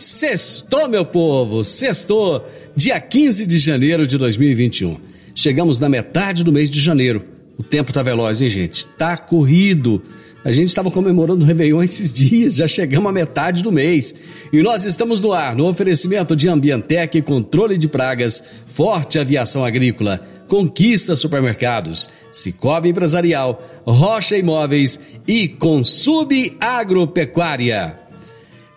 Sextou, 0.00 0.88
meu 0.88 1.04
povo. 1.04 1.62
Sextou, 1.62 2.42
dia 2.74 2.98
15 2.98 3.44
de 3.44 3.58
janeiro 3.58 4.06
de 4.06 4.16
2021. 4.16 4.98
Chegamos 5.34 5.78
na 5.78 5.90
metade 5.90 6.42
do 6.42 6.50
mês 6.50 6.70
de 6.70 6.80
janeiro. 6.80 7.22
O 7.58 7.62
tempo 7.62 7.92
tá 7.92 8.02
veloz, 8.02 8.40
hein, 8.40 8.48
gente? 8.48 8.86
Tá 8.86 9.18
corrido. 9.18 10.02
A 10.42 10.52
gente 10.52 10.70
estava 10.70 10.90
comemorando 10.90 11.44
o 11.44 11.46
Réveillon 11.46 11.82
esses 11.82 12.14
dias, 12.14 12.54
já 12.54 12.66
chegamos 12.66 13.10
à 13.10 13.12
metade 13.12 13.62
do 13.62 13.70
mês. 13.70 14.14
E 14.50 14.62
nós 14.62 14.86
estamos 14.86 15.20
no 15.20 15.34
ar, 15.34 15.54
no 15.54 15.68
oferecimento 15.68 16.34
de 16.34 16.48
Ambientec, 16.48 17.20
controle 17.20 17.76
de 17.76 17.86
pragas, 17.86 18.42
Forte 18.68 19.18
Aviação 19.18 19.62
Agrícola, 19.62 20.18
Conquista 20.48 21.14
Supermercados, 21.14 22.08
Cicobi 22.32 22.88
Empresarial, 22.88 23.62
Rocha 23.84 24.34
Imóveis 24.34 24.98
e 25.28 25.46
Consub 25.46 26.56
Agropecuária. 26.58 28.09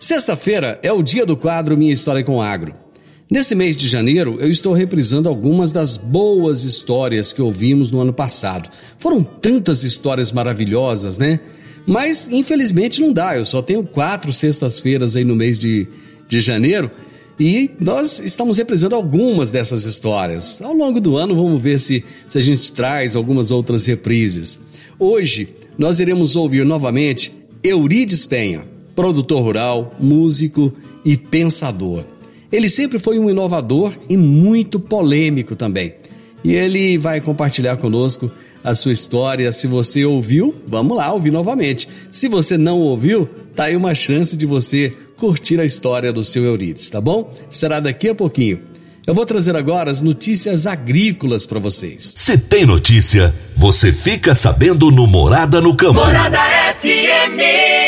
Sexta-feira 0.04 0.78
é 0.84 0.92
o 0.92 1.02
dia 1.02 1.26
do 1.26 1.38
quadro 1.38 1.78
Minha 1.78 1.94
História 1.94 2.26
com 2.26 2.42
Agro. 2.42 2.74
Nesse 3.32 3.56
mês 3.56 3.78
de 3.78 3.88
janeiro, 3.88 4.36
eu 4.42 4.52
estou 4.52 4.74
reprisando 4.74 5.30
algumas 5.30 5.72
das 5.72 5.96
boas 5.96 6.66
histórias 6.66 7.32
que 7.32 7.42
ouvimos 7.42 7.90
no 7.90 8.02
ano 8.02 8.12
passado. 8.12 8.70
Foram 8.98 9.24
tantas 9.24 9.82
histórias 9.84 10.34
maravilhosas, 10.34 11.18
né? 11.18 11.40
Mas, 11.88 12.30
infelizmente, 12.30 13.00
não 13.00 13.14
dá. 13.14 13.38
Eu 13.38 13.46
só 13.46 13.62
tenho 13.62 13.82
quatro 13.82 14.34
sextas-feiras 14.34 15.16
aí 15.16 15.24
no 15.24 15.38
mês 15.38 15.58
de, 15.58 15.88
de 16.28 16.42
janeiro 16.42 16.92
e 17.40 17.72
nós 17.80 18.20
estamos 18.20 18.58
reprisando 18.58 18.96
algumas 18.96 19.52
dessas 19.52 19.86
histórias. 19.86 20.62
Ao 20.62 20.74
longo 20.74 21.00
do 21.00 21.16
ano, 21.16 21.34
vamos 21.34 21.62
ver 21.62 21.80
se, 21.80 22.04
se 22.28 22.38
a 22.38 22.42
gente 22.42 22.74
traz 22.74 23.16
algumas 23.16 23.52
outras 23.52 23.86
reprises. 23.86 24.60
Hoje, 25.00 25.56
nós 25.78 26.02
iremos 26.02 26.36
ouvir 26.36 26.66
novamente 26.66 27.34
Eurides 27.64 28.26
Penha, 28.26 28.73
produtor 28.96 29.42
rural, 29.42 29.96
músico 30.00 30.74
e 31.04 31.18
pensador. 31.18 32.04
Ele 32.52 32.70
sempre 32.70 33.00
foi 33.00 33.18
um 33.18 33.30
inovador 33.30 33.94
e 34.10 34.16
muito 34.16 34.80
polêmico 34.80 35.56
também. 35.56 35.96
E 36.44 36.54
ele 36.54 36.98
vai 36.98 37.22
compartilhar 37.22 37.78
conosco 37.78 38.32
a 38.64 38.76
sua 38.76 38.92
história. 38.92 39.52
Se 39.52 39.66
você 39.66 40.06
ouviu, 40.06 40.54
vamos 40.68 40.96
lá 40.98 41.12
ouvir 41.12 41.32
novamente. 41.32 41.88
Se 42.12 42.28
você 42.28 42.58
não 42.58 42.80
ouviu, 42.80 43.28
tá 43.56 43.66
aí 43.66 43.76
uma 43.76 43.96
chance 43.96 44.38
de 44.38 44.46
você 44.46 44.94
curtir 45.18 45.60
a 45.60 45.66
história 45.66 46.12
do 46.12 46.24
seu 46.24 46.44
Eurides, 46.44 46.90
tá 46.90 47.00
bom? 47.00 47.34
Será 47.50 47.80
daqui 47.80 48.10
a 48.10 48.16
pouquinho. 48.16 48.62
Eu 49.06 49.14
vou 49.14 49.26
trazer 49.26 49.56
agora 49.56 49.92
as 49.92 50.02
notícias 50.02 50.66
agrícolas 50.66 51.46
para 51.46 51.60
vocês. 51.60 52.14
Se 52.18 52.38
tem 52.38 52.66
notícia, 52.66 53.34
você 53.56 53.92
fica 53.92 54.34
sabendo 54.34 54.90
no 54.92 55.06
Morada 55.06 55.60
no 55.60 55.76
Campo. 55.76 55.96
Morada 55.96 56.40
FM. 56.80 57.83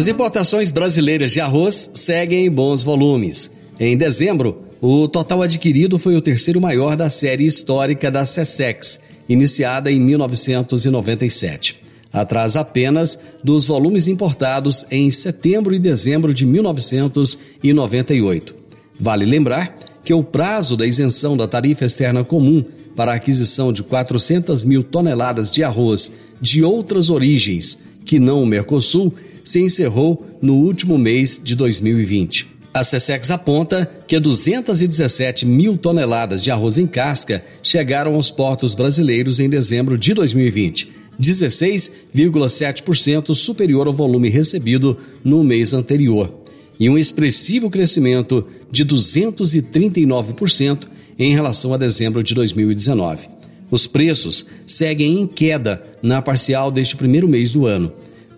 As 0.00 0.08
importações 0.08 0.72
brasileiras 0.72 1.30
de 1.30 1.40
arroz 1.40 1.90
seguem 1.92 2.46
em 2.46 2.50
bons 2.50 2.82
volumes. 2.82 3.50
Em 3.78 3.98
dezembro, 3.98 4.62
o 4.80 5.06
total 5.06 5.42
adquirido 5.42 5.98
foi 5.98 6.16
o 6.16 6.22
terceiro 6.22 6.58
maior 6.58 6.96
da 6.96 7.10
série 7.10 7.44
histórica 7.44 8.10
da 8.10 8.24
SESEX, 8.24 9.02
iniciada 9.28 9.92
em 9.92 10.00
1997. 10.00 11.82
Atrás 12.10 12.56
apenas 12.56 13.20
dos 13.44 13.66
volumes 13.66 14.08
importados 14.08 14.86
em 14.90 15.10
setembro 15.10 15.74
e 15.74 15.78
dezembro 15.78 16.32
de 16.32 16.46
1998. 16.46 18.54
Vale 18.98 19.26
lembrar 19.26 19.76
que 20.02 20.14
o 20.14 20.24
prazo 20.24 20.78
da 20.78 20.86
isenção 20.86 21.36
da 21.36 21.46
tarifa 21.46 21.84
externa 21.84 22.24
comum 22.24 22.64
para 22.96 23.12
a 23.12 23.16
aquisição 23.16 23.70
de 23.70 23.82
400 23.82 24.64
mil 24.64 24.82
toneladas 24.82 25.50
de 25.50 25.62
arroz 25.62 26.10
de 26.40 26.64
outras 26.64 27.10
origens 27.10 27.82
que 28.06 28.18
não 28.18 28.42
o 28.42 28.46
Mercosul 28.46 29.12
se 29.44 29.60
encerrou 29.60 30.26
no 30.40 30.54
último 30.54 30.98
mês 30.98 31.40
de 31.42 31.54
2020. 31.54 32.60
A 32.72 32.84
SESEX 32.84 33.32
aponta 33.32 33.84
que 34.06 34.20
217 34.20 35.44
mil 35.44 35.76
toneladas 35.76 36.44
de 36.44 36.52
arroz 36.52 36.78
em 36.78 36.86
casca 36.86 37.42
chegaram 37.62 38.14
aos 38.14 38.30
portos 38.30 38.74
brasileiros 38.74 39.40
em 39.40 39.50
dezembro 39.50 39.98
de 39.98 40.14
2020, 40.14 40.88
16,7% 41.20 43.34
superior 43.34 43.88
ao 43.88 43.92
volume 43.92 44.28
recebido 44.28 44.96
no 45.24 45.42
mês 45.42 45.74
anterior, 45.74 46.32
e 46.78 46.88
um 46.88 46.96
expressivo 46.96 47.68
crescimento 47.68 48.46
de 48.70 48.86
239% 48.86 50.86
em 51.18 51.34
relação 51.34 51.74
a 51.74 51.76
dezembro 51.76 52.22
de 52.22 52.32
2019. 52.34 53.40
Os 53.70 53.86
preços 53.86 54.46
seguem 54.66 55.20
em 55.20 55.26
queda 55.26 55.84
na 56.02 56.22
parcial 56.22 56.70
deste 56.70 56.96
primeiro 56.96 57.28
mês 57.28 57.52
do 57.52 57.66
ano. 57.66 57.92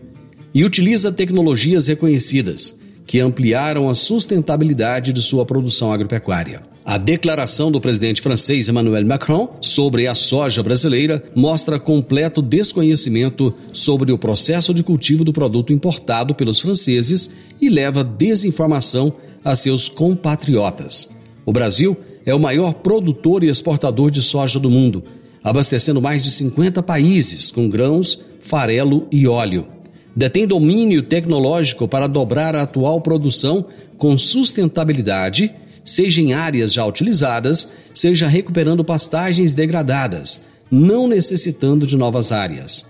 e 0.54 0.64
utiliza 0.64 1.10
tecnologias 1.10 1.88
reconhecidas 1.88 2.78
que 3.06 3.20
ampliaram 3.20 3.88
a 3.88 3.94
sustentabilidade 3.94 5.12
de 5.12 5.22
sua 5.22 5.44
produção 5.44 5.92
agropecuária. 5.92 6.62
A 6.84 6.98
declaração 6.98 7.72
do 7.72 7.80
presidente 7.80 8.20
francês 8.20 8.68
Emmanuel 8.68 9.06
Macron 9.06 9.56
sobre 9.62 10.06
a 10.06 10.14
soja 10.14 10.62
brasileira 10.62 11.24
mostra 11.34 11.80
completo 11.80 12.42
desconhecimento 12.42 13.54
sobre 13.72 14.12
o 14.12 14.18
processo 14.18 14.74
de 14.74 14.82
cultivo 14.82 15.24
do 15.24 15.32
produto 15.32 15.72
importado 15.72 16.34
pelos 16.34 16.60
franceses 16.60 17.30
e 17.58 17.70
leva 17.70 18.04
desinformação 18.04 19.14
a 19.42 19.54
seus 19.54 19.88
compatriotas. 19.88 21.08
O 21.46 21.54
Brasil 21.54 21.96
é 22.26 22.34
o 22.34 22.40
maior 22.40 22.74
produtor 22.74 23.42
e 23.42 23.48
exportador 23.48 24.10
de 24.10 24.20
soja 24.20 24.60
do 24.60 24.68
mundo, 24.68 25.02
abastecendo 25.42 26.02
mais 26.02 26.22
de 26.22 26.30
50 26.30 26.82
países 26.82 27.50
com 27.50 27.66
grãos, 27.66 28.22
farelo 28.40 29.06
e 29.10 29.26
óleo 29.26 29.73
detém 30.14 30.46
domínio 30.46 31.02
tecnológico 31.02 31.88
para 31.88 32.06
dobrar 32.06 32.54
a 32.54 32.62
atual 32.62 33.00
produção 33.00 33.66
com 33.96 34.16
sustentabilidade, 34.16 35.54
seja 35.84 36.20
em 36.20 36.32
áreas 36.32 36.72
já 36.72 36.84
utilizadas, 36.84 37.68
seja 37.92 38.26
recuperando 38.26 38.84
pastagens 38.84 39.54
degradadas, 39.54 40.42
não 40.70 41.06
necessitando 41.06 41.86
de 41.86 41.96
novas 41.96 42.32
áreas. 42.32 42.86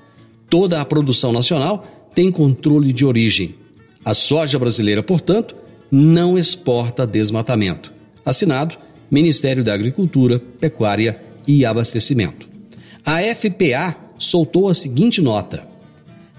Toda 0.48 0.80
a 0.80 0.84
produção 0.84 1.32
nacional 1.32 1.84
tem 2.14 2.30
controle 2.30 2.92
de 2.92 3.04
origem. 3.04 3.54
A 4.04 4.14
soja 4.14 4.58
brasileira, 4.58 5.02
portanto, 5.02 5.56
não 5.90 6.38
exporta 6.38 7.06
desmatamento. 7.06 7.92
Assinado 8.24 8.76
Ministério 9.10 9.62
da 9.62 9.74
Agricultura, 9.74 10.38
Pecuária 10.38 11.20
e 11.46 11.64
Abastecimento. 11.64 12.48
A 13.04 13.20
FPA 13.20 13.96
soltou 14.18 14.68
a 14.68 14.74
seguinte 14.74 15.20
nota: 15.20 15.68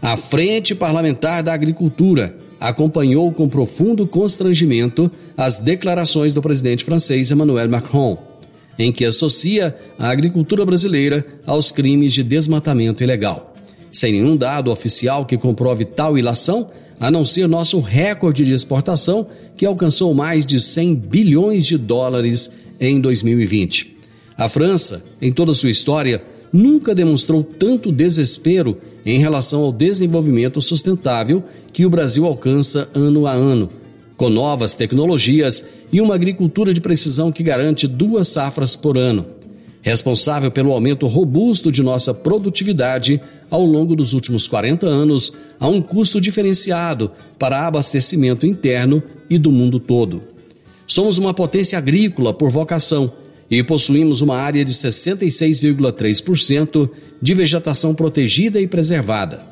a 0.02 0.18
Frente 0.18 0.76
Parlamentar 0.76 1.42
da 1.42 1.54
Agricultura 1.54 2.38
acompanhou 2.60 3.32
com 3.32 3.50
profundo 3.50 4.08
constrangimento 4.08 5.12
as 5.36 5.60
declarações 5.60 6.34
do 6.34 6.42
presidente 6.42 6.84
francês 6.84 7.32
Emmanuel 7.32 7.70
Macron, 7.70 8.18
em 8.78 8.92
que 8.92 9.06
associa 9.06 9.76
a 9.98 10.10
agricultura 10.10 10.66
brasileira 10.66 11.26
aos 11.46 11.72
crimes 11.72 12.14
de 12.14 12.24
desmatamento 12.24 13.04
ilegal. 13.04 13.54
Sem 13.92 14.14
nenhum 14.14 14.36
dado 14.36 14.72
oficial 14.72 15.26
que 15.26 15.38
comprove 15.38 15.86
tal 15.86 16.18
ilação, 16.18 16.70
a 17.00 17.12
não 17.12 17.26
ser 17.26 17.48
nosso 17.48 17.80
recorde 17.80 18.46
de 18.46 18.54
exportação, 18.54 19.28
que 19.56 19.66
alcançou 19.66 20.14
mais 20.14 20.46
de 20.46 20.60
100 20.60 20.96
bilhões 20.96 21.66
de 21.66 21.78
dólares 21.78 22.52
em 22.80 23.00
2020. 23.00 23.96
A 24.38 24.50
França, 24.50 25.04
em 25.22 25.32
toda 25.32 25.54
sua 25.54 25.70
história, 25.70 26.22
nunca 26.56 26.96
demonstrou 26.96 27.44
tanto 27.44 27.92
desespero 27.92 28.78
em 29.06 29.20
relação 29.20 29.64
ao 29.64 29.74
desenvolvimento 29.74 30.62
sustentável 30.62 31.44
que 31.74 31.86
o 31.86 31.90
Brasil 31.90 32.26
alcança 32.26 32.90
ano 32.94 33.28
a 33.28 33.34
ano, 33.34 33.70
com 34.16 34.30
novas 34.30 34.74
tecnologias 34.74 35.66
e 35.92 36.00
uma 36.00 36.16
agricultura 36.16 36.74
de 36.74 36.80
precisão 36.80 37.32
que 37.32 37.44
garante 37.44 37.88
duas 37.88 38.30
safras 38.30 38.76
por 38.76 38.98
ano. 38.98 39.26
Responsável 39.82 40.50
pelo 40.50 40.72
aumento 40.72 41.06
robusto 41.06 41.72
de 41.72 41.84
nossa 41.84 42.14
produtividade 42.14 43.22
ao 43.52 43.64
longo 43.64 43.96
dos 43.96 44.14
últimos 44.14 44.48
40 44.48 44.88
anos, 44.88 45.34
a 45.60 45.68
um 45.68 45.82
custo 45.82 46.20
diferenciado 46.20 47.12
para 47.38 47.68
abastecimento 47.68 48.48
interno 48.48 49.04
e 49.30 49.38
do 49.38 49.52
mundo 49.52 49.80
todo. 49.80 50.22
Somos 50.88 51.18
uma 51.18 51.34
potência 51.34 51.78
agrícola 51.78 52.34
por 52.34 52.50
vocação 52.50 53.12
e 53.50 53.64
possuímos 53.64 54.22
uma 54.22 54.38
área 54.38 54.66
de 54.66 54.74
66,3% 54.74 56.90
de 57.22 57.34
vegetação 57.34 57.94
protegida 57.94 58.60
e 58.60 58.68
preservada. 58.68 59.44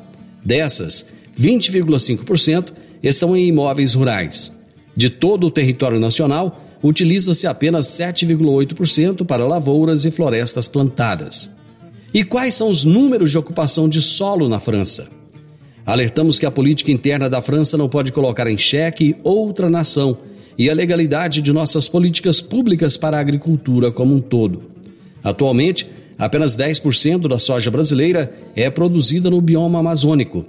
Dessas, 0.44 1.06
20,5% 1.40 2.74
estão 3.02 3.36
em 3.36 3.48
imóveis 3.48 3.94
rurais. 3.94 4.56
De 4.96 5.10
todo 5.10 5.48
o 5.48 5.52
território 5.52 6.00
nacional, 6.00 6.78
utiliza-se 6.84 7.48
apenas 7.48 7.88
7,8% 7.88 9.26
para 9.26 9.48
lavouras 9.48 10.06
e 10.06 10.12
florestas 10.12 10.68
plantadas. 10.68 11.52
E 12.14 12.24
quais 12.24 12.54
são 12.54 12.70
os 12.70 12.84
números 12.84 13.32
de 13.32 13.38
ocupação 13.38 13.90
de 13.90 14.02
solo 14.02 14.48
na 14.48 14.60
França? 14.60 15.10
Alertamos 15.86 16.40
que 16.40 16.46
a 16.46 16.52
política 16.52 16.92
interna 16.92 17.30
da 17.30 17.42
França 17.42 17.78
não 17.78 17.90
pode 17.90 18.12
colocar 18.12 18.48
em 18.48 18.58
xeque 18.58 19.16
outra 19.24 19.70
nação 19.70 20.18
e 20.58 20.70
a 20.70 20.74
legalidade 20.74 21.42
de 21.42 21.52
nossas 21.52 21.88
políticas 21.88 22.42
públicas 22.42 22.98
para 22.98 23.18
a 23.18 23.20
agricultura 23.20 23.92
como 23.92 24.16
um 24.16 24.22
todo. 24.22 24.64
Atualmente, 25.24 25.90
apenas 26.18 26.58
10% 26.58 27.28
da 27.28 27.40
soja 27.40 27.72
brasileira 27.72 28.32
é 28.56 28.70
produzida 28.70 29.30
no 29.30 29.42
bioma 29.42 29.80
amazônico, 29.80 30.46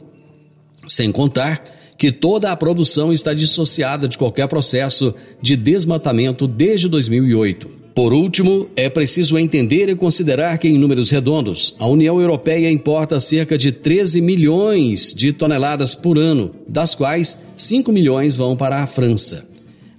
sem 0.86 1.10
contar 1.12 1.62
que 1.96 2.10
toda 2.10 2.50
a 2.50 2.56
produção 2.56 3.12
está 3.12 3.32
dissociada 3.32 4.08
de 4.08 4.18
qualquer 4.18 4.48
processo 4.48 5.14
de 5.40 5.56
desmatamento 5.56 6.46
desde 6.46 6.88
2008. 6.88 7.84
Por 7.94 8.12
último, 8.12 8.68
é 8.74 8.90
preciso 8.90 9.38
entender 9.38 9.88
e 9.88 9.94
considerar 9.94 10.58
que, 10.58 10.66
em 10.66 10.76
números 10.76 11.10
redondos, 11.10 11.74
a 11.78 11.86
União 11.86 12.20
Europeia 12.20 12.68
importa 12.68 13.20
cerca 13.20 13.56
de 13.56 13.70
13 13.70 14.20
milhões 14.20 15.14
de 15.14 15.32
toneladas 15.32 15.94
por 15.94 16.18
ano, 16.18 16.50
das 16.66 16.96
quais 16.96 17.40
5 17.54 17.92
milhões 17.92 18.36
vão 18.36 18.56
para 18.56 18.82
a 18.82 18.86
França. 18.86 19.53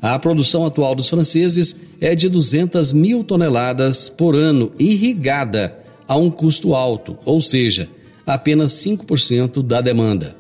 A 0.06 0.20
produção 0.20 0.64
atual 0.64 0.94
dos 0.94 1.10
franceses 1.10 1.82
é 2.00 2.14
de 2.14 2.30
200 2.30 2.94
mil 2.94 3.24
toneladas 3.24 4.08
por 4.08 4.36
ano, 4.36 4.72
irrigada 4.78 5.80
a 6.08 6.16
um 6.16 6.30
custo 6.30 6.76
alto, 6.76 7.18
ou 7.26 7.42
seja, 7.42 7.90
apenas 8.24 8.72
5% 8.74 9.64
da 9.64 9.82
demanda. 9.82 10.36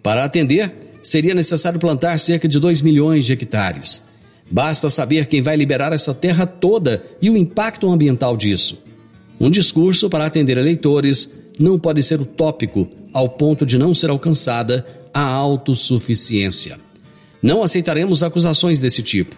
Para 0.00 0.22
atender, 0.22 0.72
seria 1.02 1.34
necessário 1.34 1.80
plantar 1.80 2.20
cerca 2.20 2.46
de 2.46 2.60
2 2.60 2.82
milhões 2.82 3.26
de 3.26 3.32
hectares. 3.32 4.04
Basta 4.48 4.88
saber 4.88 5.26
quem 5.26 5.42
vai 5.42 5.56
liberar 5.56 5.92
essa 5.92 6.14
terra 6.14 6.46
toda 6.46 7.04
e 7.20 7.28
o 7.28 7.36
impacto 7.36 7.90
ambiental 7.90 8.36
disso. 8.36 8.78
Um 9.40 9.50
discurso 9.50 10.08
para 10.08 10.24
atender 10.24 10.56
eleitores 10.56 11.32
não 11.58 11.80
pode 11.80 12.00
ser 12.04 12.20
utópico 12.20 12.86
ao 13.12 13.28
ponto 13.28 13.66
de 13.66 13.76
não 13.76 13.92
ser 13.92 14.08
alcançada 14.08 14.86
a 15.12 15.24
autossuficiência. 15.24 16.89
Não 17.42 17.62
aceitaremos 17.62 18.22
acusações 18.22 18.80
desse 18.80 19.02
tipo. 19.02 19.34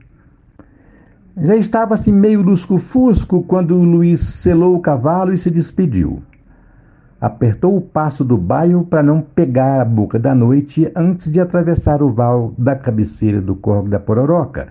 Já 1.41 1.55
estava 1.55 1.95
assim 1.95 2.11
meio 2.11 2.41
lusco-fusco 2.41 3.41
quando 3.43 3.75
o 3.75 3.83
Luiz 3.83 4.19
selou 4.19 4.75
o 4.75 4.81
cavalo 4.81 5.33
e 5.33 5.37
se 5.37 5.49
despediu. 5.49 6.21
Apertou 7.21 7.75
o 7.75 7.81
passo 7.81 8.23
do 8.23 8.37
bairro 8.37 8.85
para 8.85 9.03
não 9.03 9.21
pegar 9.21 9.81
a 9.81 9.85
boca 9.85 10.17
da 10.17 10.33
noite 10.33 10.89
antes 10.95 11.29
de 11.31 11.39
atravessar 11.39 12.01
o 12.01 12.11
val 12.11 12.53
da 12.57 12.75
cabeceira 12.75 13.41
do 13.41 13.55
Corvo 13.55 13.89
da 13.89 13.99
Pororoca, 13.99 14.69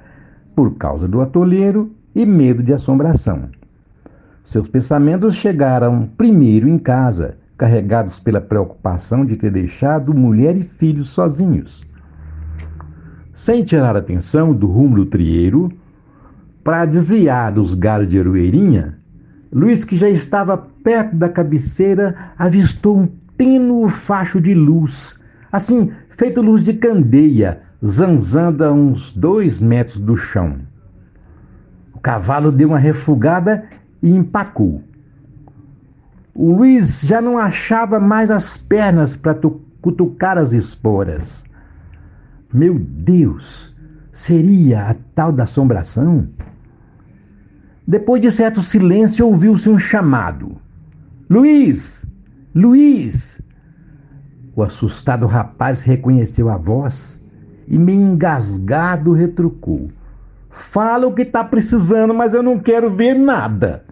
por 0.57 0.75
causa 0.77 1.07
do 1.07 1.21
atolheiro 1.21 1.93
e 2.15 2.25
medo 2.25 2.63
de 2.63 2.73
assombração. 2.73 3.51
Seus 4.45 4.67
pensamentos 4.67 5.35
chegaram 5.35 6.09
primeiro 6.17 6.67
em 6.67 6.79
casa, 6.79 7.37
carregados 7.59 8.19
pela 8.19 8.41
preocupação 8.41 9.27
de 9.27 9.37
ter 9.37 9.51
deixado 9.51 10.15
mulher 10.15 10.57
e 10.57 10.63
filhos 10.63 11.11
sozinhos. 11.11 11.83
Sem 13.35 13.63
tirar 13.63 13.95
atenção 13.95 14.55
do 14.55 14.67
rumo 14.67 14.97
do 14.97 15.07
trieiro, 15.07 15.71
para 16.65 16.87
desviar 16.87 17.53
dos 17.53 17.75
galhos 17.75 18.09
de 18.09 18.19
aroeirinha, 18.19 18.99
Luiz, 19.53 19.85
que 19.85 19.97
já 19.97 20.09
estava 20.09 20.57
perto 20.57 21.17
da 21.17 21.29
cabeceira, 21.29 22.15
avistou 22.39 22.99
um 22.99 23.07
tênue 23.37 23.89
facho 23.91 24.41
de 24.41 24.55
luz, 24.55 25.19
assim, 25.51 25.93
feito 26.11 26.43
luz 26.43 26.65
de 26.65 26.75
candeia, 26.75 27.61
zanzando 27.85 28.65
a 28.65 28.73
uns 28.73 29.13
dois 29.15 29.61
metros 29.61 29.99
do 29.99 30.17
chão. 30.17 30.57
O 31.95 32.01
cavalo 32.01 32.53
deu 32.53 32.69
uma 32.69 32.79
refugada 32.79 33.65
e 34.03 34.11
empacou. 34.11 34.83
O 36.35 36.53
Luiz 36.53 37.01
já 37.01 37.21
não 37.21 37.39
achava 37.39 37.99
mais 37.99 38.31
as 38.31 38.57
pernas 38.57 39.17
para 39.17 39.37
cutucar 39.81 40.39
as 40.39 40.53
esporas. 40.53 41.43
Meu 42.53 42.79
Deus, 42.79 43.75
seria 44.13 44.91
a 44.91 44.95
tal 45.15 45.33
da 45.33 45.45
assombração? 45.45 46.29
Depois 47.89 48.21
de 48.21 48.31
certo 48.31 48.63
silêncio, 48.63 49.27
ouviu-se 49.27 49.67
um 49.71 49.79
chamado: 49.79 50.59
Luiz! 51.31 52.05
Luiz! 52.55 53.41
O 54.55 54.63
assustado 54.63 55.27
rapaz 55.27 55.81
reconheceu 55.81 56.51
a 56.51 56.59
voz 56.59 57.19
e, 57.67 57.79
meio 57.79 58.03
engasgado, 58.03 59.15
retrucou: 59.15 59.89
Fala 60.51 61.07
o 61.07 61.15
que 61.15 61.23
está 61.23 61.43
precisando, 61.43 62.13
mas 62.13 62.35
eu 62.35 62.43
não 62.43 62.59
quero 62.59 62.95
ver 62.95 63.15
nada. 63.15 63.87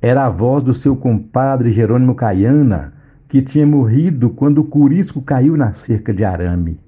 Era 0.00 0.24
a 0.24 0.30
voz 0.30 0.64
do 0.64 0.72
seu 0.72 0.96
compadre 0.96 1.70
Jerônimo 1.70 2.14
Caiana, 2.14 2.94
que 3.28 3.42
tinha 3.42 3.66
morrido 3.66 4.30
quando 4.30 4.62
o 4.62 4.64
curisco 4.64 5.20
caiu 5.20 5.58
na 5.58 5.74
cerca 5.74 6.10
de 6.14 6.24
arame. 6.24 6.80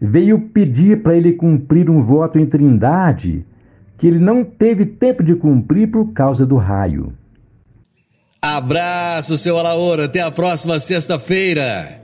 Veio 0.00 0.40
pedir 0.40 1.02
para 1.02 1.14
ele 1.14 1.34
cumprir 1.34 1.90
um 1.90 2.02
voto 2.02 2.38
em 2.38 2.46
Trindade 2.46 3.44
que 3.98 4.06
ele 4.06 4.18
não 4.18 4.44
teve 4.44 4.84
tempo 4.86 5.22
de 5.22 5.34
cumprir 5.34 5.90
por 5.90 6.12
causa 6.12 6.44
do 6.44 6.56
raio. 6.56 7.12
Abraço, 8.42 9.38
seu 9.38 9.56
Alaor. 9.56 10.00
Até 10.00 10.20
a 10.20 10.30
próxima 10.30 10.78
sexta-feira. 10.78 12.02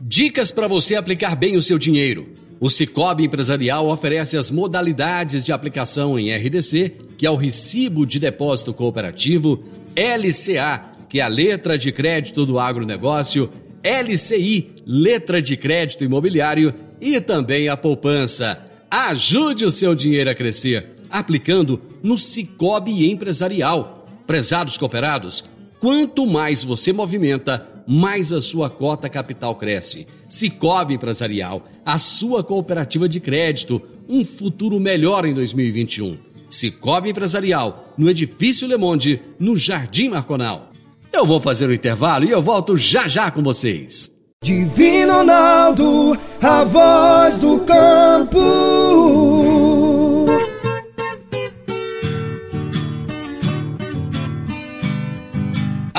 Dicas 0.00 0.50
para 0.50 0.66
você 0.66 0.96
aplicar 0.96 1.36
bem 1.36 1.56
o 1.56 1.62
seu 1.62 1.78
dinheiro. 1.78 2.28
O 2.58 2.68
Cicobi 2.68 3.24
Empresarial 3.24 3.88
oferece 3.88 4.36
as 4.36 4.50
modalidades 4.50 5.44
de 5.44 5.52
aplicação 5.52 6.18
em 6.18 6.34
RDC, 6.34 6.92
que 7.16 7.24
é 7.24 7.30
o 7.30 7.36
Recibo 7.36 8.04
de 8.04 8.18
Depósito 8.18 8.74
Cooperativo, 8.74 9.62
LCA, 9.96 10.84
que 11.08 11.20
é 11.20 11.22
a 11.22 11.28
letra 11.28 11.78
de 11.78 11.92
crédito 11.92 12.44
do 12.44 12.58
agronegócio, 12.58 13.48
LCI, 13.82 14.70
letra 14.84 15.40
de 15.40 15.56
crédito 15.56 16.04
imobiliário 16.04 16.74
e 17.00 17.20
também 17.20 17.68
a 17.68 17.76
poupança. 17.76 18.58
Ajude 18.90 19.64
o 19.64 19.70
seu 19.70 19.94
dinheiro 19.94 20.28
a 20.28 20.34
crescer 20.34 20.99
aplicando 21.10 21.80
no 22.02 22.16
Cicobi 22.18 23.10
Empresarial. 23.10 24.06
Prezados 24.26 24.78
cooperados, 24.78 25.44
quanto 25.80 26.26
mais 26.26 26.62
você 26.62 26.92
movimenta, 26.92 27.66
mais 27.86 28.32
a 28.32 28.40
sua 28.40 28.70
cota 28.70 29.08
capital 29.08 29.54
cresce. 29.56 30.06
Cicobi 30.28 30.94
Empresarial, 30.94 31.64
a 31.84 31.98
sua 31.98 32.44
cooperativa 32.44 33.08
de 33.08 33.18
crédito, 33.18 33.82
um 34.08 34.24
futuro 34.24 34.78
melhor 34.78 35.24
em 35.26 35.34
2021. 35.34 36.18
Cicobi 36.48 37.10
Empresarial, 37.10 37.94
no 37.96 38.08
Edifício 38.08 38.66
Le 38.66 38.76
Monde, 38.76 39.20
no 39.38 39.56
Jardim 39.56 40.08
Marconal. 40.08 40.70
Eu 41.12 41.26
vou 41.26 41.40
fazer 41.40 41.66
o 41.66 41.70
um 41.70 41.74
intervalo 41.74 42.24
e 42.24 42.30
eu 42.30 42.40
volto 42.40 42.76
já 42.76 43.08
já 43.08 43.30
com 43.30 43.42
vocês. 43.42 44.14
Divino 44.42 45.12
Ronaldo, 45.12 46.18
a 46.40 46.64
voz 46.64 47.36
do 47.38 47.58
campo. 47.60 48.38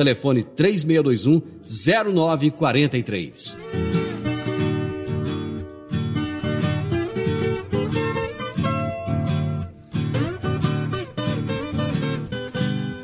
Telefone 0.00 0.42
3621 0.42 1.42
0943. 1.66 3.58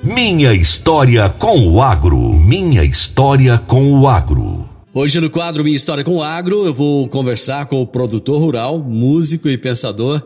Minha 0.02 0.54
história 0.54 1.28
com 1.28 1.68
o 1.68 1.82
agro. 1.82 2.32
Minha 2.32 2.82
história 2.82 3.58
com 3.58 3.92
o 3.92 4.08
agro. 4.08 4.66
Hoje 4.94 5.20
no 5.20 5.28
quadro 5.28 5.62
Minha 5.62 5.76
História 5.76 6.02
com 6.02 6.16
o 6.16 6.22
Agro, 6.22 6.64
eu 6.64 6.72
vou 6.72 7.06
conversar 7.10 7.66
com 7.66 7.82
o 7.82 7.86
produtor 7.86 8.40
rural, 8.40 8.78
músico 8.78 9.50
e 9.50 9.58
pensador 9.58 10.22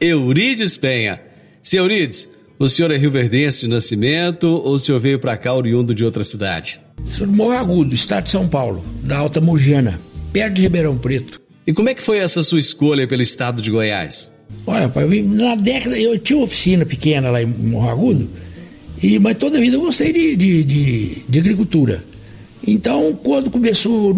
Eurides 0.00 0.78
Penha. 0.78 1.20
Seu 1.62 1.82
Eurides, 1.82 2.30
o 2.64 2.68
senhor 2.68 2.90
é 2.90 2.96
rioverdense 2.96 3.62
de 3.62 3.68
nascimento 3.68 4.48
ou 4.48 4.74
o 4.74 4.78
senhor 4.78 4.98
veio 4.98 5.18
para 5.18 5.36
cá 5.36 5.52
oriundo 5.52 5.94
de 5.94 6.02
outra 6.02 6.24
cidade? 6.24 6.80
Sou 7.12 7.26
de 7.26 7.32
Morro 7.32 7.52
Agudo, 7.52 7.94
estado 7.94 8.24
de 8.24 8.30
São 8.30 8.48
Paulo, 8.48 8.82
da 9.02 9.18
Alta 9.18 9.40
Mogiana, 9.40 10.00
perto 10.32 10.54
de 10.54 10.62
Ribeirão 10.62 10.96
Preto. 10.96 11.40
E 11.66 11.72
como 11.72 11.90
é 11.90 11.94
que 11.94 12.02
foi 12.02 12.18
essa 12.18 12.42
sua 12.42 12.58
escolha 12.58 13.06
pelo 13.06 13.22
estado 13.22 13.60
de 13.60 13.70
Goiás? 13.70 14.32
Olha, 14.66 14.88
pai, 14.88 15.22
na 15.22 15.54
década 15.56 15.98
eu 15.98 16.18
tinha 16.18 16.38
uma 16.38 16.46
oficina 16.46 16.86
pequena 16.86 17.30
lá 17.30 17.42
em 17.42 17.46
Morro 17.46 17.90
Agudo, 17.90 18.30
e, 19.02 19.18
mas 19.18 19.36
toda 19.36 19.58
a 19.58 19.60
vida 19.60 19.76
eu 19.76 19.80
gostei 19.80 20.12
de, 20.12 20.34
de, 20.34 20.64
de, 20.64 21.22
de 21.28 21.38
agricultura. 21.38 22.02
Então, 22.66 23.18
quando 23.22 23.50
começou, 23.50 24.16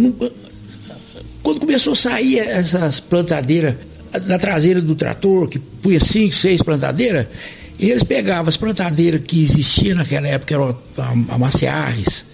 quando 1.42 1.58
começou 1.58 1.94
a 1.94 1.96
sair 1.96 2.38
essas 2.38 3.00
plantadeiras 3.00 3.74
na 4.26 4.38
traseira 4.38 4.80
do 4.80 4.94
trator, 4.94 5.48
que 5.48 5.58
punha 5.58 5.98
cinco, 5.98 6.34
seis 6.34 6.62
plantadeiras, 6.62 7.26
eles 7.78 8.02
pegavam 8.02 8.48
as 8.48 8.56
plantadeiras 8.56 9.22
que 9.24 9.42
existiam 9.42 9.96
naquela 9.96 10.26
época, 10.26 10.54
eram 10.54 10.76
amaciarres, 11.30 12.24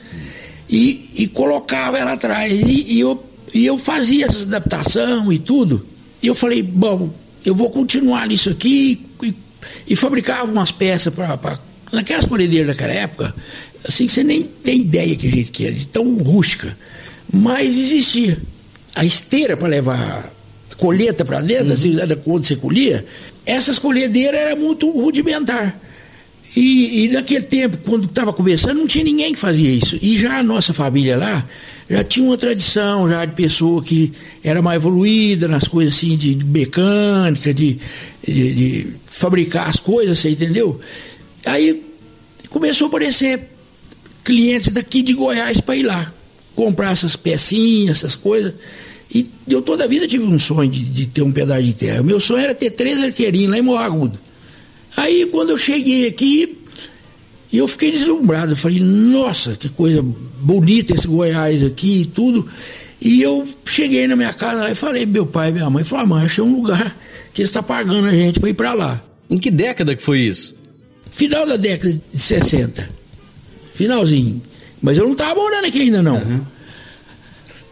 e, 0.69 1.11
e 1.15 1.27
colocavam 1.29 1.99
ela 1.99 2.13
atrás. 2.13 2.53
E, 2.53 2.95
e, 2.95 3.01
eu, 3.01 3.23
e 3.53 3.67
eu 3.67 3.77
fazia 3.77 4.27
essa 4.27 4.45
adaptação 4.45 5.33
e 5.33 5.39
tudo. 5.39 5.85
E 6.23 6.27
eu 6.27 6.35
falei, 6.35 6.63
bom, 6.63 7.13
eu 7.45 7.55
vou 7.55 7.71
continuar 7.71 8.27
nisso 8.29 8.49
aqui 8.49 9.05
e, 9.23 9.35
e 9.89 9.97
fabricava 9.97 10.51
umas 10.51 10.73
peças 10.73 11.13
para. 11.13 11.59
Naquelas 11.93 12.25
colhedeiras 12.25 12.69
daquela 12.69 12.93
época, 12.93 13.35
assim 13.87 14.07
que 14.07 14.15
você 14.15 14.25
nem 14.25 14.45
tem 14.45 14.81
ideia 14.81 15.15
que 15.15 15.29
jeito 15.29 15.53
que 15.53 15.67
era, 15.67 15.75
de 15.75 15.87
tão 15.87 16.17
rústica. 16.17 16.75
Mas 17.31 17.77
existia. 17.77 18.39
A 18.95 19.05
esteira 19.05 19.57
para 19.57 19.69
levar 19.69 20.33
colheita 20.83 21.25
para 21.25 21.41
dentro, 21.41 21.69
uhum. 21.69 21.73
assim, 21.75 22.01
era 22.01 22.17
quando 22.17 22.45
você 22.45 22.57
colhia, 22.57 23.05
essas 23.47 23.79
colhedeiras 23.79 24.41
eram 24.41 24.61
muito 24.61 24.91
rudimentar. 24.91 25.79
E, 26.55 27.05
e 27.05 27.09
naquele 27.09 27.45
tempo, 27.45 27.79
quando 27.79 28.05
estava 28.05 28.33
começando, 28.33 28.77
não 28.77 28.87
tinha 28.87 29.05
ninguém 29.05 29.33
que 29.33 29.39
fazia 29.39 29.71
isso. 29.71 29.99
E 30.03 30.19
já 30.19 30.39
a 30.39 30.43
nossa 30.43 30.75
família 30.75 31.17
lá 31.17 31.47
já 31.89 32.05
tinha 32.05 32.27
uma 32.27 32.37
tradição 32.37 33.09
já 33.09 33.25
de 33.25 33.33
pessoa 33.35 33.83
que 33.83 34.13
era 34.45 34.61
mais 34.63 34.77
evoluída 34.77 35.49
nas 35.49 35.67
coisas 35.67 35.95
assim 35.95 36.17
de, 36.17 36.35
de 36.35 36.45
mecânica, 36.45 37.53
de, 37.53 37.79
de, 38.27 38.55
de, 38.55 38.87
fabricar 39.07 39.69
as 39.69 39.77
coisas, 39.77 40.19
você 40.19 40.31
entendeu? 40.31 40.81
Aí 41.45 41.83
começou 42.49 42.87
a 42.87 42.89
aparecer 42.89 43.49
clientes 44.25 44.69
daqui 44.69 45.03
de 45.03 45.15
Goiás 45.15 45.61
para 45.61 45.77
ir 45.77 45.83
lá 45.83 46.13
comprar 46.55 46.93
essas 46.93 47.17
pecinhas, 47.17 47.99
essas 47.99 48.15
coisas. 48.15 48.55
E 49.15 49.29
eu 49.47 49.61
toda 49.61 49.85
a 49.85 49.87
vida 49.87 50.07
tive 50.07 50.25
um 50.25 50.39
sonho 50.39 50.71
de, 50.71 50.85
de 50.85 51.07
ter 51.07 51.23
um 51.23 51.31
pedaço 51.31 51.63
de 51.63 51.75
terra. 51.75 52.01
O 52.01 52.05
meu 52.05 52.19
sonho 52.19 52.41
era 52.41 52.55
ter 52.55 52.71
três 52.71 53.03
arqueirinhos 53.03 53.51
lá 53.51 53.59
em 53.59 53.63
Morragudo. 53.63 54.19
Aí 54.97 55.27
quando 55.27 55.51
eu 55.51 55.59
cheguei 55.59 56.07
aqui, 56.07 56.59
eu 57.53 57.69
fiquei 57.69 57.91
deslumbrado. 57.91 58.53
Eu 58.53 58.57
falei, 58.57 58.81
nossa, 58.81 59.55
que 59.55 59.69
coisa 59.69 60.03
bonita 60.03 60.95
esse 60.95 61.07
Goiás 61.07 61.63
aqui 61.63 62.03
e 62.03 62.07
tudo. 62.07 62.49
E 63.01 63.21
eu 63.21 63.47
cheguei 63.65 64.07
na 64.07 64.17
minha 64.17 64.33
casa 64.33 64.71
e 64.71 64.75
falei, 64.75 65.05
meu 65.05 65.27
pai 65.27 65.51
e 65.51 65.53
minha 65.53 65.69
mãe, 65.69 65.85
falou, 65.85 66.05
ah, 66.05 66.07
mãe, 66.07 66.25
achei 66.25 66.43
um 66.43 66.55
lugar 66.55 66.97
que 67.35 67.43
está 67.43 67.63
pagando 67.63 68.07
a 68.09 68.13
gente 68.13 68.41
para 68.41 68.49
ir 68.49 68.55
para 68.55 68.73
lá. 68.73 69.03
Em 69.29 69.37
que 69.37 69.51
década 69.51 69.95
que 69.95 70.03
foi 70.03 70.21
isso? 70.21 70.57
Final 71.11 71.47
da 71.47 71.57
década 71.57 71.93
de 72.13 72.19
60. 72.19 72.89
Finalzinho. 73.75 74.41
Mas 74.81 74.97
eu 74.97 75.05
não 75.05 75.13
estava 75.13 75.35
morando 75.35 75.67
aqui 75.67 75.83
ainda 75.83 76.03
não. 76.03 76.17
Uhum. 76.17 76.41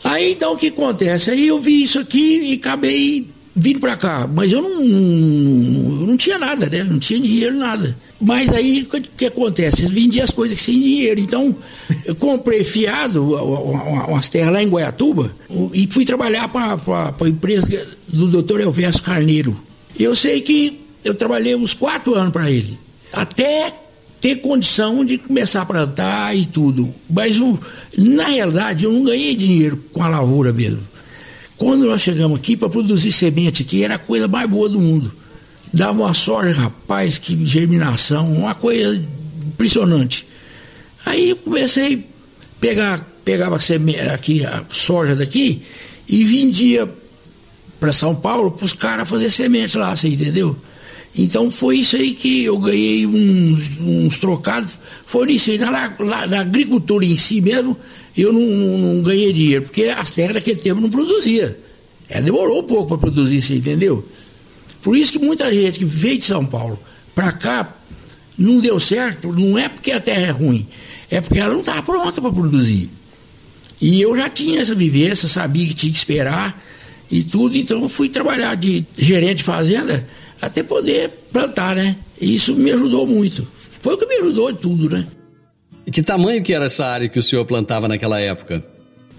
Aí 0.02 0.33
então 0.33 0.54
o 0.54 0.57
que 0.57 0.69
acontece? 0.69 1.30
Aí 1.30 1.47
eu 1.47 1.61
vi 1.61 1.83
isso 1.83 1.99
aqui 1.99 2.52
e 2.52 2.54
acabei 2.54 3.26
vindo 3.54 3.80
para 3.80 3.97
cá. 3.97 4.26
Mas 4.26 4.50
eu 4.52 4.62
não, 4.62 4.80
não, 6.07 6.16
tinha 6.16 6.38
nada, 6.38 6.69
né? 6.69 6.85
Não 6.85 6.99
tinha 6.99 7.21
dinheiro, 7.21 7.57
nada. 7.57 7.97
Mas 8.21 8.49
aí 8.49 8.83
o 8.83 9.00
que 9.16 9.26
acontece? 9.26 9.83
Eles 9.83 9.92
vendiam 9.92 10.25
as 10.25 10.30
coisas 10.30 10.61
sem 10.61 10.80
dinheiro. 10.80 11.21
Então 11.21 11.54
eu 12.04 12.14
comprei 12.14 12.64
fiado, 12.64 13.35
umas 14.09 14.28
terras 14.28 14.52
lá 14.52 14.62
em 14.62 14.69
Goiatuba, 14.69 15.33
e 15.73 15.87
fui 15.87 16.04
trabalhar 16.04 16.49
para 16.49 16.75
a 16.75 17.28
empresa 17.28 17.66
do 18.09 18.28
doutor 18.28 18.61
Elvésio 18.61 19.02
Carneiro. 19.02 19.57
Eu 19.99 20.14
sei 20.14 20.40
que 20.40 20.80
eu 21.04 21.14
trabalhei 21.14 21.54
uns 21.54 21.75
quatro 21.75 22.14
anos 22.14 22.33
para 22.33 22.50
ele. 22.50 22.78
Até 23.12 23.75
ter 24.20 24.36
condição 24.36 25.04
de 25.04 25.18
começar 25.18 25.62
a 25.62 25.66
plantar 25.66 26.36
e 26.36 26.44
tudo. 26.44 26.92
Mas 27.08 27.38
o, 27.38 27.58
na 27.96 28.26
realidade 28.26 28.84
eu 28.84 28.92
não 28.92 29.04
ganhei 29.04 29.34
dinheiro 29.34 29.82
com 29.92 30.02
a 30.02 30.08
lavoura 30.08 30.52
mesmo. 30.52 30.80
Quando 31.56 31.86
nós 31.86 32.02
chegamos 32.02 32.38
aqui 32.38 32.56
para 32.56 32.68
produzir 32.68 33.12
semente 33.12 33.62
aqui, 33.62 33.82
era 33.82 33.94
a 33.94 33.98
coisa 33.98 34.28
mais 34.28 34.48
boa 34.48 34.68
do 34.68 34.80
mundo. 34.80 35.12
Dava 35.72 36.02
uma 36.02 36.14
soja, 36.14 36.52
rapaz, 36.52 37.18
que 37.18 37.46
germinação, 37.46 38.32
uma 38.32 38.54
coisa 38.54 39.02
impressionante. 39.46 40.26
Aí 41.04 41.30
eu 41.30 41.36
comecei 41.36 41.96
a 41.96 42.60
pegar, 42.60 43.06
pegava 43.24 43.58
aqui 44.12 44.44
a 44.44 44.64
soja 44.70 45.14
daqui 45.14 45.62
e 46.08 46.24
vendia 46.24 46.88
para 47.78 47.92
São 47.92 48.14
Paulo 48.14 48.50
para 48.50 48.64
os 48.66 48.72
caras 48.72 49.08
fazer 49.08 49.30
semente 49.30 49.78
lá, 49.78 49.94
você 49.94 50.08
entendeu? 50.08 50.56
Então 51.14 51.50
foi 51.50 51.79
isso 51.79 51.97
aí 51.97 52.14
que 52.14 52.45
eu 52.45 52.57
ganhei 52.59 53.07
uns, 53.07 53.79
uns 53.81 54.19
trocados. 54.19 54.79
Foi 55.07 55.33
isso 55.33 55.50
aí. 55.50 55.59
Na, 55.59 55.71
na, 55.71 56.26
na, 56.26 56.40
agricultura 56.40 57.05
em 57.05 57.17
si 57.17 57.40
mesmo, 57.40 57.76
eu 58.17 58.33
não, 58.33 58.40
não, 58.40 59.02
ganhei 59.02 59.33
dinheiro, 59.33 59.62
porque 59.62 59.85
as 59.85 60.11
terras 60.11 60.35
daquele 60.35 60.61
tempo 60.61 60.81
não 60.81 60.90
produzia. 60.90 61.59
É, 62.09 62.21
demorou 62.21 62.61
um 62.61 62.67
pouco 62.67 62.88
para 62.88 62.99
produzir, 62.99 63.43
você 63.43 63.55
entendeu? 63.57 64.07
Por 64.83 64.97
isso 64.97 65.12
que 65.12 65.19
muita 65.19 65.52
gente 65.52 65.79
que 65.79 65.85
veio 65.85 66.19
de 66.19 66.25
São 66.25 66.45
Paulo 66.45 66.79
para 67.14 67.33
cá 67.33 67.76
não 68.38 68.61
deu 68.61 68.81
certo, 68.81 69.33
não 69.33 69.59
é 69.59 69.69
porque 69.69 69.93
a 69.93 70.00
terra 70.00 70.29
é 70.29 70.31
ruim, 70.31 70.67
é 71.11 71.21
porque 71.21 71.38
ela 71.38 71.52
não 71.52 71.61
estava 71.61 71.83
pronta 71.83 72.21
para 72.21 72.33
produzir. 72.33 72.88
E 73.81 74.00
eu 74.00 74.17
já 74.17 74.29
tinha 74.29 74.61
essa 74.61 74.75
vivência, 74.75 75.29
sabia 75.29 75.67
que 75.67 75.75
tinha 75.75 75.93
que 75.93 75.99
esperar 75.99 76.61
e 77.11 77.23
tudo, 77.23 77.57
então 77.57 77.83
eu 77.83 77.88
fui 77.88 78.09
trabalhar 78.09 78.55
de 78.55 78.85
gerente 78.96 79.38
de 79.38 79.44
fazenda 79.44 80.07
até 80.40 80.62
poder 80.62 81.11
plantar, 81.33 81.76
né? 81.76 81.96
E 82.20 82.35
isso 82.35 82.55
me 82.55 82.70
ajudou 82.72 83.07
muito. 83.07 83.46
Foi 83.81 83.94
o 83.94 83.98
que 83.98 84.07
me 84.07 84.14
ajudou 84.16 84.53
de 84.53 84.59
tudo, 84.59 84.90
né? 84.90 85.07
E 85.87 85.90
que 85.90 86.03
tamanho 86.03 86.42
que 86.42 86.53
era 86.53 86.66
essa 86.66 86.87
área 86.87 87.09
que 87.09 87.18
o 87.18 87.22
senhor 87.22 87.44
plantava 87.44 87.88
naquela 87.88 88.20
época? 88.20 88.64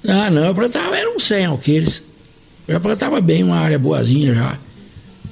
Ah, 0.08 0.30
não, 0.30 0.46
eu 0.46 0.56
plantava, 0.56 0.98
eram 0.98 1.20
100 1.20 1.46
alqueires. 1.46 2.04
Eu 2.68 2.76
já 2.76 2.80
plantava 2.80 3.20
bem, 3.22 3.44
uma 3.44 3.58
área 3.58 3.78
boazinha 3.78 4.34
já. 4.34 4.58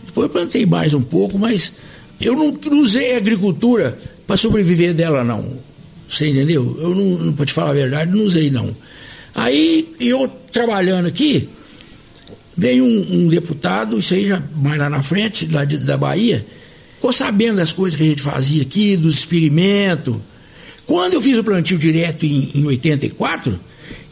Depois 0.06 0.26
eu 0.26 0.30
plantei 0.30 0.66
mais 0.66 0.94
um 0.94 1.02
pouco, 1.02 1.38
mas 1.38 1.74
eu 2.20 2.36
não, 2.36 2.52
não 2.52 2.80
usei 2.82 3.16
agricultura 3.16 3.98
para 4.28 4.38
sobreviver 4.38 4.94
dela, 4.94 5.24
não. 5.24 5.58
Você 6.10 6.30
entendeu? 6.30 6.78
Eu 6.82 6.96
não, 6.96 7.34
para 7.34 7.46
te 7.46 7.54
falar 7.54 7.72
a 7.72 7.74
verdade, 7.74 8.12
não 8.12 8.24
usei, 8.24 8.50
não. 8.50 8.76
Aí, 9.36 9.94
eu 10.00 10.28
trabalhando 10.52 11.08
aqui, 11.08 11.48
Veio 12.60 12.84
um, 12.84 13.24
um, 13.26 13.28
deputado, 13.30 13.98
isso 13.98 14.14
aí 14.14 14.28
já 14.28 14.44
mais 14.58 14.78
lá 14.78 14.90
na 14.90 15.02
frente, 15.02 15.48
lá 15.50 15.64
de, 15.64 15.78
da 15.78 15.96
Bahia, 15.96 16.46
ficou 16.96 17.14
sabendo 17.14 17.56
das 17.56 17.72
coisas 17.72 17.98
que 17.98 18.04
a 18.04 18.10
gente 18.10 18.22
fazia 18.22 18.62
aqui, 18.62 18.98
dos 18.98 19.20
experimentos. 19.20 20.18
Quando 20.86 21.14
eu 21.14 21.22
fiz 21.22 21.38
o 21.38 21.44
plantio 21.44 21.78
direto 21.78 22.26
em, 22.26 22.50
em 22.56 22.66
84, 22.66 23.58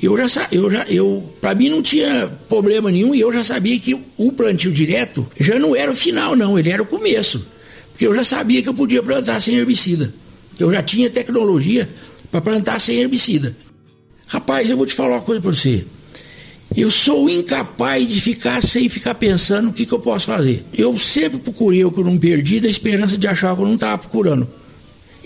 eu 0.01 0.15
já 0.15 0.47
eu 0.49 0.71
já 0.71 0.83
eu 0.83 1.29
para 1.41 1.53
mim 1.53 1.67
não 1.67 1.81
tinha 1.81 2.31
problema 2.47 2.89
nenhum 2.89 3.13
e 3.13 3.19
eu 3.19 3.33
já 3.33 3.43
sabia 3.43 3.77
que 3.79 3.99
o 4.15 4.31
plantio 4.31 4.71
direto 4.71 5.27
já 5.37 5.59
não 5.59 5.75
era 5.75 5.91
o 5.91 5.95
final 5.95 6.33
não, 6.33 6.57
ele 6.57 6.69
era 6.69 6.81
o 6.81 6.85
começo. 6.85 7.45
Porque 7.91 8.07
eu 8.07 8.15
já 8.15 8.23
sabia 8.23 8.61
que 8.61 8.69
eu 8.69 8.73
podia 8.73 9.03
plantar 9.03 9.41
sem 9.41 9.55
herbicida. 9.55 10.13
Eu 10.57 10.71
já 10.71 10.81
tinha 10.81 11.09
tecnologia 11.09 11.89
para 12.31 12.39
plantar 12.39 12.79
sem 12.79 12.97
herbicida. 12.97 13.57
Rapaz, 14.25 14.69
eu 14.69 14.77
vou 14.77 14.85
te 14.85 14.93
falar 14.93 15.15
uma 15.15 15.21
coisa 15.21 15.41
para 15.41 15.51
você. 15.51 15.83
Eu 16.77 16.91
sou 16.91 17.27
incapaz 17.27 18.07
de 18.07 18.21
ficar 18.21 18.61
sem 18.61 18.87
ficar 18.87 19.15
pensando 19.15 19.69
o 19.69 19.73
que, 19.73 19.83
que 19.83 19.91
eu 19.91 19.97
posso 19.97 20.27
fazer. 20.27 20.63
Eu 20.77 20.95
sempre 20.99 21.39
procurei 21.39 21.83
o 21.83 21.91
que 21.91 21.99
eu 21.99 22.03
não 22.03 22.19
perdi 22.19 22.61
na 22.61 22.67
esperança 22.67 23.17
de 23.17 23.27
achar 23.27 23.55
que 23.55 23.61
eu 23.63 23.65
não 23.65 23.73
estava 23.73 23.97
procurando. 23.97 24.47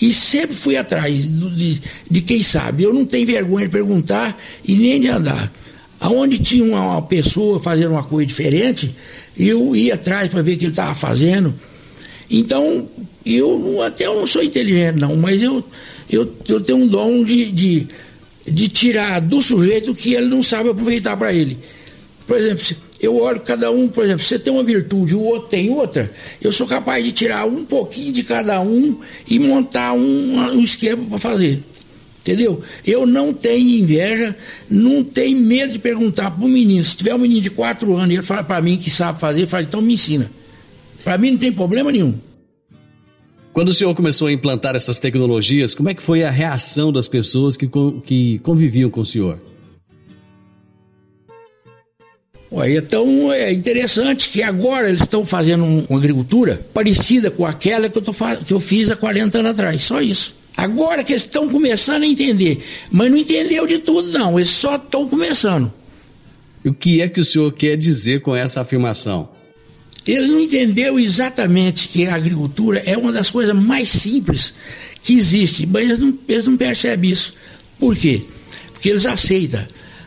E 0.01 0.13
sempre 0.13 0.55
fui 0.55 0.77
atrás 0.77 1.27
de, 1.27 1.81
de, 2.09 2.21
quem 2.21 2.41
sabe. 2.41 2.83
Eu 2.83 2.93
não 2.93 3.05
tenho 3.05 3.27
vergonha 3.27 3.65
de 3.65 3.71
perguntar 3.71 4.41
e 4.63 4.75
nem 4.75 4.97
de 5.01 5.09
andar. 5.09 5.51
Aonde 5.99 6.39
tinha 6.39 6.63
uma, 6.63 6.93
uma 6.93 7.01
pessoa 7.01 7.59
fazendo 7.59 7.91
uma 7.91 8.03
coisa 8.03 8.25
diferente, 8.27 8.95
eu 9.37 9.75
ia 9.75 9.95
atrás 9.95 10.31
para 10.31 10.41
ver 10.41 10.53
o 10.53 10.57
que 10.57 10.63
ele 10.63 10.71
estava 10.71 10.95
fazendo. 10.95 11.53
Então, 12.29 12.87
eu 13.25 13.81
até 13.81 14.07
eu 14.07 14.15
não 14.15 14.25
sou 14.25 14.41
inteligente, 14.41 14.95
não, 14.95 15.17
mas 15.17 15.43
eu, 15.43 15.61
eu, 16.09 16.33
eu 16.47 16.61
tenho 16.61 16.79
um 16.79 16.87
dom 16.87 17.25
de, 17.25 17.51
de 17.51 17.87
de 18.45 18.67
tirar 18.67 19.19
do 19.19 19.41
sujeito 19.41 19.93
que 19.93 20.13
ele 20.13 20.27
não 20.27 20.41
sabe 20.41 20.69
aproveitar 20.69 21.15
para 21.17 21.33
ele. 21.33 21.57
Por 22.25 22.37
exemplo, 22.37 22.63
eu 22.99 23.17
olho 23.17 23.39
cada 23.41 23.71
um, 23.71 23.87
por 23.87 24.03
exemplo, 24.03 24.23
você 24.23 24.37
tem 24.37 24.53
uma 24.53 24.63
virtude, 24.63 25.15
o 25.15 25.21
outro 25.21 25.49
tem 25.49 25.69
outra, 25.69 26.11
eu 26.39 26.51
sou 26.51 26.67
capaz 26.67 27.03
de 27.03 27.11
tirar 27.11 27.45
um 27.45 27.65
pouquinho 27.65 28.13
de 28.13 28.23
cada 28.23 28.61
um 28.61 28.97
e 29.27 29.39
montar 29.39 29.93
um, 29.93 30.37
um 30.53 30.63
esquema 30.63 31.03
para 31.05 31.17
fazer. 31.17 31.63
Entendeu? 32.21 32.61
Eu 32.85 33.07
não 33.07 33.33
tenho 33.33 33.81
inveja, 33.81 34.35
não 34.69 35.03
tenho 35.03 35.39
medo 35.39 35.73
de 35.73 35.79
perguntar 35.79 36.29
para 36.29 36.45
um 36.45 36.47
menino. 36.47 36.85
Se 36.85 36.95
tiver 36.95 37.15
um 37.15 37.17
menino 37.17 37.41
de 37.41 37.49
4 37.49 37.95
anos 37.95 38.11
e 38.11 38.13
ele 38.13 38.21
fala 38.21 38.43
para 38.43 38.61
mim 38.61 38.77
que 38.77 38.91
sabe 38.91 39.19
fazer, 39.19 39.41
eu 39.41 39.47
falo, 39.47 39.63
então 39.63 39.81
me 39.81 39.95
ensina. 39.95 40.29
Para 41.03 41.17
mim 41.17 41.31
não 41.31 41.39
tem 41.39 41.51
problema 41.51 41.91
nenhum. 41.91 42.13
Quando 43.53 43.69
o 43.69 43.73
senhor 43.73 43.93
começou 43.93 44.27
a 44.27 44.31
implantar 44.31 44.75
essas 44.75 44.97
tecnologias, 44.97 45.75
como 45.75 45.89
é 45.89 45.93
que 45.93 46.01
foi 46.01 46.23
a 46.23 46.29
reação 46.29 46.91
das 46.91 47.07
pessoas 47.07 47.57
que, 47.57 47.69
que 48.05 48.39
conviviam 48.39 48.89
com 48.89 49.01
o 49.01 49.05
senhor? 49.05 49.39
Ué, 52.49 52.75
então 52.75 53.31
é 53.31 53.51
interessante 53.51 54.29
que 54.29 54.41
agora 54.41 54.89
eles 54.89 55.01
estão 55.01 55.25
fazendo 55.25 55.65
uma 55.65 55.97
agricultura 55.97 56.65
parecida 56.73 57.29
com 57.29 57.45
aquela 57.45 57.89
que 57.89 57.97
eu, 57.97 58.01
tô, 58.01 58.13
que 58.45 58.53
eu 58.53 58.59
fiz 58.59 58.89
há 58.89 58.95
40 58.95 59.39
anos 59.39 59.51
atrás, 59.51 59.81
só 59.81 60.01
isso. 60.01 60.35
Agora 60.55 61.03
que 61.03 61.13
eles 61.13 61.23
estão 61.23 61.49
começando 61.49 62.03
a 62.03 62.07
entender, 62.07 62.61
mas 62.89 63.09
não 63.09 63.17
entendeu 63.17 63.65
de 63.67 63.79
tudo 63.79 64.09
não, 64.09 64.37
eles 64.37 64.49
só 64.49 64.75
estão 64.75 65.07
começando. 65.07 65.71
E 66.63 66.69
o 66.69 66.73
que 66.73 67.01
é 67.01 67.09
que 67.09 67.19
o 67.19 67.25
senhor 67.25 67.51
quer 67.53 67.75
dizer 67.75 68.21
com 68.21 68.35
essa 68.35 68.61
afirmação? 68.61 69.29
Eles 70.07 70.29
não 70.29 70.39
entenderam 70.39 70.97
exatamente 70.97 71.87
que 71.87 72.07
a 72.07 72.15
agricultura 72.15 72.81
é 72.85 72.97
uma 72.97 73.11
das 73.11 73.29
coisas 73.29 73.55
mais 73.55 73.89
simples 73.89 74.53
que 75.03 75.13
existe, 75.13 75.65
mas 75.65 75.85
eles 75.85 75.99
não, 75.99 76.17
eles 76.27 76.47
não 76.47 76.57
percebem 76.57 77.11
isso. 77.11 77.33
Por 77.79 77.95
quê? 77.95 78.21
Porque 78.73 78.89
eles 78.89 79.05
aceitam 79.05 79.63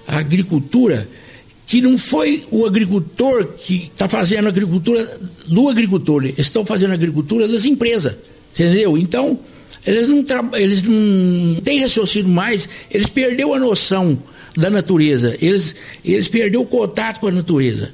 a 0.06 0.18
agricultura 0.18 1.08
que 1.66 1.80
não 1.80 1.96
foi 1.96 2.42
o 2.50 2.66
agricultor 2.66 3.46
que 3.56 3.90
está 3.92 4.08
fazendo 4.08 4.46
a 4.46 4.48
agricultura 4.48 5.20
do 5.48 5.68
agricultor, 5.68 6.24
eles 6.24 6.38
estão 6.38 6.66
fazendo 6.66 6.90
a 6.90 6.94
agricultura 6.94 7.48
das 7.48 7.64
empresas, 7.64 8.16
entendeu? 8.52 8.98
Então, 8.98 9.38
eles 9.86 10.08
não, 10.08 10.24
eles 10.54 10.82
não 10.82 11.60
têm 11.62 11.80
raciocínio 11.80 12.28
mais, 12.28 12.68
eles 12.90 13.06
perderam 13.06 13.54
a 13.54 13.58
noção 13.58 14.20
da 14.56 14.68
natureza, 14.70 15.36
eles, 15.40 15.74
eles 16.04 16.28
perderam 16.28 16.62
o 16.62 16.66
contato 16.66 17.20
com 17.20 17.28
a 17.28 17.32
natureza. 17.32 17.92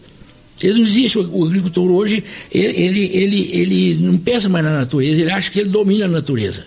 Ele 0.62 0.74
não 0.74 0.82
existe. 0.82 1.18
O 1.18 1.44
agricultor 1.44 1.90
hoje, 1.90 2.22
ele, 2.52 3.04
ele, 3.12 3.48
ele, 3.52 3.94
não 4.00 4.18
pensa 4.18 4.48
mais 4.48 4.64
na 4.64 4.78
natureza, 4.78 5.20
ele 5.20 5.30
acha 5.30 5.50
que 5.50 5.60
ele 5.60 5.70
domina 5.70 6.04
a 6.04 6.08
natureza. 6.08 6.66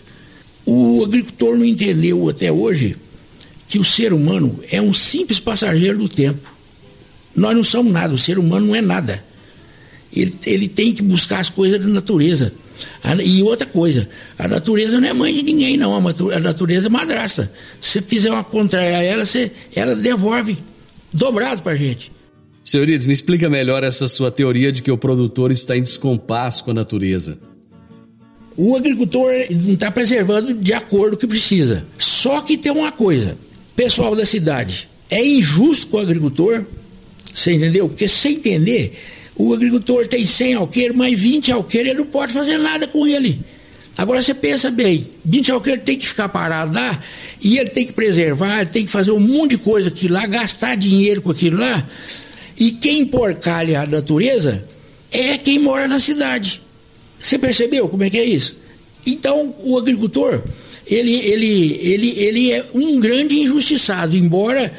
O 0.66 1.04
agricultor 1.04 1.58
não 1.58 1.66
entendeu 1.66 2.28
até 2.30 2.52
hoje 2.52 2.96
que 3.68 3.78
o 3.78 3.84
ser 3.84 4.14
humano 4.14 4.60
é 4.72 4.82
um 4.82 4.94
simples 4.94 5.40
passageiro 5.40 5.98
do 5.98 6.08
tempo. 6.08 6.52
Nós 7.36 7.56
não 7.56 7.64
somos 7.64 7.92
nada, 7.92 8.14
o 8.14 8.18
ser 8.18 8.38
humano 8.38 8.68
não 8.68 8.76
é 8.76 8.82
nada. 8.82 9.24
Ele, 10.16 10.34
ele 10.46 10.68
tem 10.68 10.94
que 10.94 11.02
buscar 11.02 11.40
as 11.40 11.50
coisas 11.50 11.82
da 11.82 11.88
natureza. 11.88 12.54
E 13.24 13.44
outra 13.44 13.66
coisa, 13.66 14.08
a 14.38 14.48
natureza 14.48 15.00
não 15.00 15.08
é 15.08 15.14
mãe 15.14 15.34
de 15.34 15.44
ninguém, 15.44 15.78
não. 15.78 15.96
A 15.96 16.40
natureza 16.40 16.88
é 16.88 16.90
madrasta. 16.90 17.52
Se 17.82 17.94
você 17.94 18.02
fizer 18.02 18.32
uma 18.32 18.44
contrária 18.44 18.98
a 18.98 19.04
ela, 19.04 19.26
você, 19.26 19.52
ela 19.76 19.96
devolve 19.96 20.58
dobrado 21.12 21.62
para 21.62 21.74
a 21.74 21.76
gente. 21.76 22.13
Senhores, 22.64 23.06
me 23.06 23.12
explica 23.12 23.50
melhor 23.50 23.84
essa 23.84 24.08
sua 24.08 24.32
teoria 24.32 24.72
de 24.72 24.82
que 24.82 24.90
o 24.90 24.98
produtor 24.98 25.52
está 25.52 25.76
em 25.76 25.82
descompasso 25.82 26.64
com 26.64 26.72
a 26.72 26.74
natureza. 26.74 27.38
O 28.56 28.76
agricultor 28.76 29.32
não 29.50 29.74
está 29.74 29.92
preservando 29.92 30.54
de 30.54 30.74
acordo 30.74 31.12
com 31.12 31.16
o 31.16 31.20
que 31.20 31.28
precisa. 31.28 31.86
Só 31.98 32.40
que 32.40 32.58
tem 32.58 32.72
uma 32.72 32.92
coisa, 32.92 33.38
pessoal 33.76 34.16
da 34.16 34.26
cidade, 34.26 34.88
é 35.10 35.26
injusto 35.26 35.88
com 35.88 35.98
o 35.98 36.00
agricultor, 36.00 36.64
você 37.34 37.54
entendeu? 37.54 37.90
Porque 37.90 38.08
sem 38.08 38.36
entender, 38.36 38.98
o 39.36 39.54
agricultor 39.54 40.08
tem 40.08 40.26
100 40.26 40.54
alqueires, 40.54 40.96
mas 40.96 41.20
20 41.20 41.52
alqueires 41.52 41.92
ele 41.92 42.00
não 42.00 42.06
pode 42.06 42.32
fazer 42.32 42.58
nada 42.58 42.88
com 42.88 43.06
ele. 43.06 43.40
Agora 43.98 44.24
você 44.24 44.34
pensa 44.34 44.72
bem, 44.72 45.08
20 45.26 45.52
alqueires 45.52 45.84
tem 45.84 45.98
que 45.98 46.08
ficar 46.08 46.30
parado 46.30 46.74
lá 46.74 47.00
e 47.42 47.58
ele 47.58 47.70
tem 47.70 47.86
que 47.86 47.94
preservar, 47.94 48.62
ele 48.62 48.70
tem 48.70 48.86
que 48.86 48.92
fazer 48.92 49.12
um 49.12 49.20
monte 49.20 49.52
de 49.52 49.58
coisa 49.60 49.90
aqui 49.90 50.08
lá, 50.08 50.26
gastar 50.26 50.76
dinheiro 50.76 51.22
com 51.22 51.32
aquilo 51.32 51.60
lá. 51.60 51.88
E 52.58 52.72
quem 52.72 53.06
porcalha 53.06 53.82
a 53.82 53.86
natureza 53.86 54.66
é 55.12 55.38
quem 55.38 55.60
mora 55.60 55.88
na 55.88 56.00
cidade. 56.00 56.62
Você 57.20 57.38
percebeu 57.38 57.88
como 57.88 58.04
é 58.04 58.10
que 58.10 58.18
é 58.18 58.26
isso? 58.26 58.56
Então, 59.06 59.54
o 59.64 59.78
agricultor, 59.78 60.42
ele, 60.86 61.14
ele, 61.14 61.80
ele, 61.82 62.10
ele 62.20 62.52
é 62.52 62.66
um 62.74 63.00
grande 63.00 63.40
injustiçado, 63.40 64.16
embora 64.16 64.72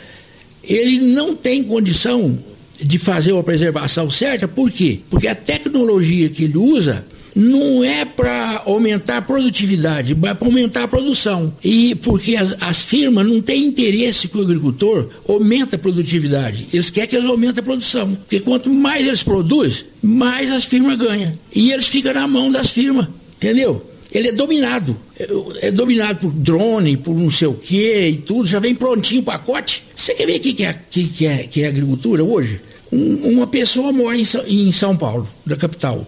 ele 0.62 1.00
não 1.00 1.34
tenha 1.34 1.64
condição 1.64 2.38
de 2.80 2.98
fazer 2.98 3.32
uma 3.32 3.42
preservação 3.42 4.10
certa, 4.10 4.48
por 4.48 4.70
quê? 4.70 5.00
Porque 5.08 5.28
a 5.28 5.34
tecnologia 5.34 6.28
que 6.28 6.44
ele 6.44 6.58
usa 6.58 7.04
não 7.34 7.82
é 7.82 8.04
para 8.04 8.62
aumentar 8.64 9.18
a 9.18 9.22
produtividade, 9.22 10.12
é 10.12 10.34
para 10.34 10.46
aumentar 10.46 10.84
a 10.84 10.88
produção. 10.88 11.52
E 11.62 11.94
porque 11.96 12.36
as, 12.36 12.56
as, 12.60 12.82
firmas 12.82 13.26
não 13.26 13.40
têm 13.40 13.64
interesse 13.64 14.28
que 14.28 14.38
o 14.38 14.42
agricultor 14.42 15.08
aumente 15.28 15.74
a 15.74 15.78
produtividade. 15.78 16.68
Eles 16.72 16.90
querem 16.90 17.10
que 17.10 17.16
ele 17.16 17.26
aumente 17.26 17.58
a 17.58 17.62
produção. 17.62 18.14
Porque 18.14 18.40
quanto 18.40 18.70
mais 18.70 19.06
eles 19.06 19.22
produzem, 19.22 19.86
mais 20.02 20.52
as 20.52 20.64
firmas 20.64 20.96
ganham. 20.96 21.32
E 21.52 21.72
eles 21.72 21.88
ficam 21.88 22.14
na 22.14 22.28
mão 22.28 22.50
das 22.50 22.70
firmas. 22.70 23.08
Entendeu? 23.36 23.84
Ele 24.12 24.28
é 24.28 24.32
dominado. 24.32 24.96
É, 25.18 25.68
é 25.68 25.70
dominado 25.72 26.20
por 26.20 26.30
drone, 26.30 26.96
por 26.96 27.16
não 27.16 27.30
sei 27.30 27.48
o 27.48 27.54
quê 27.54 28.10
e 28.10 28.18
tudo. 28.18 28.46
Já 28.46 28.60
vem 28.60 28.74
prontinho 28.74 29.22
o 29.22 29.24
pacote. 29.24 29.82
Você 29.94 30.14
quer 30.14 30.26
ver 30.26 30.36
o 30.36 30.40
que, 30.40 30.52
que, 30.52 30.64
é, 30.64 30.78
que, 30.88 31.04
que, 31.04 31.26
é, 31.26 31.38
que 31.38 31.62
é 31.62 31.66
agricultura 31.66 32.22
hoje? 32.22 32.60
Um, 32.92 33.32
uma 33.32 33.46
pessoa 33.48 33.92
mora 33.92 34.16
em, 34.16 34.24
em 34.46 34.70
São 34.70 34.96
Paulo, 34.96 35.28
da 35.44 35.56
capital. 35.56 36.06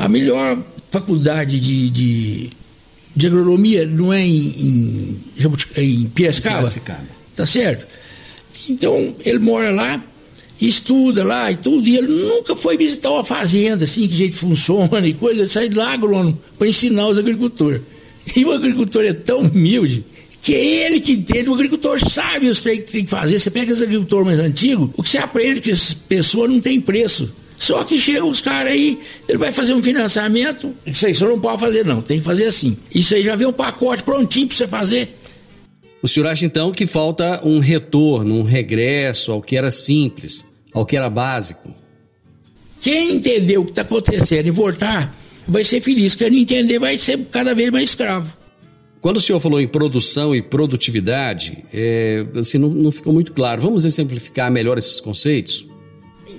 A 0.00 0.08
melhor 0.08 0.58
faculdade 0.90 1.60
de, 1.60 1.90
de, 1.90 2.50
de 3.14 3.26
agronomia 3.26 3.86
não 3.86 4.12
é 4.12 4.26
em, 4.26 4.46
em, 4.58 5.18
em 5.76 6.04
Piracicaba? 6.06 6.58
Piracicaba. 6.60 7.04
Tá 7.36 7.46
certo? 7.46 7.86
Então, 8.66 9.14
ele 9.24 9.38
mora 9.38 9.70
lá, 9.70 10.02
estuda 10.60 11.22
lá 11.22 11.52
e 11.52 11.56
tudo, 11.56 11.86
e 11.86 11.98
ele 11.98 12.06
nunca 12.08 12.56
foi 12.56 12.78
visitar 12.78 13.10
uma 13.10 13.24
fazenda, 13.24 13.84
assim, 13.84 14.08
que 14.08 14.14
jeito 14.14 14.36
funciona 14.36 15.06
e 15.06 15.12
coisa, 15.12 15.40
ele 15.40 15.48
sai 15.48 15.68
de 15.68 15.76
lá 15.76 15.92
agrônomo 15.92 16.38
para 16.58 16.66
ensinar 16.66 17.06
os 17.06 17.18
agricultores. 17.18 17.82
E 18.34 18.42
o 18.44 18.52
agricultor 18.52 19.04
é 19.04 19.12
tão 19.12 19.40
humilde 19.40 20.04
que 20.40 20.54
é 20.54 20.86
ele 20.86 21.00
que 21.00 21.12
entende, 21.12 21.50
o 21.50 21.54
agricultor 21.54 22.00
sabe 22.00 22.50
o 22.50 22.54
que 22.54 22.78
tem 22.78 23.04
que 23.04 23.10
fazer. 23.10 23.38
Você 23.38 23.50
pega 23.50 23.70
os 23.70 23.82
agricultores 23.82 24.26
mais 24.26 24.40
antigos, 24.40 24.88
o 24.96 25.02
que 25.02 25.10
você 25.10 25.18
aprende 25.18 25.58
é 25.58 25.62
que 25.62 25.70
essa 25.70 25.94
pessoa 26.08 26.48
não 26.48 26.58
tem 26.58 26.80
preço. 26.80 27.30
Só 27.60 27.84
que 27.84 27.98
chegam 27.98 28.30
os 28.30 28.40
caras 28.40 28.72
aí, 28.72 28.98
ele 29.28 29.36
vai 29.36 29.52
fazer 29.52 29.74
um 29.74 29.82
financiamento, 29.82 30.74
isso 30.86 31.04
aí 31.04 31.14
você 31.14 31.26
não 31.26 31.38
pode 31.38 31.60
fazer 31.60 31.84
não, 31.84 32.00
tem 32.00 32.18
que 32.18 32.24
fazer 32.24 32.46
assim. 32.46 32.74
Isso 32.92 33.14
aí 33.14 33.22
já 33.22 33.36
vem 33.36 33.46
um 33.46 33.52
pacote 33.52 34.02
prontinho 34.02 34.46
para 34.46 34.56
você 34.56 34.66
fazer. 34.66 35.14
O 36.02 36.08
senhor 36.08 36.26
acha 36.26 36.46
então 36.46 36.72
que 36.72 36.86
falta 36.86 37.46
um 37.46 37.58
retorno, 37.58 38.36
um 38.36 38.42
regresso 38.42 39.30
ao 39.30 39.42
que 39.42 39.58
era 39.58 39.70
simples, 39.70 40.48
ao 40.72 40.86
que 40.86 40.96
era 40.96 41.10
básico? 41.10 41.76
Quem 42.80 43.16
entendeu 43.16 43.60
o 43.60 43.64
que 43.66 43.72
está 43.72 43.82
acontecendo 43.82 44.46
e 44.46 44.50
voltar, 44.50 45.14
vai 45.46 45.62
ser 45.62 45.82
feliz. 45.82 46.14
Quem 46.14 46.30
não 46.30 46.38
entender 46.38 46.78
vai 46.78 46.96
ser 46.96 47.18
cada 47.30 47.54
vez 47.54 47.70
mais 47.70 47.90
escravo. 47.90 48.34
Quando 49.02 49.18
o 49.18 49.20
senhor 49.20 49.38
falou 49.38 49.60
em 49.60 49.68
produção 49.68 50.34
e 50.34 50.40
produtividade, 50.40 51.58
é, 51.74 52.24
assim, 52.36 52.56
não, 52.56 52.70
não 52.70 52.90
ficou 52.90 53.12
muito 53.12 53.34
claro. 53.34 53.60
Vamos 53.60 53.84
exemplificar 53.84 54.50
melhor 54.50 54.78
esses 54.78 54.98
conceitos? 54.98 55.68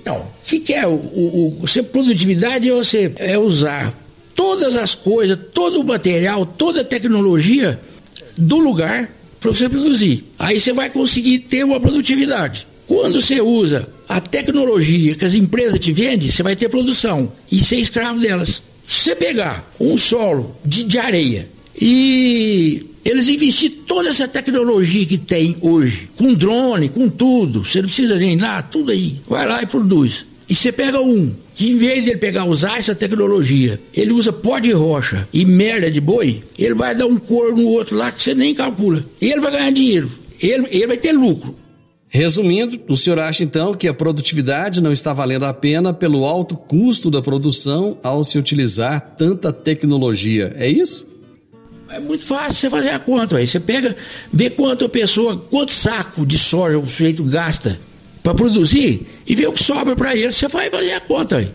Então, 0.02 0.16
o 0.16 0.44
que, 0.44 0.58
que, 0.58 0.74
é 0.74 0.84
o, 0.84 0.90
o, 0.90 1.58
o, 1.62 1.68
ser 1.68 1.84
produtividade 1.84 2.68
é 2.68 2.74
você 2.74 3.12
é 3.16 3.38
usar 3.38 3.96
todas 4.34 4.74
as 4.74 4.96
coisas, 4.96 5.38
todo 5.54 5.80
o 5.80 5.84
material, 5.84 6.44
toda 6.44 6.80
a 6.80 6.84
tecnologia 6.84 7.80
do 8.36 8.58
lugar 8.58 9.08
para 9.38 9.52
você 9.52 9.68
produzir. 9.68 10.24
Aí 10.40 10.58
você 10.58 10.72
vai 10.72 10.90
conseguir 10.90 11.38
ter 11.40 11.64
uma 11.64 11.78
produtividade. 11.78 12.66
Quando 12.84 13.20
você 13.20 13.40
usa 13.40 13.88
a 14.08 14.20
tecnologia 14.20 15.14
que 15.14 15.24
as 15.24 15.34
empresas 15.34 15.78
te 15.78 15.92
vendem, 15.92 16.28
você 16.28 16.42
vai 16.42 16.56
ter 16.56 16.68
produção 16.68 17.30
e 17.50 17.60
ser 17.60 17.76
escravo 17.76 18.18
delas. 18.18 18.60
Se 18.86 19.04
você 19.04 19.14
pegar 19.14 19.72
um 19.78 19.96
solo 19.96 20.56
de, 20.64 20.82
de 20.82 20.98
areia 20.98 21.48
e 21.80 22.90
eles 23.04 23.28
investir 23.28 23.70
toda 23.86 24.08
essa 24.08 24.28
tecnologia 24.28 25.04
que 25.04 25.18
tem 25.18 25.56
hoje, 25.60 26.08
com 26.16 26.34
drone, 26.34 26.88
com 26.88 27.08
tudo, 27.08 27.64
você 27.64 27.80
não 27.80 27.86
precisa 27.86 28.16
nem 28.16 28.38
lá, 28.38 28.62
tudo 28.62 28.92
aí, 28.92 29.16
vai 29.28 29.46
lá 29.46 29.62
e 29.62 29.66
produz. 29.66 30.24
E 30.48 30.54
você 30.54 30.70
pega 30.70 31.00
um, 31.00 31.32
que 31.54 31.70
em 31.70 31.78
vez 31.78 32.04
de 32.04 32.10
ele 32.10 32.18
pegar, 32.18 32.44
usar 32.44 32.78
essa 32.78 32.94
tecnologia, 32.94 33.80
ele 33.94 34.12
usa 34.12 34.32
pó 34.32 34.58
de 34.58 34.72
rocha 34.72 35.26
e 35.32 35.44
merda 35.44 35.90
de 35.90 36.00
boi, 36.00 36.42
ele 36.58 36.74
vai 36.74 36.94
dar 36.94 37.06
um 37.06 37.18
cor 37.18 37.56
no 37.56 37.66
outro 37.68 37.96
lá 37.96 38.12
que 38.12 38.22
você 38.22 38.34
nem 38.34 38.54
calcula. 38.54 39.04
E 39.20 39.30
ele 39.30 39.40
vai 39.40 39.52
ganhar 39.52 39.70
dinheiro, 39.70 40.10
ele, 40.40 40.66
ele 40.70 40.86
vai 40.86 40.96
ter 40.96 41.12
lucro. 41.12 41.56
Resumindo, 42.08 42.78
o 42.88 42.96
senhor 42.96 43.18
acha 43.18 43.42
então 43.42 43.74
que 43.74 43.88
a 43.88 43.94
produtividade 43.94 44.82
não 44.82 44.92
está 44.92 45.14
valendo 45.14 45.46
a 45.46 45.54
pena 45.54 45.94
pelo 45.94 46.26
alto 46.26 46.54
custo 46.54 47.10
da 47.10 47.22
produção 47.22 47.98
ao 48.04 48.22
se 48.22 48.36
utilizar 48.36 49.14
tanta 49.16 49.50
tecnologia, 49.50 50.54
é 50.58 50.68
isso? 50.68 51.06
É 51.92 52.00
muito 52.00 52.22
fácil 52.22 52.54
você 52.54 52.70
fazer 52.70 52.88
a 52.88 52.98
conta, 52.98 53.36
aí 53.36 53.46
você 53.46 53.60
pega, 53.60 53.94
vê 54.32 54.48
quanto 54.48 54.86
a 54.86 54.88
pessoa, 54.88 55.36
quanto 55.36 55.72
saco 55.72 56.24
de 56.24 56.38
soja 56.38 56.78
o 56.78 56.86
sujeito 56.86 57.22
gasta 57.22 57.78
para 58.22 58.32
produzir 58.32 59.06
e 59.26 59.34
vê 59.34 59.46
o 59.46 59.52
que 59.52 59.62
sobra 59.62 59.94
para 59.94 60.16
ele, 60.16 60.32
você 60.32 60.48
vai 60.48 60.70
fazer 60.70 60.92
a 60.92 61.00
conta 61.00 61.36
aí. 61.36 61.50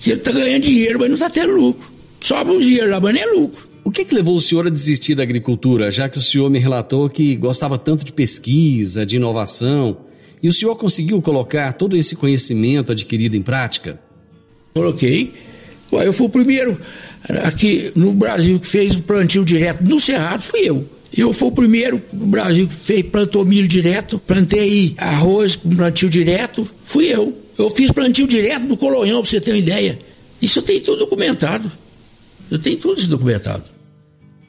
Se 0.00 0.10
ele 0.10 0.18
está 0.18 0.32
ganhando 0.32 0.64
dinheiro, 0.64 0.98
mas 0.98 1.08
não 1.08 1.14
está 1.14 1.30
tendo 1.30 1.54
lucro. 1.54 1.88
Sobra 2.20 2.52
um 2.52 2.58
dinheiro 2.58 2.90
lá, 2.90 2.98
mas 2.98 3.14
não 3.14 3.22
é 3.22 3.26
lucro. 3.26 3.68
O 3.84 3.92
que, 3.92 4.04
que 4.04 4.12
levou 4.12 4.34
o 4.34 4.40
senhor 4.40 4.66
a 4.66 4.70
desistir 4.70 5.14
da 5.14 5.22
agricultura, 5.22 5.92
já 5.92 6.08
que 6.08 6.18
o 6.18 6.22
senhor 6.22 6.50
me 6.50 6.58
relatou 6.58 7.08
que 7.08 7.36
gostava 7.36 7.78
tanto 7.78 8.04
de 8.04 8.12
pesquisa, 8.12 9.06
de 9.06 9.14
inovação, 9.14 9.98
e 10.42 10.48
o 10.48 10.52
senhor 10.52 10.74
conseguiu 10.74 11.22
colocar 11.22 11.72
todo 11.74 11.96
esse 11.96 12.16
conhecimento 12.16 12.90
adquirido 12.90 13.36
em 13.36 13.42
prática? 13.42 14.00
Coloquei. 14.74 15.32
Eu 15.92 16.12
fui 16.12 16.26
o 16.26 16.30
primeiro 16.30 16.78
aqui 17.44 17.92
no 17.94 18.12
Brasil 18.12 18.58
que 18.58 18.66
fez 18.66 18.94
o 18.94 19.02
plantio 19.02 19.44
direto 19.44 19.82
no 19.84 20.00
Cerrado, 20.00 20.42
fui 20.42 20.60
eu. 20.60 20.88
Eu 21.16 21.32
fui 21.32 21.48
o 21.48 21.52
primeiro 21.52 22.02
no 22.12 22.26
Brasil 22.26 22.68
que 22.68 22.74
fez, 22.74 23.02
plantou 23.02 23.44
milho 23.44 23.66
direto, 23.66 24.18
plantei 24.18 24.94
arroz 24.98 25.56
com 25.56 25.74
plantio 25.74 26.08
direto, 26.08 26.68
fui 26.84 27.06
eu. 27.06 27.36
Eu 27.56 27.70
fiz 27.70 27.90
plantio 27.90 28.26
direto 28.26 28.64
no 28.64 28.76
Colonhão, 28.76 29.22
pra 29.22 29.30
você 29.30 29.40
ter 29.40 29.52
uma 29.52 29.58
ideia. 29.58 29.98
Isso 30.42 30.58
eu 30.58 30.62
tenho 30.62 30.82
tudo 30.82 30.98
documentado. 30.98 31.70
Eu 32.50 32.58
tenho 32.58 32.76
tudo 32.76 32.98
isso 32.98 33.08
documentado. 33.08 33.64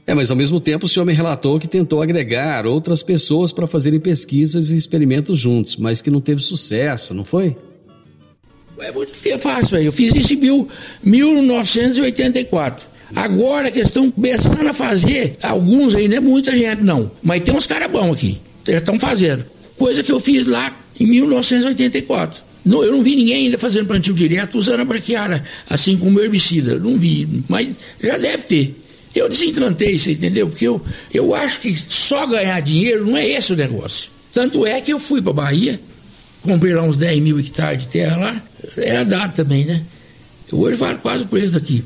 É, 0.06 0.14
mas 0.14 0.30
ao 0.30 0.38
mesmo 0.38 0.60
tempo 0.60 0.86
o 0.86 0.90
senhor 0.90 1.06
me 1.06 1.14
relatou 1.14 1.60
que 1.60 1.68
tentou 1.68 2.02
agregar 2.02 2.66
outras 2.66 3.02
pessoas 3.04 3.52
para 3.52 3.68
fazerem 3.68 4.00
pesquisas 4.00 4.70
e 4.70 4.78
experimentos 4.78 5.40
juntos, 5.40 5.76
mas 5.78 6.02
que 6.02 6.10
não 6.10 6.22
teve 6.22 6.42
sucesso, 6.42 7.14
não 7.14 7.26
foi? 7.26 7.58
É 8.80 8.92
muito 8.92 9.12
fácil, 9.40 9.78
eu 9.78 9.92
fiz 9.92 10.14
isso 10.14 10.34
em 10.34 10.38
mil, 10.38 10.70
1984. 11.04 12.86
Agora 13.16 13.72
que 13.72 13.80
estão 13.80 14.12
começando 14.12 14.68
a 14.68 14.74
fazer, 14.74 15.38
alguns 15.42 15.96
aí, 15.96 16.08
não 16.08 16.18
é 16.18 16.20
muita 16.20 16.56
gente 16.56 16.84
não, 16.84 17.10
mas 17.24 17.42
tem 17.42 17.56
uns 17.56 17.66
caras 17.66 17.90
bons 17.90 18.14
aqui, 18.14 18.40
eles 18.68 18.82
estão 18.82 19.00
fazendo. 19.00 19.46
Coisa 19.78 20.04
que 20.04 20.12
eu 20.12 20.20
fiz 20.20 20.48
lá 20.48 20.76
em 21.00 21.06
1984. 21.08 22.44
Não, 22.66 22.84
eu 22.84 22.92
não 22.92 23.02
vi 23.02 23.16
ninguém 23.16 23.46
ainda 23.46 23.58
fazendo 23.58 23.88
plantio 23.88 24.14
direto 24.14 24.58
usando 24.58 24.82
a 24.82 24.86
braquiara, 24.86 25.44
assim 25.70 25.96
como 25.96 26.20
herbicida. 26.20 26.78
Não 26.78 26.98
vi, 26.98 27.28
mas 27.48 27.70
já 28.02 28.18
deve 28.18 28.44
ter. 28.44 28.76
Eu 29.16 29.30
desencantei, 29.30 29.98
você 29.98 30.12
entendeu? 30.12 30.48
Porque 30.50 30.68
eu, 30.68 30.82
eu 31.14 31.34
acho 31.34 31.62
que 31.62 31.76
só 31.78 32.28
ganhar 32.28 32.60
dinheiro 32.60 33.06
não 33.06 33.16
é 33.16 33.26
esse 33.26 33.54
o 33.54 33.56
negócio. 33.56 34.10
Tanto 34.34 34.68
é 34.68 34.82
que 34.82 34.92
eu 34.92 35.00
fui 35.00 35.22
para 35.22 35.34
Bahia, 35.34 35.80
comprei 36.48 36.74
lá 36.74 36.82
uns 36.84 36.98
10 36.98 37.22
mil 37.22 37.40
hectares 37.40 37.84
de 37.84 37.90
terra 37.90 38.18
lá, 38.18 38.42
era 38.78 39.04
dado 39.04 39.36
também, 39.36 39.66
né? 39.66 39.84
Hoje 40.52 40.78
vale 40.78 40.98
quase 41.00 41.24
o 41.24 41.28
preço 41.28 41.54
daqui. 41.54 41.84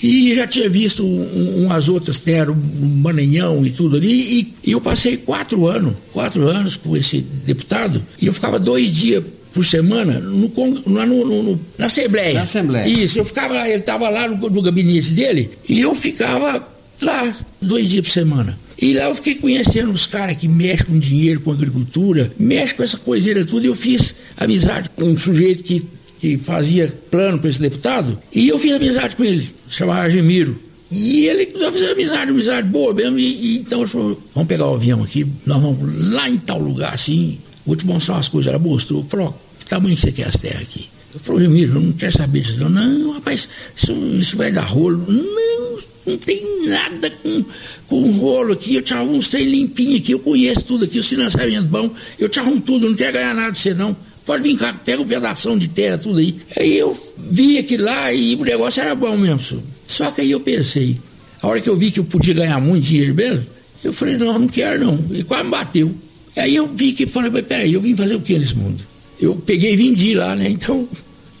E 0.00 0.32
já 0.34 0.46
tinha 0.46 0.70
visto 0.70 1.04
um, 1.04 1.64
umas 1.64 1.88
outras 1.88 2.20
terras, 2.20 2.54
um 2.56 2.86
Maranhão 3.02 3.66
e 3.66 3.70
tudo 3.70 3.96
ali, 3.96 4.08
e, 4.12 4.54
e, 4.64 4.72
eu 4.72 4.80
passei 4.80 5.16
quatro 5.16 5.66
anos, 5.66 5.94
quatro 6.12 6.46
anos 6.46 6.76
com 6.76 6.96
esse 6.96 7.20
deputado, 7.20 8.00
e 8.20 8.26
eu 8.26 8.32
ficava 8.32 8.60
dois 8.60 8.94
dias 8.94 9.24
por 9.52 9.64
semana 9.64 10.20
no, 10.20 10.48
no, 10.86 11.06
no, 11.06 11.42
no 11.42 11.60
na 11.76 11.86
Assembleia. 11.86 12.34
Na 12.34 12.42
Assembleia. 12.42 12.86
Isso, 12.86 13.18
eu 13.18 13.24
ficava 13.24 13.54
lá, 13.54 13.68
ele 13.68 13.80
estava 13.80 14.08
lá 14.08 14.28
no, 14.28 14.36
no 14.36 14.62
gabinete 14.62 15.12
dele, 15.12 15.50
e 15.68 15.80
eu 15.80 15.92
ficava 15.96 16.64
lá 17.02 17.34
dois 17.60 17.88
dias 17.88 18.06
por 18.06 18.12
semana. 18.12 18.56
E 18.80 18.92
lá 18.94 19.06
eu 19.06 19.14
fiquei 19.14 19.34
conhecendo 19.34 19.90
os 19.90 20.06
caras 20.06 20.36
que 20.36 20.46
mexem 20.46 20.86
com 20.86 20.98
dinheiro, 20.98 21.40
com 21.40 21.50
agricultura, 21.50 22.30
mexem 22.38 22.76
com 22.76 22.82
essa 22.82 22.96
coiseira 22.96 23.44
tudo. 23.44 23.64
E 23.64 23.66
eu 23.66 23.74
fiz 23.74 24.14
amizade 24.36 24.88
com 24.90 25.04
um 25.04 25.18
sujeito 25.18 25.64
que, 25.64 25.84
que 26.20 26.36
fazia 26.38 26.86
plano 27.10 27.38
para 27.38 27.50
esse 27.50 27.60
deputado. 27.60 28.16
E 28.32 28.48
eu 28.48 28.58
fiz 28.58 28.72
amizade 28.72 29.16
com 29.16 29.24
ele, 29.24 29.48
chamava 29.68 30.08
Gemiro. 30.08 30.68
E 30.90 31.26
ele 31.26 31.52
já 31.58 31.70
fez 31.70 31.90
amizade, 31.90 32.30
amizade 32.30 32.68
boa 32.68 32.94
mesmo. 32.94 33.18
E, 33.18 33.24
e, 33.24 33.58
então 33.58 33.80
ele 33.80 33.88
falou: 33.88 34.22
vamos 34.34 34.48
pegar 34.48 34.66
o 34.66 34.74
avião 34.74 35.02
aqui, 35.02 35.26
nós 35.44 35.60
vamos 35.60 36.12
lá 36.12 36.28
em 36.28 36.38
tal 36.38 36.60
lugar 36.60 36.94
assim, 36.94 37.38
vou 37.66 37.76
te 37.76 37.84
mostrar 37.84 38.14
umas 38.14 38.28
coisas. 38.28 38.48
Ela 38.48 38.62
mostrou, 38.62 39.02
falou: 39.02 39.36
que 39.58 39.66
tamanho 39.66 39.96
você 39.96 40.12
quer 40.12 40.28
as 40.28 40.36
terras 40.36 40.62
aqui? 40.62 40.88
Eu 41.12 41.20
falei, 41.20 41.46
eu 41.46 41.68
não 41.68 41.92
quero 41.92 42.12
saber 42.12 42.40
disso. 42.40 42.58
Não, 42.60 42.68
não 42.68 43.12
rapaz, 43.12 43.48
isso, 43.76 43.92
isso 44.18 44.36
vai 44.36 44.52
dar 44.52 44.62
rolo. 44.62 45.04
Não, 45.08 45.67
não 46.08 46.18
tem 46.18 46.66
nada 46.66 47.10
com, 47.10 47.44
com 47.86 48.10
rolo 48.10 48.52
aqui, 48.54 48.74
eu 48.74 48.82
te 48.82 48.94
arrumo 48.94 49.20
trem 49.20 49.44
limpinho 49.44 49.98
aqui, 49.98 50.12
eu 50.12 50.18
conheço 50.18 50.64
tudo 50.64 50.84
aqui, 50.84 50.98
o 50.98 51.02
financiamento 51.04 51.66
bom, 51.66 51.90
eu 52.18 52.28
te 52.28 52.38
arrumo 52.38 52.60
tudo, 52.60 52.88
não 52.88 52.96
quero 52.96 53.12
ganhar 53.12 53.34
nada 53.34 53.52
de 53.52 53.58
você 53.58 53.74
não. 53.74 53.96
Pode 54.24 54.42
vir 54.42 54.58
cá, 54.58 54.74
pega 54.74 55.00
um 55.00 55.06
pedaço 55.06 55.58
de 55.58 55.68
terra, 55.68 55.96
tudo 55.96 56.18
aí. 56.18 56.36
Aí 56.58 56.76
eu 56.76 56.94
vi 57.16 57.56
aquilo 57.56 57.84
lá 57.84 58.12
e 58.12 58.34
o 58.34 58.44
negócio 58.44 58.80
era 58.82 58.94
bom 58.94 59.16
mesmo. 59.16 59.62
Só 59.86 60.10
que 60.10 60.20
aí 60.20 60.30
eu 60.30 60.40
pensei, 60.40 60.98
a 61.40 61.48
hora 61.48 61.60
que 61.60 61.70
eu 61.70 61.76
vi 61.76 61.90
que 61.90 61.98
eu 61.98 62.04
podia 62.04 62.34
ganhar 62.34 62.60
muito 62.60 62.84
dinheiro 62.84 63.14
mesmo, 63.14 63.46
eu 63.82 63.90
falei, 63.90 64.18
não, 64.18 64.38
não 64.38 64.48
quero 64.48 64.84
não. 64.84 65.02
E 65.16 65.22
quase 65.22 65.44
me 65.44 65.50
bateu. 65.50 65.94
Aí 66.36 66.56
eu 66.56 66.66
vi 66.66 66.92
que 66.92 67.06
falei, 67.06 67.30
peraí, 67.42 67.72
eu 67.72 67.80
vim 67.80 67.96
fazer 67.96 68.16
o 68.16 68.20
que 68.20 68.38
nesse 68.38 68.54
mundo? 68.54 68.84
Eu 69.18 69.34
peguei 69.34 69.72
e 69.72 69.76
vendi 69.76 70.12
lá, 70.12 70.36
né? 70.36 70.48
Então, 70.50 70.86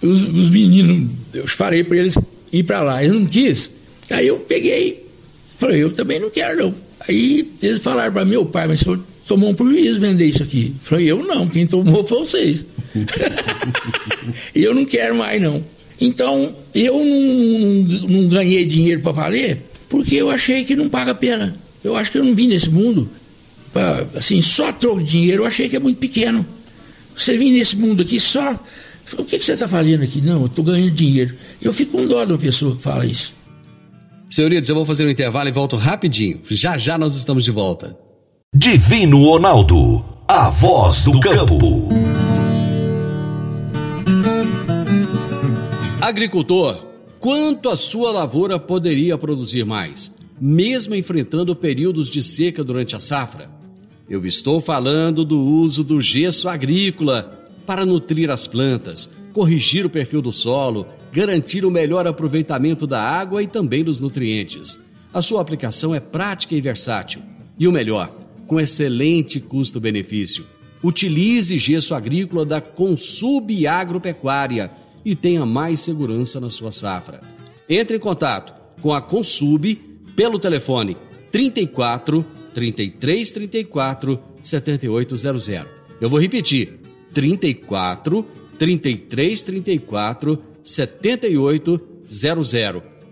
os, 0.00 0.22
os 0.22 0.50
meninos, 0.50 1.10
eu 1.34 1.46
falei 1.46 1.84
para 1.84 1.98
eles 1.98 2.16
ir 2.52 2.62
para 2.62 2.80
lá, 2.80 3.04
eles 3.04 3.14
não 3.14 3.26
quis. 3.26 3.70
Aí 4.10 4.26
eu 4.26 4.38
peguei, 4.38 5.06
falei, 5.58 5.82
eu 5.82 5.90
também 5.90 6.18
não 6.18 6.30
quero 6.30 6.64
não. 6.64 6.74
Aí 7.08 7.50
eles 7.62 7.80
falaram 7.80 8.12
para 8.12 8.24
meu 8.24 8.44
pai, 8.46 8.66
mas 8.66 8.82
tomou 9.26 9.50
um 9.50 9.54
prejuízo 9.54 10.00
vender 10.00 10.26
isso 10.26 10.42
aqui. 10.42 10.74
Falei, 10.80 11.06
eu 11.06 11.22
não, 11.22 11.46
quem 11.46 11.66
tomou 11.66 12.04
foi 12.04 12.18
vocês. 12.18 12.64
eu 14.54 14.74
não 14.74 14.84
quero 14.84 15.14
mais 15.14 15.40
não. 15.40 15.62
Então, 16.00 16.54
eu 16.74 16.94
não, 16.94 18.08
não 18.08 18.28
ganhei 18.28 18.64
dinheiro 18.64 19.00
para 19.00 19.12
valer, 19.12 19.62
porque 19.88 20.16
eu 20.16 20.30
achei 20.30 20.64
que 20.64 20.76
não 20.76 20.88
paga 20.88 21.10
a 21.10 21.14
pena. 21.14 21.56
Eu 21.82 21.96
acho 21.96 22.10
que 22.10 22.18
eu 22.18 22.24
não 22.24 22.34
vim 22.34 22.48
nesse 22.48 22.70
mundo, 22.70 23.08
pra, 23.72 24.06
assim, 24.14 24.40
só 24.40 24.72
troco 24.72 25.02
de 25.02 25.10
dinheiro, 25.10 25.42
eu 25.42 25.46
achei 25.46 25.68
que 25.68 25.76
é 25.76 25.80
muito 25.80 25.98
pequeno. 25.98 26.46
Você 27.16 27.36
vir 27.36 27.50
nesse 27.50 27.76
mundo 27.76 28.02
aqui 28.02 28.20
só. 28.20 28.58
O 29.18 29.24
que, 29.24 29.38
que 29.38 29.44
você 29.44 29.52
está 29.52 29.66
fazendo 29.66 30.04
aqui? 30.04 30.20
Não, 30.20 30.42
eu 30.42 30.46
estou 30.46 30.64
ganhando 30.64 30.92
dinheiro. 30.92 31.34
Eu 31.60 31.72
fico 31.72 31.92
com 31.92 32.06
dó 32.06 32.24
de 32.24 32.32
uma 32.32 32.38
pessoa 32.38 32.76
que 32.76 32.82
fala 32.82 33.04
isso. 33.04 33.34
Senhoritos, 34.30 34.68
eu 34.68 34.76
vou 34.76 34.84
fazer 34.84 35.06
um 35.06 35.10
intervalo 35.10 35.48
e 35.48 35.52
volto 35.52 35.74
rapidinho. 35.76 36.42
Já 36.50 36.76
já 36.76 36.98
nós 36.98 37.16
estamos 37.16 37.44
de 37.44 37.50
volta. 37.50 37.98
Divino 38.54 39.24
Ronaldo, 39.24 40.04
a 40.28 40.50
voz 40.50 41.04
do 41.04 41.18
campo. 41.18 41.88
Agricultor, 46.00 46.76
quanto 47.18 47.70
a 47.70 47.76
sua 47.76 48.12
lavoura 48.12 48.58
poderia 48.58 49.16
produzir 49.16 49.64
mais, 49.64 50.14
mesmo 50.38 50.94
enfrentando 50.94 51.56
períodos 51.56 52.10
de 52.10 52.22
seca 52.22 52.62
durante 52.62 52.94
a 52.94 53.00
safra? 53.00 53.50
Eu 54.08 54.26
estou 54.26 54.60
falando 54.60 55.24
do 55.24 55.40
uso 55.40 55.82
do 55.82 56.00
gesso 56.02 56.48
agrícola 56.48 57.46
para 57.66 57.86
nutrir 57.86 58.30
as 58.30 58.46
plantas, 58.46 59.10
corrigir 59.32 59.86
o 59.86 59.90
perfil 59.90 60.20
do 60.22 60.32
solo, 60.32 60.86
garantir 61.18 61.64
o 61.64 61.70
melhor 61.70 62.06
aproveitamento 62.06 62.86
da 62.86 63.02
água 63.02 63.42
e 63.42 63.48
também 63.48 63.82
dos 63.82 63.98
nutrientes. 63.98 64.80
A 65.12 65.20
sua 65.20 65.40
aplicação 65.40 65.92
é 65.92 65.98
prática 65.98 66.54
e 66.54 66.60
versátil. 66.60 67.20
E 67.58 67.66
o 67.66 67.72
melhor, 67.72 68.16
com 68.46 68.60
excelente 68.60 69.40
custo-benefício. 69.40 70.46
Utilize 70.80 71.58
gesso 71.58 71.92
agrícola 71.92 72.46
da 72.46 72.60
Consub 72.60 73.66
Agropecuária 73.66 74.70
e 75.04 75.16
tenha 75.16 75.44
mais 75.44 75.80
segurança 75.80 76.38
na 76.38 76.50
sua 76.50 76.70
safra. 76.70 77.20
Entre 77.68 77.96
em 77.96 78.00
contato 78.00 78.54
com 78.80 78.94
a 78.94 79.00
Consub 79.00 79.74
pelo 80.14 80.38
telefone 80.38 80.96
34 81.32 82.24
33 82.54 83.30
34 83.32 84.20
7800. 84.40 85.66
Eu 86.00 86.08
vou 86.08 86.20
repetir: 86.20 86.78
34 87.12 88.24
33 88.56 89.42
34 89.42 90.57
7800 90.68 92.54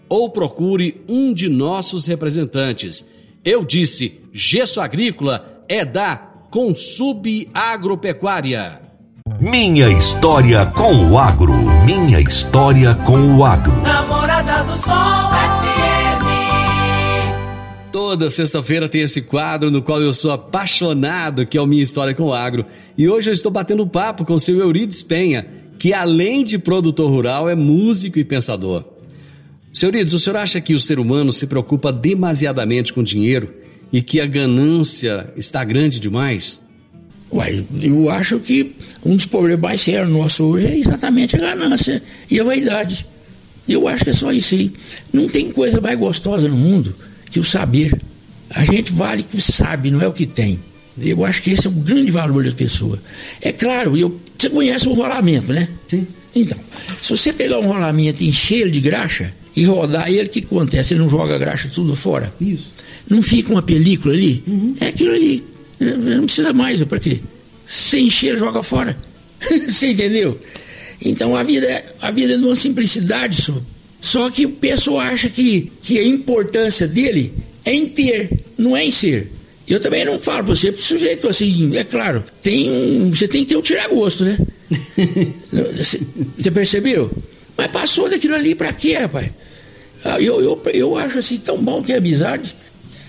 ou 0.08 0.30
procure 0.30 1.02
um 1.08 1.34
de 1.34 1.48
nossos 1.48 2.06
representantes. 2.06 3.06
Eu 3.44 3.64
disse, 3.64 4.20
gesso 4.32 4.80
agrícola 4.80 5.64
é 5.68 5.84
da 5.84 6.16
Consub 6.50 7.48
Agropecuária. 7.52 8.82
Minha 9.40 9.88
história 9.88 10.64
com 10.66 11.10
o 11.10 11.18
agro. 11.18 11.52
Minha 11.84 12.20
história 12.20 12.94
com 12.94 13.36
o 13.36 13.44
agro. 13.44 13.72
Namorada 13.82 14.62
do 14.64 14.76
Sol 14.76 14.94
FM. 14.94 16.06
Toda 17.90 18.30
sexta-feira 18.30 18.88
tem 18.88 19.00
esse 19.00 19.22
quadro 19.22 19.70
no 19.70 19.82
qual 19.82 20.00
eu 20.00 20.14
sou 20.14 20.30
apaixonado, 20.30 21.44
que 21.46 21.58
é 21.58 21.60
o 21.60 21.66
Minha 21.66 21.82
História 21.82 22.14
com 22.14 22.24
o 22.24 22.34
Agro. 22.34 22.64
E 22.96 23.08
hoje 23.08 23.30
eu 23.30 23.34
estou 23.34 23.50
batendo 23.50 23.86
papo 23.86 24.24
com 24.24 24.34
o 24.34 24.40
seu 24.40 24.58
Eurides 24.58 25.02
Penha, 25.02 25.46
que 25.78 25.92
além 25.92 26.44
de 26.44 26.58
produtor 26.58 27.10
rural 27.10 27.48
é 27.48 27.54
músico 27.54 28.18
e 28.18 28.24
pensador. 28.24 28.84
Senhorides, 29.72 30.14
o 30.14 30.18
senhor 30.18 30.36
acha 30.36 30.60
que 30.60 30.74
o 30.74 30.80
ser 30.80 30.98
humano 30.98 31.32
se 31.32 31.46
preocupa 31.46 31.92
demasiadamente 31.92 32.92
com 32.92 33.02
dinheiro 33.02 33.52
e 33.92 34.02
que 34.02 34.20
a 34.20 34.26
ganância 34.26 35.32
está 35.36 35.62
grande 35.64 36.00
demais? 36.00 36.62
Uai, 37.30 37.64
eu 37.82 38.08
acho 38.08 38.38
que 38.38 38.74
um 39.04 39.16
dos 39.16 39.26
problemas 39.26 39.60
mais 39.60 39.80
sérios 39.82 40.08
nossos 40.08 40.40
hoje 40.40 40.66
é 40.66 40.78
exatamente 40.78 41.36
a 41.36 41.40
ganância 41.40 42.02
e 42.30 42.40
a 42.40 42.44
vaidade. 42.44 43.06
Eu 43.68 43.88
acho 43.88 44.04
que 44.04 44.10
é 44.10 44.14
só 44.14 44.32
isso 44.32 44.54
aí. 44.54 44.72
Não 45.12 45.28
tem 45.28 45.50
coisa 45.50 45.80
mais 45.80 45.98
gostosa 45.98 46.48
no 46.48 46.56
mundo 46.56 46.94
que 47.30 47.40
o 47.40 47.44
saber. 47.44 48.00
A 48.48 48.64
gente 48.64 48.92
vale 48.92 49.22
o 49.22 49.24
que 49.24 49.42
sabe, 49.42 49.90
não 49.90 50.00
é 50.00 50.06
o 50.06 50.12
que 50.12 50.24
tem. 50.24 50.58
Eu 51.02 51.24
acho 51.24 51.42
que 51.42 51.50
esse 51.50 51.66
é 51.66 51.70
o 51.70 51.72
grande 51.72 52.10
valor 52.10 52.44
das 52.44 52.54
pessoas. 52.54 52.98
É 53.40 53.52
claro, 53.52 53.96
eu, 53.96 54.18
você 54.38 54.48
conhece 54.48 54.88
o 54.88 54.94
rolamento, 54.94 55.52
né? 55.52 55.68
Sim. 55.88 56.06
Então, 56.34 56.58
se 57.02 57.10
você 57.10 57.32
pegar 57.32 57.58
um 57.58 57.66
rolamento 57.66 58.22
e 58.22 58.28
encher 58.28 58.62
ele 58.62 58.70
de 58.70 58.80
graxa 58.80 59.32
e 59.54 59.64
rodar 59.64 60.08
ele, 60.08 60.26
o 60.26 60.28
que 60.28 60.40
acontece? 60.40 60.94
Ele 60.94 61.00
não 61.00 61.08
joga 61.08 61.34
a 61.34 61.38
graxa 61.38 61.70
tudo 61.74 61.96
fora? 61.96 62.32
Isso. 62.40 62.72
Não 63.08 63.22
fica 63.22 63.50
uma 63.50 63.62
película 63.62 64.12
ali? 64.12 64.42
Uhum. 64.46 64.76
É 64.80 64.88
aquilo 64.88 65.14
ali. 65.14 65.44
Não 65.78 66.24
precisa 66.24 66.52
mais, 66.52 66.82
para 66.84 66.98
quê? 66.98 67.20
Se 67.66 67.98
encher, 67.98 68.36
joga 68.36 68.62
fora. 68.62 68.96
você 69.68 69.92
entendeu? 69.92 70.38
Então 71.02 71.36
a 71.36 71.42
vida, 71.42 71.66
é, 71.66 71.84
a 72.00 72.10
vida 72.10 72.34
é 72.34 72.36
de 72.36 72.44
uma 72.44 72.56
simplicidade 72.56 73.42
só. 73.42 73.54
Só 74.00 74.30
que 74.30 74.46
o 74.46 74.50
pessoal 74.50 75.00
acha 75.00 75.28
que, 75.28 75.70
que 75.82 75.98
a 75.98 76.06
importância 76.06 76.86
dele 76.86 77.32
é 77.64 77.74
em 77.74 77.86
ter, 77.86 78.30
não 78.56 78.76
é 78.76 78.84
em 78.84 78.90
ser. 78.90 79.32
Eu 79.68 79.80
também 79.80 80.04
não 80.04 80.18
falo 80.18 80.44
pra 80.44 80.54
você, 80.54 80.70
porque 80.70 80.86
sujeito 80.86 81.28
assim, 81.28 81.76
é 81.76 81.82
claro, 81.82 82.22
tem 82.40 82.70
um, 82.70 83.10
você 83.10 83.26
tem 83.26 83.42
que 83.42 83.48
ter 83.48 83.56
um 83.56 83.62
tiragosto, 83.62 84.24
né? 84.24 84.38
você 86.38 86.50
percebeu? 86.52 87.10
Mas 87.56 87.66
passou 87.68 88.08
daquilo 88.08 88.36
ali 88.36 88.54
pra 88.54 88.72
quê, 88.72 88.94
rapaz? 88.94 89.30
Ah, 90.04 90.20
eu, 90.20 90.40
eu, 90.40 90.62
eu 90.72 90.96
acho 90.96 91.18
assim 91.18 91.38
tão 91.38 91.58
bom 91.58 91.82
ter 91.82 91.94
amizade. 91.94 92.54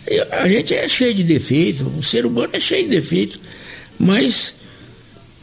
Eu, 0.07 0.25
a 0.31 0.47
gente 0.47 0.73
é 0.73 0.87
cheio 0.87 1.13
de 1.13 1.23
defeitos, 1.23 1.85
o 1.95 2.01
ser 2.01 2.25
humano 2.25 2.49
é 2.53 2.59
cheio 2.59 2.89
de 2.89 2.95
defeitos, 2.95 3.39
mas 3.99 4.55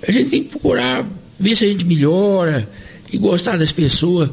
a 0.07 0.11
gente 0.11 0.31
tem 0.31 0.43
que 0.43 0.51
procurar 0.51 1.07
ver 1.39 1.55
se 1.55 1.65
a 1.65 1.69
gente 1.69 1.85
melhora 1.85 2.69
e 3.13 3.19
gostar 3.19 3.57
das 3.57 3.71
pessoas. 3.71 4.31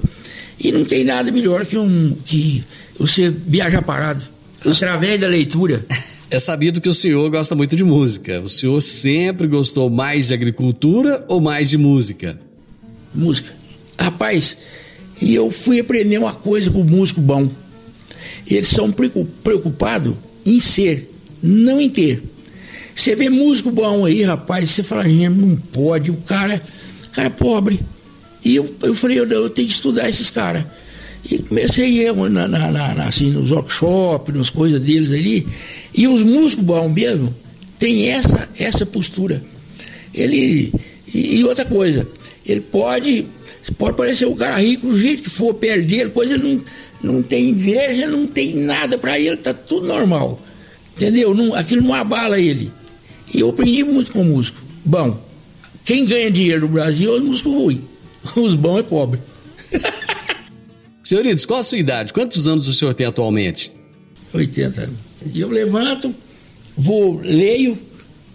E 0.60 0.72
não 0.72 0.84
tem 0.84 1.04
nada 1.04 1.32
melhor 1.32 1.66
que 1.66 1.78
um 1.78 2.16
que 2.26 2.64
você 2.98 3.30
viajar 3.30 3.82
parado 3.82 4.24
através 4.66 5.20
da 5.20 5.28
leitura. 5.28 5.86
É 6.32 6.40
sabido 6.40 6.80
que 6.80 6.88
o 6.88 6.94
senhor 6.94 7.30
gosta 7.30 7.54
muito 7.56 7.76
de 7.76 7.84
música. 7.84 8.40
O 8.40 8.48
senhor 8.48 8.80
sempre 8.80 9.48
gostou 9.48 9.90
mais 9.90 10.28
de 10.28 10.34
agricultura 10.34 11.26
ou 11.28 11.42
mais 11.42 11.70
de 11.70 11.78
música? 11.78 12.40
Música. 13.14 13.54
Rapaz, 14.00 14.56
e 15.22 15.36
eu 15.36 15.52
fui 15.52 15.82
aprender 15.82 16.18
uma 16.18 16.34
coisa 16.34 16.72
com 16.72 16.80
o 16.80 16.86
músico 16.86 17.20
bom. 17.20 17.50
Eles 18.48 18.68
são 18.68 18.94
preocupados 19.44 20.16
em 20.46 20.58
ser, 20.62 21.14
não 21.44 21.82
em 21.82 21.90
ter. 21.90 22.24
Você 22.96 23.14
vê 23.14 23.30
músico 23.30 23.70
bom 23.70 24.06
aí, 24.06 24.24
rapaz, 24.24 24.70
você 24.70 24.84
fala, 24.84 25.04
não 25.04 25.58
pode, 25.58 26.12
o 26.12 26.16
cara, 26.16 26.62
o 27.08 27.10
cara 27.14 27.28
é 27.28 27.30
pobre. 27.30 27.78
E 28.44 28.56
eu, 28.56 28.74
eu 28.82 28.96
falei, 28.96 29.20
eu, 29.20 29.30
eu 29.30 29.50
tenho 29.50 29.68
que 29.68 29.74
estudar 29.74 30.08
esses 30.08 30.30
caras. 30.30 30.64
E 31.30 31.38
comecei 31.38 32.08
eu 32.08 32.16
na, 32.30 32.48
na, 32.48 32.72
na, 32.72 33.06
assim, 33.06 33.30
nos 33.30 33.52
workshops, 33.52 34.36
nas 34.36 34.50
coisas 34.50 34.82
deles 34.82 35.12
ali. 35.12 35.48
E 35.94 36.08
os 36.08 36.22
músicos 36.22 36.66
bons 36.66 36.92
mesmo 36.92 37.34
têm 37.78 38.10
essa, 38.10 38.50
essa 38.58 38.86
postura. 38.86 39.44
Ele. 40.14 40.74
E, 41.14 41.40
e, 41.40 41.44
outra 41.44 41.66
coisa, 41.66 42.08
ele 42.46 42.62
pode. 42.62 43.26
Pode 43.78 43.96
parecer 43.96 44.26
um 44.26 44.36
cara 44.36 44.58
rico 44.58 44.88
do 44.88 44.98
jeito 44.98 45.22
que 45.22 45.30
for 45.30 45.54
perder, 45.54 46.06
depois 46.06 46.32
ele 46.32 46.62
não, 47.04 47.14
não 47.14 47.22
tem 47.22 47.50
inveja, 47.50 48.08
não 48.08 48.26
tem 48.26 48.56
nada 48.56 48.98
para 48.98 49.20
ele, 49.20 49.38
tá 49.38 49.54
tudo 49.54 49.86
normal. 49.86 50.42
Entendeu? 50.96 51.34
Não, 51.36 51.54
aquilo 51.54 51.84
não 51.84 51.94
abala 51.94 52.40
ele. 52.40 52.72
E 53.32 53.40
eu 53.40 53.50
aprendi 53.50 53.84
muito 53.84 54.12
com 54.12 54.24
músico. 54.24 54.60
Bom, 54.84 55.16
quem 55.86 56.06
ganha 56.06 56.32
dinheiro 56.32 56.62
no 56.62 56.70
Brasil 56.70 57.16
é 57.16 57.20
o 57.20 57.24
músico 57.24 57.52
ruim. 57.52 57.84
Os 58.36 58.56
bons 58.56 58.80
é 58.82 58.84
pobre. 58.84 59.20
Senhoritos, 61.04 61.46
qual 61.46 61.60
a 61.60 61.64
sua 61.64 61.78
idade? 61.78 62.14
Quantos 62.14 62.48
anos 62.48 62.68
o 62.68 62.74
senhor 62.74 62.94
tem 62.94 63.08
atualmente? 63.08 63.72
80 64.34 64.82
anos. 64.82 64.96
E 65.34 65.42
eu 65.42 65.50
levanto, 65.50 66.14
vou, 66.78 67.20
leio, 67.24 67.78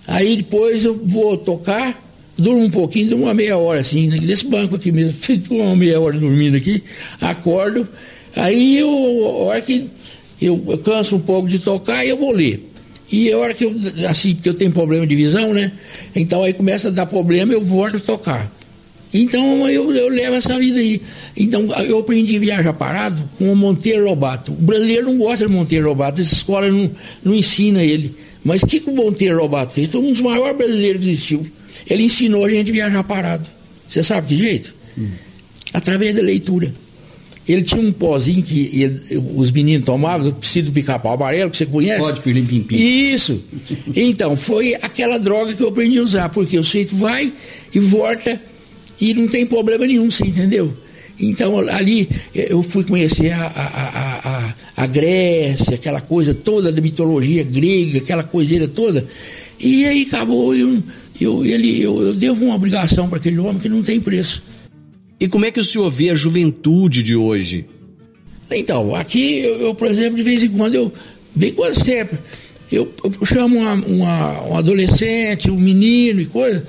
aí 0.07 0.37
depois 0.37 0.85
eu 0.85 0.95
vou 0.95 1.37
tocar, 1.37 2.01
durmo 2.37 2.65
um 2.65 2.71
pouquinho, 2.71 3.11
durmo 3.11 3.25
uma 3.25 3.35
meia 3.35 3.57
hora 3.57 3.81
assim, 3.81 4.09
nesse 4.09 4.47
banco 4.47 4.77
aqui 4.77 4.91
mesmo, 4.91 5.13
fico 5.19 5.55
uma 5.55 5.77
meia 5.77 6.01
hora 6.01 6.19
dormindo 6.19 6.57
aqui, 6.57 6.83
acordo, 7.21 7.89
aí 8.35 8.79
eu, 8.79 8.89
a 8.89 9.31
hora 9.45 9.63
que 9.63 9.89
eu, 10.41 10.63
eu 10.69 10.79
canso 10.79 11.17
um 11.17 11.21
pouco 11.21 11.49
de 11.49 11.59
tocar, 11.59 12.05
eu 12.05 12.17
vou 12.17 12.33
ler. 12.33 12.73
E 13.11 13.33
a 13.33 13.39
hora 13.39 13.55
que 13.55 13.65
eu, 13.65 13.75
assim, 14.09 14.35
porque 14.35 14.49
eu 14.49 14.55
tenho 14.55 14.73
problema 14.73 15.07
de 15.07 15.15
visão, 15.15 15.55
né? 15.55 15.71
Então 16.15 16.43
aí 16.43 16.53
começa 16.53 16.89
a 16.89 16.91
dar 16.91 17.07
problema, 17.07 17.53
eu 17.53 17.63
volto 17.63 17.99
a 17.99 18.01
tocar. 18.01 18.53
Então 19.21 19.69
eu, 19.69 19.93
eu 19.93 20.09
levo 20.09 20.37
essa 20.37 20.59
vida 20.59 20.79
aí. 20.79 21.01
Então 21.37 21.69
eu 21.83 21.99
aprendi 21.99 22.37
a 22.37 22.41
viajar 22.41 22.73
parado 22.73 23.23
com 23.39 23.53
o 23.53 23.57
Monteiro 23.57 24.05
Lobato. 24.05 24.53
O 24.53 24.57
brasileiro 24.57 25.07
não 25.07 25.19
gosta 25.19 25.47
de 25.47 25.53
Monteiro 25.53 25.87
Lobato, 25.87 26.21
essa 26.21 26.35
escola 26.35 26.71
não, 26.71 26.91
não 27.25 27.35
ensina 27.35 27.83
ele. 27.83 28.15
Mas 28.45 28.63
o 28.63 28.67
que, 28.67 28.81
que 28.81 28.91
o 28.91 28.95
Monteiro 28.95 29.37
Lobato 29.37 29.73
fez? 29.73 29.91
Foi 29.91 30.01
um 30.01 30.13
dos 30.13 30.21
maiores 30.21 30.57
brasileiros 30.57 31.05
que 31.05 31.11
existiu. 31.11 31.47
Ele 31.89 32.05
ensinou 32.05 32.45
a 32.45 32.51
gente 32.51 32.71
a 32.71 32.73
viajar 32.73 33.05
parado. 33.05 33.49
Você 33.89 34.03
sabe 34.03 34.29
que 34.29 34.37
jeito? 34.37 34.75
Hum. 34.97 35.09
Através 35.73 36.15
da 36.15 36.23
leitura. 36.23 36.73
Ele 37.49 37.63
tinha 37.63 37.81
um 37.81 37.93
pozinho 37.93 38.43
que 38.43 38.83
ele, 38.83 39.23
os 39.37 39.53
meninos 39.53 39.87
tomavam, 39.87 40.31
do 40.31 40.73
pica-pau 40.73 41.15
amarelo, 41.15 41.51
que 41.51 41.57
você 41.57 41.67
conhece? 41.67 42.01
Pode, 42.01 42.21
pirlim 42.21 42.63
pim. 42.65 42.77
Isso. 42.77 43.41
Então, 43.95 44.37
foi 44.37 44.75
aquela 44.75 45.19
droga 45.19 45.55
que 45.55 45.63
eu 45.63 45.69
aprendi 45.69 45.99
a 45.99 46.03
usar, 46.03 46.29
porque 46.31 46.59
o 46.59 46.65
sujeito 46.65 46.97
vai 46.97 47.33
e 47.73 47.79
volta 47.79 48.41
e 49.01 49.15
não 49.15 49.29
tem 49.29 49.47
problema 49.47 49.87
nenhum, 49.87 50.11
você 50.11 50.25
entendeu? 50.25 50.73
Então 51.19 51.59
ali 51.71 52.09
eu 52.35 52.63
fui 52.63 52.85
conhecer 52.85 53.33
a, 53.33 53.47
a, 53.47 54.29
a, 54.29 54.55
a, 54.83 54.87
Grécia, 54.87 55.75
aquela 55.75 56.01
coisa 56.01 56.35
toda 56.35 56.71
da 56.71 56.81
mitologia 56.81 57.43
grega, 57.43 57.99
aquela 57.99 58.23
coiseira 58.23 58.69
toda. 58.69 59.07
E 59.59 59.87
aí 59.87 60.03
acabou, 60.03 60.55
eu, 60.55 60.83
eu, 61.19 61.45
ele, 61.45 61.81
eu, 61.81 62.03
eu 62.03 62.15
devo 62.15 62.45
uma 62.45 62.55
obrigação 62.55 63.09
para 63.09 63.19
aquele 63.19 63.39
homem 63.39 63.59
que 63.59 63.69
não 63.69 63.83
tem 63.83 63.99
preço. 63.99 64.43
E 65.19 65.27
como 65.27 65.47
é 65.47 65.51
que 65.51 65.61
o 65.61 65.65
senhor 65.65 65.91
vê 65.91 66.11
a 66.11 66.15
juventude 66.15 67.03
de 67.03 67.17
hoje? 67.17 67.65
Então, 68.51 68.95
aqui 68.95 69.39
eu, 69.39 69.61
eu 69.61 69.75
por 69.75 69.89
exemplo, 69.89 70.17
de 70.17 70.23
vez 70.23 70.43
em 70.43 70.51
quando 70.51 70.75
eu, 70.75 70.93
bem 71.35 71.53
quando 71.53 71.83
sempre, 71.83 72.19
eu, 72.71 72.93
eu 73.03 73.25
chamo 73.25 73.57
uma, 73.57 73.73
uma, 73.73 74.43
um 74.49 74.57
adolescente, 74.57 75.51
um 75.51 75.59
menino 75.59 76.21
e 76.21 76.27
coisa 76.27 76.67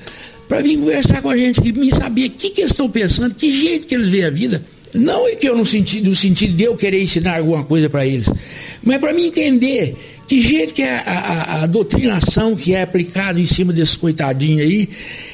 para 0.47 0.61
vir 0.61 0.77
conversar 0.77 1.21
com 1.21 1.29
a 1.29 1.37
gente, 1.37 1.61
que 1.61 1.71
me 1.71 1.91
saber 1.91 2.27
o 2.27 2.31
que, 2.31 2.49
que 2.49 2.61
eles 2.61 2.71
estão 2.71 2.89
pensando, 2.89 3.35
que 3.35 3.51
jeito 3.51 3.87
que 3.87 3.95
eles 3.95 4.07
veem 4.07 4.25
a 4.25 4.29
vida. 4.29 4.63
Não 4.93 5.27
é 5.27 5.35
que 5.35 5.47
eu 5.47 5.55
no 5.55 5.65
sentido, 5.65 6.09
no 6.09 6.15
sentido 6.15 6.55
de 6.55 6.63
eu 6.63 6.75
querer 6.75 7.01
ensinar 7.01 7.37
alguma 7.37 7.63
coisa 7.63 7.89
para 7.89 8.05
eles, 8.05 8.29
mas 8.83 8.97
para 8.99 9.13
mim 9.13 9.25
entender 9.25 9.95
que 10.27 10.41
jeito 10.41 10.73
que 10.73 10.81
é 10.81 10.97
a, 10.97 11.01
a, 11.01 11.63
a, 11.63 11.65
doutrinação 11.67 12.55
que 12.55 12.73
é 12.73 12.81
aplicada 12.81 13.39
em 13.39 13.45
cima 13.45 13.71
desses 13.71 13.95
coitadinhos 13.95 14.61
aí, 14.61 14.89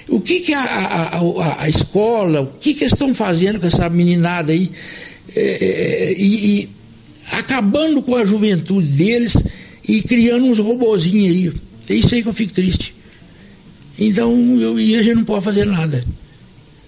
o 0.07 0.19
que, 0.19 0.39
que 0.39 0.53
a, 0.53 0.63
a, 0.63 1.63
a, 1.63 1.69
escola, 1.69 2.41
o 2.41 2.47
que, 2.59 2.73
que 2.73 2.83
eles 2.83 2.93
estão 2.93 3.13
fazendo 3.13 3.59
com 3.59 3.67
essa 3.67 3.89
meninada 3.89 4.51
aí, 4.51 4.71
é, 5.35 5.41
é, 5.41 6.09
é, 6.09 6.13
e, 6.13 6.61
e, 6.61 6.69
acabando 7.31 8.01
com 8.01 8.15
a 8.15 8.25
juventude 8.25 8.87
deles 8.89 9.35
e 9.87 10.01
criando 10.01 10.45
uns 10.45 10.59
robozinhos 10.59 11.35
aí. 11.35 11.51
É 11.89 11.95
isso 11.95 12.13
aí 12.13 12.21
que 12.21 12.29
eu 12.29 12.33
fico 12.33 12.53
triste. 12.53 12.93
Então, 13.97 14.59
eu, 14.59 14.79
e 14.79 14.95
a 14.95 15.03
gente 15.03 15.15
não 15.15 15.23
pode 15.23 15.43
fazer 15.45 15.65
nada. 15.65 16.03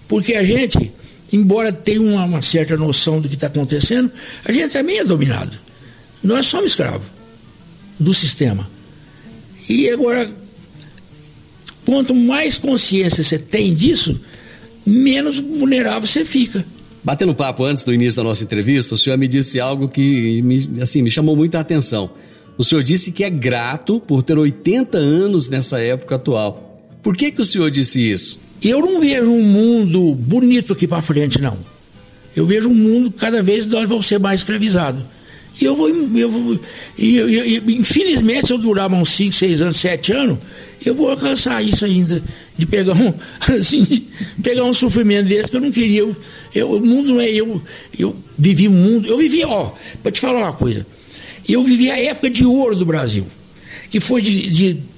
Porque 0.08 0.34
a 0.34 0.42
gente, 0.42 0.92
embora 1.32 1.72
tenha 1.72 2.00
uma, 2.00 2.24
uma 2.24 2.42
certa 2.42 2.76
noção 2.76 3.20
do 3.20 3.28
que 3.28 3.34
está 3.34 3.46
acontecendo, 3.46 4.10
a 4.44 4.52
gente 4.52 4.72
também 4.72 4.98
é 4.98 5.04
dominado. 5.04 5.56
Nós 6.22 6.46
somos 6.46 6.72
escravos 6.72 7.08
do 7.98 8.12
sistema. 8.12 8.68
E 9.68 9.88
agora, 9.88 10.30
quanto 11.84 12.14
mais 12.14 12.58
consciência 12.58 13.22
você 13.22 13.38
tem 13.38 13.74
disso, 13.74 14.20
menos 14.84 15.38
vulnerável 15.38 16.06
você 16.06 16.24
fica. 16.24 16.64
Batendo 17.02 17.34
papo 17.34 17.64
antes 17.64 17.84
do 17.84 17.94
início 17.94 18.16
da 18.16 18.24
nossa 18.24 18.42
entrevista, 18.42 18.94
o 18.94 18.98
senhor 18.98 19.16
me 19.16 19.28
disse 19.28 19.60
algo 19.60 19.88
que 19.88 20.42
me, 20.42 20.82
assim, 20.82 21.02
me 21.02 21.10
chamou 21.10 21.36
muita 21.36 21.60
atenção. 21.60 22.10
O 22.58 22.64
senhor 22.64 22.82
disse 22.82 23.12
que 23.12 23.22
é 23.22 23.30
grato 23.30 24.00
por 24.00 24.22
ter 24.22 24.36
80 24.36 24.98
anos 24.98 25.48
nessa 25.48 25.80
época 25.80 26.16
atual. 26.16 26.65
Por 27.06 27.16
que, 27.16 27.30
que 27.30 27.40
o 27.40 27.44
senhor 27.44 27.70
disse 27.70 28.00
isso? 28.00 28.40
Eu 28.60 28.80
não 28.80 28.98
vejo 28.98 29.30
um 29.30 29.44
mundo 29.44 30.12
bonito 30.16 30.72
aqui 30.72 30.88
para 30.88 31.00
frente, 31.00 31.40
não. 31.40 31.56
Eu 32.34 32.44
vejo 32.44 32.68
um 32.68 32.74
mundo 32.74 33.12
cada 33.12 33.40
vez 33.44 33.64
nós 33.64 33.88
vamos 33.88 34.08
ser 34.08 34.18
mais 34.18 34.40
escravizados. 34.40 35.04
E 35.60 35.64
eu 35.64 35.76
vou, 35.76 35.88
eu 35.88 36.28
vou 36.28 36.58
e, 36.98 37.18
e, 37.18 37.62
infelizmente, 37.76 38.48
se 38.48 38.52
eu 38.52 38.58
durar 38.58 38.92
uns 38.92 39.10
5, 39.10 39.32
6 39.32 39.62
anos, 39.62 39.76
7 39.76 40.12
anos, 40.14 40.38
eu 40.84 40.96
vou 40.96 41.08
alcançar 41.08 41.62
isso 41.62 41.84
ainda, 41.84 42.20
de 42.58 42.66
pegar 42.66 42.94
um, 42.94 43.14
assim, 43.56 44.08
pegar 44.42 44.64
um 44.64 44.74
sofrimento 44.74 45.28
desse 45.28 45.48
que 45.48 45.56
eu 45.56 45.60
não 45.60 45.70
queria. 45.70 46.00
Eu, 46.00 46.16
eu, 46.52 46.72
o 46.72 46.84
mundo 46.84 47.10
não 47.10 47.20
é 47.20 47.30
eu. 47.30 47.62
Eu 47.96 48.16
vivi 48.36 48.66
um 48.66 48.72
mundo. 48.72 49.06
Eu 49.06 49.16
vivi, 49.16 49.44
ó, 49.44 49.70
para 50.02 50.10
te 50.10 50.18
falar 50.18 50.40
uma 50.40 50.52
coisa. 50.54 50.84
Eu 51.48 51.62
vivi 51.62 51.88
a 51.88 52.02
época 52.02 52.28
de 52.30 52.44
ouro 52.44 52.74
do 52.74 52.84
Brasil, 52.84 53.24
que 53.90 54.00
foi 54.00 54.20
de, 54.20 54.50
de 54.50 54.95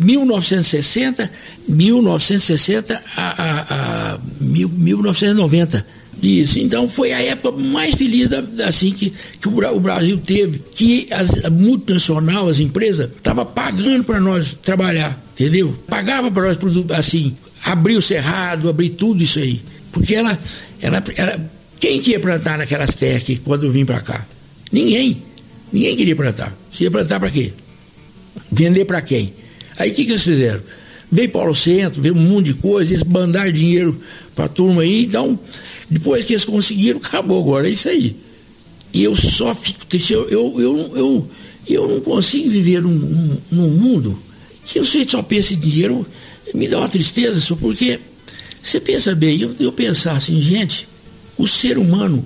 1960, 0.00 1.30
1960 1.68 3.02
a, 3.16 3.42
a, 3.42 4.14
a 4.14 4.18
1990. 4.40 5.86
Isso, 6.22 6.58
então 6.58 6.86
foi 6.86 7.12
a 7.12 7.22
época 7.22 7.56
mais 7.56 7.94
feliz 7.94 8.28
da, 8.28 8.42
assim 8.66 8.92
que, 8.92 9.12
que 9.40 9.48
o, 9.48 9.80
Brasil 9.80 10.18
teve, 10.18 10.58
que 10.74 11.08
as 11.12 11.44
a 11.44 11.50
multinacional, 11.50 12.48
as 12.48 12.60
empresas, 12.60 13.08
estavam 13.10 13.46
pagando 13.46 14.04
para 14.04 14.20
nós 14.20 14.56
trabalhar, 14.62 15.18
entendeu? 15.32 15.74
Pagava 15.88 16.30
para 16.30 16.42
nós 16.42 16.58
assim, 16.98 17.34
abrir 17.64 17.96
o 17.96 18.02
cerrado, 18.02 18.68
abrir 18.68 18.90
tudo 18.90 19.22
isso 19.24 19.38
aí. 19.38 19.62
Porque 19.92 20.14
ela, 20.14 20.38
ela, 20.82 21.02
ela 21.16 21.50
quem 21.78 22.00
que 22.00 22.10
ia 22.10 22.20
plantar 22.20 22.58
naquelas 22.58 22.94
terras 22.94 23.22
aqui, 23.22 23.36
quando 23.36 23.64
eu 23.64 23.72
vim 23.72 23.86
para 23.86 24.00
cá? 24.00 24.26
Ninguém. 24.70 25.22
Ninguém 25.72 25.96
queria 25.96 26.16
plantar. 26.16 26.54
Você 26.70 26.84
ia 26.84 26.90
plantar 26.90 27.18
para 27.18 27.30
quê? 27.30 27.52
Vender 28.52 28.84
para 28.84 29.00
quem? 29.00 29.32
Aí 29.80 29.90
o 29.90 29.94
que, 29.94 30.04
que 30.04 30.10
eles 30.12 30.22
fizeram? 30.22 30.60
Veio 31.10 31.30
Paulo 31.30 31.54
Centro, 31.54 32.02
veio 32.02 32.14
um 32.14 32.20
monte 32.20 32.46
de 32.46 32.54
coisa, 32.54 32.92
eles 32.92 33.02
mandaram 33.02 33.50
dinheiro 33.50 33.98
para 34.34 34.44
a 34.44 34.48
turma 34.48 34.82
aí, 34.82 35.04
então, 35.04 35.38
depois 35.88 36.24
que 36.24 36.34
eles 36.34 36.44
conseguiram, 36.44 36.98
acabou 36.98 37.40
agora, 37.40 37.66
é 37.66 37.70
isso 37.70 37.88
aí. 37.88 38.14
E 38.92 39.02
eu 39.02 39.16
só 39.16 39.54
fico 39.54 39.86
triste, 39.86 40.12
eu, 40.12 40.28
eu, 40.28 40.60
eu, 40.60 40.92
eu, 40.96 41.30
eu 41.66 41.88
não 41.88 42.00
consigo 42.00 42.50
viver 42.50 42.82
num, 42.82 42.90
num, 42.90 43.38
num 43.50 43.68
mundo 43.70 44.18
que 44.66 44.78
eu 44.78 44.84
sei 44.84 45.08
só 45.08 45.22
pensa 45.22 45.54
em 45.54 45.58
dinheiro, 45.58 46.06
me 46.52 46.68
dá 46.68 46.78
uma 46.78 46.88
tristeza, 46.88 47.40
só 47.40 47.56
porque 47.56 47.98
você 48.62 48.78
pensa 48.78 49.14
bem, 49.14 49.40
eu, 49.40 49.56
eu 49.58 49.72
pensar 49.72 50.16
assim, 50.16 50.40
gente, 50.42 50.86
o 51.38 51.46
ser 51.46 51.78
humano, 51.78 52.22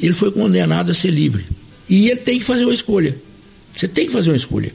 ele 0.00 0.14
foi 0.14 0.32
condenado 0.32 0.90
a 0.90 0.94
ser 0.94 1.10
livre. 1.10 1.44
E 1.86 2.08
ele 2.08 2.20
tem 2.20 2.38
que 2.38 2.44
fazer 2.44 2.64
uma 2.64 2.72
escolha. 2.72 3.14
Você 3.76 3.86
tem 3.86 4.06
que 4.06 4.12
fazer 4.12 4.30
uma 4.30 4.36
escolha. 4.36 4.72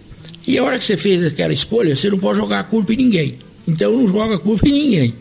E 0.49 0.57
a 0.57 0.63
hora 0.63 0.79
que 0.79 0.83
você 0.83 0.97
fez 0.97 1.23
aquela 1.23 1.53
escolha, 1.53 1.95
você 1.95 2.09
não 2.09 2.17
pode 2.17 2.39
jogar 2.39 2.61
a 2.61 2.63
culpa 2.63 2.91
em 2.91 2.95
ninguém. 2.95 3.35
Então 3.67 3.95
não 3.95 4.07
joga 4.07 4.33
a 4.33 4.39
culpa 4.39 4.67
em 4.67 4.71
ninguém. 4.71 5.13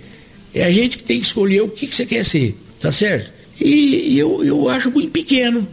É 0.55 0.65
a 0.65 0.71
gente 0.71 0.97
que 0.97 1.05
tem 1.05 1.21
que 1.21 1.27
escolher 1.27 1.61
o 1.61 1.69
que, 1.69 1.87
que 1.87 1.95
você 1.95 2.07
quer 2.07 2.25
ser, 2.25 2.57
tá 2.81 2.91
certo? 2.91 3.31
E, 3.61 4.15
e 4.15 4.19
eu, 4.19 4.43
eu 4.43 4.71
acho 4.71 4.91
muito 4.91 5.11
pequeno. 5.11 5.69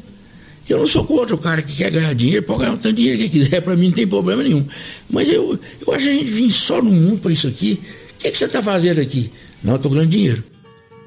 Eu 0.67 0.79
não 0.79 0.85
sou 0.85 1.05
contra 1.05 1.33
o 1.33 1.37
cara 1.37 1.61
que 1.61 1.73
quer 1.73 1.89
ganhar 1.89 2.13
dinheiro, 2.13 2.43
pode 2.43 2.59
ganhar 2.59 2.73
o 2.73 2.77
tanto 2.77 2.95
de 2.95 3.03
dinheiro 3.03 3.17
que 3.17 3.29
quiser, 3.29 3.61
para 3.63 3.77
mim 3.77 3.85
não 3.85 3.93
tem 3.93 4.05
problema 4.05 4.43
nenhum. 4.43 4.65
Mas 5.09 5.29
eu, 5.29 5.57
eu 5.87 5.93
acho 5.93 6.03
que 6.03 6.09
a 6.09 6.13
gente 6.15 6.31
vir 6.31 6.51
só 6.51 6.81
no 6.81 6.91
mundo 6.91 7.21
para 7.21 7.31
isso 7.31 7.47
aqui. 7.47 7.79
O 8.19 8.23
que, 8.23 8.31
que 8.31 8.37
você 8.37 8.43
está 8.43 8.61
fazendo 8.61 8.99
aqui? 8.99 9.31
Não, 9.63 9.77
estou 9.77 9.89
ganhando 9.89 10.09
dinheiro. 10.09 10.43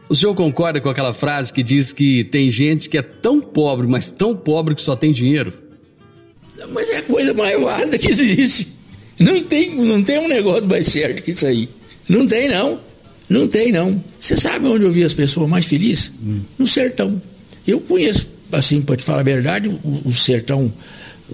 O 0.09 0.15
senhor 0.15 0.35
concorda 0.35 0.81
com 0.81 0.89
aquela 0.89 1.13
frase 1.13 1.53
que 1.53 1.63
diz 1.63 1.93
que 1.93 2.25
tem 2.25 2.51
gente 2.51 2.89
que 2.89 2.97
é 2.97 3.03
tão 3.03 3.43
pobre, 3.43 3.87
mas 3.87 4.11
tão 4.11 4.35
pobre 4.35 4.75
que 4.75 4.81
só 4.81 4.97
tem 4.97 5.13
dinheiro? 5.13 5.68
Mas 6.67 6.91
é 6.91 6.99
a 6.99 7.03
coisa 7.03 7.33
mais 7.35 7.61
válida 7.61 7.99
que 7.99 8.11
existe. 8.11 8.69
Não 9.19 9.43
tem, 9.43 9.75
não 9.75 10.03
tem 10.03 10.19
um 10.19 10.29
negócio 10.29 10.69
mais 10.69 10.87
certo 10.87 11.23
que 11.23 11.33
isso 11.33 11.47
aí. 11.47 11.69
Não 12.09 12.27
tem, 12.27 12.49
não. 12.49 12.81
Não 13.29 13.47
tem, 13.47 13.71
não. 13.73 14.03
Você 14.19 14.37
sabe 14.37 14.67
onde 14.67 14.85
eu 14.85 14.93
vi 14.93 15.05
as 15.05 15.13
pessoas 15.13 15.49
mais 15.49 15.67
felizes? 15.67 16.13
Hum. 16.25 16.41
No 16.59 16.67
sertão. 16.67 17.21
Eu 17.67 17.81
conheço, 17.81 18.31
assim, 18.51 18.81
para 18.81 18.97
te 18.97 19.05
falar 19.05 19.21
a 19.21 19.25
verdade, 19.25 19.69
o, 19.69 20.03
o 20.07 20.13
sertão 20.13 20.73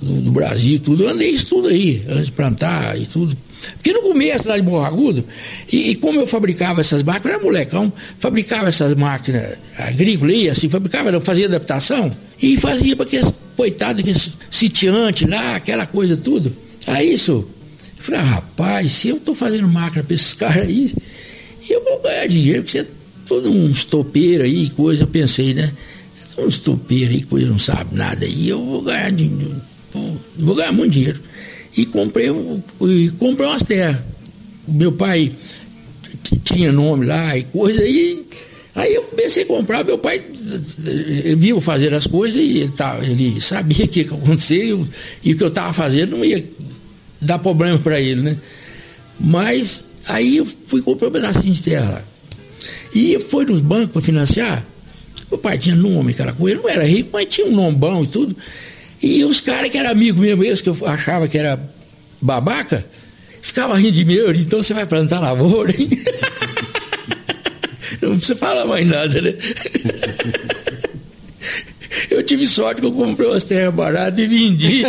do, 0.00 0.20
do, 0.22 0.32
Brasil, 0.32 0.80
tudo. 0.80 1.04
Eu 1.04 1.10
andei 1.10 1.30
isso 1.30 1.46
tudo 1.46 1.68
aí, 1.68 2.02
antes 2.08 2.26
de 2.26 2.32
plantar 2.32 3.00
e 3.00 3.06
tudo. 3.06 3.36
Porque 3.72 3.92
no 3.92 4.02
começo, 4.02 4.48
lá 4.48 4.56
de 4.56 4.62
Morro 4.62 4.84
Agudo, 4.84 5.24
e, 5.70 5.90
e, 5.90 5.96
como 5.96 6.20
eu 6.20 6.26
fabricava 6.26 6.80
essas 6.80 7.02
máquinas, 7.02 7.34
era 7.36 7.44
molecão, 7.44 7.92
fabricava 8.18 8.68
essas 8.68 8.94
máquinas 8.94 9.58
agrícolas 9.78 10.34
aí, 10.34 10.48
assim, 10.48 10.68
fabricava, 10.68 11.20
fazia 11.20 11.46
adaptação 11.46 12.10
e 12.40 12.56
fazia 12.56 12.96
para 12.96 13.04
aqueles 13.04 13.32
coitados, 13.56 14.00
aqueles 14.00 14.30
sitiantes 14.50 15.28
lá, 15.28 15.56
aquela 15.56 15.86
coisa 15.86 16.16
tudo. 16.16 16.54
Aí 16.86 17.14
isso, 17.14 17.32
eu 17.32 18.02
falei, 18.02 18.20
ah, 18.20 18.24
rapaz, 18.24 18.92
se 18.92 19.08
eu 19.08 19.20
tô 19.20 19.34
fazendo 19.34 19.68
máquina 19.68 20.02
para 20.02 20.14
esses 20.14 20.32
caras 20.34 20.68
aí, 20.68 20.92
eu 21.68 21.82
vou 21.82 22.00
ganhar 22.02 22.26
dinheiro, 22.26 22.62
porque 22.62 22.78
você 22.78 22.84
é 22.84 22.86
todo 23.26 23.50
um 23.50 23.70
estopeiro 23.70 24.44
aí, 24.44 24.70
coisa, 24.70 25.04
eu 25.04 25.08
pensei, 25.08 25.54
né? 25.54 25.72
Um 26.36 26.46
estopeiro 26.46 27.12
aí, 27.12 27.22
coisa 27.22 27.48
não 27.48 27.58
sabe 27.58 27.94
nada 27.94 28.26
aí, 28.26 28.48
eu 28.48 28.64
vou 28.64 28.82
ganhar 28.82 29.10
dinheiro, 29.10 29.62
vou 30.36 30.54
ganhar 30.54 30.72
muito 30.72 30.92
dinheiro. 30.92 31.20
E 31.76 31.86
comprei, 31.86 32.28
e 32.28 33.10
comprei 33.18 33.48
umas 33.48 33.62
terras. 33.62 34.00
Meu 34.66 34.92
pai 34.92 35.32
tinha 36.42 36.72
nome 36.72 37.06
lá 37.06 37.36
e 37.36 37.42
coisa, 37.44 37.82
aí, 37.82 38.22
aí 38.74 38.94
eu 38.94 39.02
comecei 39.02 39.42
a 39.42 39.46
comprar, 39.46 39.84
meu 39.84 39.98
pai 39.98 40.22
ele 40.78 41.36
viu 41.36 41.60
fazer 41.60 41.92
as 41.94 42.06
coisas 42.06 42.40
e 42.40 42.58
ele, 42.60 42.72
tá, 42.72 42.98
ele 43.02 43.40
sabia 43.40 43.84
o 43.84 43.88
que 43.88 44.00
ia 44.00 44.06
acontecer 44.06 44.76
e 45.22 45.32
o 45.32 45.36
que 45.36 45.42
eu 45.42 45.48
estava 45.48 45.72
fazendo 45.72 46.16
não 46.16 46.24
ia 46.24 46.44
dar 47.20 47.38
problema 47.38 47.78
para 47.78 48.00
ele, 48.00 48.20
né? 48.20 48.36
Mas 49.18 49.84
aí 50.06 50.38
eu 50.38 50.46
fui 50.46 50.82
comprar 50.82 51.08
um 51.08 51.12
pedacinho 51.12 51.52
de 51.52 51.62
terra 51.62 51.90
lá. 51.90 52.02
E 52.94 53.18
foi 53.18 53.44
nos 53.44 53.60
bancos 53.60 53.90
para 53.92 54.02
financiar. 54.02 54.64
Meu 55.30 55.38
pai 55.38 55.58
tinha 55.58 55.74
nome, 55.74 56.12
aquela 56.12 56.32
coisa, 56.32 56.60
não 56.60 56.68
era 56.68 56.84
rico, 56.84 57.10
mas 57.12 57.26
tinha 57.26 57.46
um 57.46 57.54
nome 57.54 57.76
bom 57.76 58.04
e 58.04 58.06
tudo. 58.06 58.36
E 59.04 59.22
os 59.22 59.42
caras 59.42 59.70
que 59.70 59.76
eram 59.76 59.90
amigos 59.90 60.18
mesmo, 60.18 60.42
esses 60.42 60.62
que 60.62 60.70
eu 60.70 60.76
achava 60.86 61.28
que 61.28 61.36
era 61.36 61.60
babaca, 62.22 62.82
ficava 63.42 63.76
rindo 63.76 63.92
de 63.92 64.02
mim, 64.02 64.16
então 64.34 64.62
você 64.62 64.72
vai 64.72 64.86
plantar 64.86 65.20
lavoura, 65.20 65.78
hein? 65.78 65.90
Não 68.00 68.12
precisa 68.16 68.34
falar 68.34 68.64
mais 68.64 68.86
nada, 68.86 69.20
né? 69.20 69.34
Eu 72.10 72.22
tive 72.22 72.46
sorte 72.46 72.80
que 72.80 72.86
eu 72.86 72.92
comprei 72.92 73.28
umas 73.28 73.44
terras 73.44 73.74
baratas 73.74 74.18
e 74.18 74.26
vendi. 74.26 74.84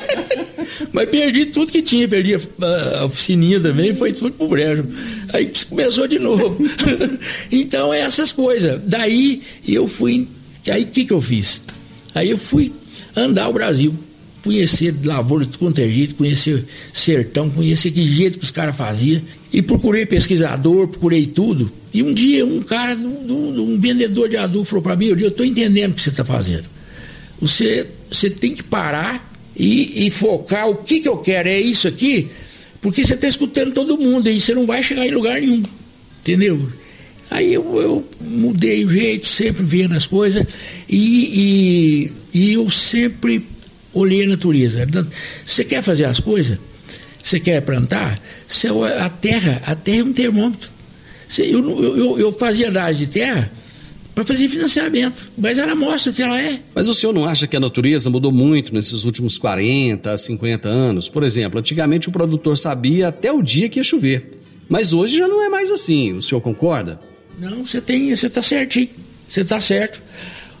Mas 0.92 1.08
perdi 1.08 1.46
tudo 1.46 1.72
que 1.72 1.80
tinha, 1.80 2.06
perdi 2.06 2.34
a, 2.34 3.04
oficininha 3.06 3.58
também, 3.58 3.94
foi 3.94 4.12
tudo 4.12 4.32
pro 4.32 4.48
brejo. 4.48 4.84
Aí 5.32 5.50
começou 5.66 6.06
de 6.06 6.18
novo. 6.18 6.58
Então, 7.50 7.92
é 7.92 8.00
essas 8.00 8.32
coisas. 8.32 8.78
Daí 8.84 9.40
eu 9.66 9.88
fui. 9.88 10.28
Aí 10.70 10.82
o 10.82 10.86
que, 10.88 11.06
que 11.06 11.12
eu 11.12 11.22
fiz? 11.22 11.62
Aí 12.14 12.28
eu 12.28 12.38
fui 12.38 12.70
andar 13.16 13.48
o 13.48 13.52
Brasil 13.52 13.94
conhecer 14.42 14.94
lavoura 15.04 15.44
de 15.44 15.58
quanto 15.58 15.80
é 15.80 15.88
jeito, 15.88 16.14
conhecer 16.14 16.64
sertão, 16.92 17.50
conhecer 17.50 17.90
que 17.90 18.06
jeito 18.06 18.38
que 18.38 18.44
os 18.44 18.50
caras 18.50 18.76
faziam. 18.76 19.20
E 19.52 19.60
procurei 19.60 20.06
pesquisador, 20.06 20.88
procurei 20.88 21.26
tudo. 21.26 21.70
E 21.92 22.02
um 22.02 22.14
dia 22.14 22.46
um 22.46 22.62
cara, 22.62 22.96
um, 22.96 23.74
um 23.74 23.78
vendedor 23.78 24.28
de 24.28 24.36
adubo 24.36 24.64
falou 24.64 24.82
para 24.82 24.96
mim, 24.96 25.06
eu 25.06 25.28
estou 25.28 25.44
entendendo 25.44 25.92
o 25.92 25.94
que 25.94 26.02
você 26.02 26.10
está 26.10 26.24
fazendo. 26.24 26.64
Você, 27.40 27.86
você 28.10 28.30
tem 28.30 28.54
que 28.54 28.62
parar 28.62 29.28
e, 29.56 30.06
e, 30.06 30.10
focar 30.10 30.68
o 30.68 30.76
que, 30.76 31.00
que 31.00 31.08
eu 31.08 31.16
quero, 31.18 31.48
é 31.48 31.60
isso 31.60 31.88
aqui, 31.88 32.28
porque 32.80 33.04
você 33.04 33.14
está 33.14 33.26
escutando 33.26 33.72
todo 33.72 33.98
mundo 33.98 34.30
e 34.30 34.40
você 34.40 34.54
não 34.54 34.66
vai 34.66 34.82
chegar 34.82 35.06
em 35.06 35.10
lugar 35.10 35.40
nenhum. 35.40 35.62
Entendeu? 36.20 36.70
Aí 37.30 37.54
eu, 37.54 37.80
eu 37.80 38.08
mudei 38.20 38.84
o 38.84 38.88
jeito, 38.88 39.26
sempre 39.26 39.62
vendo 39.62 39.94
as 39.94 40.06
coisas, 40.06 40.44
e, 40.88 42.10
e, 42.34 42.38
e 42.38 42.52
eu 42.54 42.68
sempre 42.68 43.46
olhei 43.94 44.24
a 44.24 44.28
natureza. 44.28 44.86
Você 45.46 45.64
quer 45.64 45.82
fazer 45.82 46.06
as 46.06 46.18
coisas? 46.18 46.58
Você 47.22 47.38
quer 47.38 47.60
plantar? 47.62 48.20
Você, 48.48 48.68
a 48.68 49.08
terra, 49.08 49.62
a 49.64 49.74
terra 49.76 50.00
é 50.00 50.04
um 50.04 50.12
termômetro. 50.12 50.68
Eu, 51.38 51.96
eu, 51.96 52.18
eu 52.18 52.32
fazia 52.32 52.68
análise 52.68 53.06
de 53.06 53.12
terra 53.12 53.50
para 54.12 54.24
fazer 54.24 54.48
financiamento, 54.48 55.30
mas 55.38 55.56
ela 55.56 55.76
mostra 55.76 56.10
o 56.10 56.14
que 56.14 56.22
ela 56.22 56.40
é. 56.40 56.58
Mas 56.74 56.88
o 56.88 56.94
senhor 56.94 57.12
não 57.12 57.24
acha 57.24 57.46
que 57.46 57.56
a 57.56 57.60
natureza 57.60 58.10
mudou 58.10 58.32
muito 58.32 58.74
nesses 58.74 59.04
últimos 59.04 59.38
40, 59.38 60.18
50 60.18 60.68
anos? 60.68 61.08
Por 61.08 61.22
exemplo, 61.22 61.60
antigamente 61.60 62.08
o 62.08 62.12
produtor 62.12 62.58
sabia 62.58 63.08
até 63.08 63.30
o 63.30 63.40
dia 63.40 63.68
que 63.68 63.78
ia 63.78 63.84
chover, 63.84 64.30
mas 64.68 64.92
hoje 64.92 65.16
já 65.18 65.28
não 65.28 65.44
é 65.44 65.48
mais 65.48 65.70
assim. 65.70 66.14
O 66.14 66.22
senhor 66.22 66.40
concorda? 66.40 66.98
Não, 67.40 67.64
você 67.64 67.80
tem, 67.80 68.14
você 68.14 68.26
está 68.26 68.42
certinho, 68.42 68.90
você 69.28 69.40
está 69.40 69.58
certo. 69.60 70.00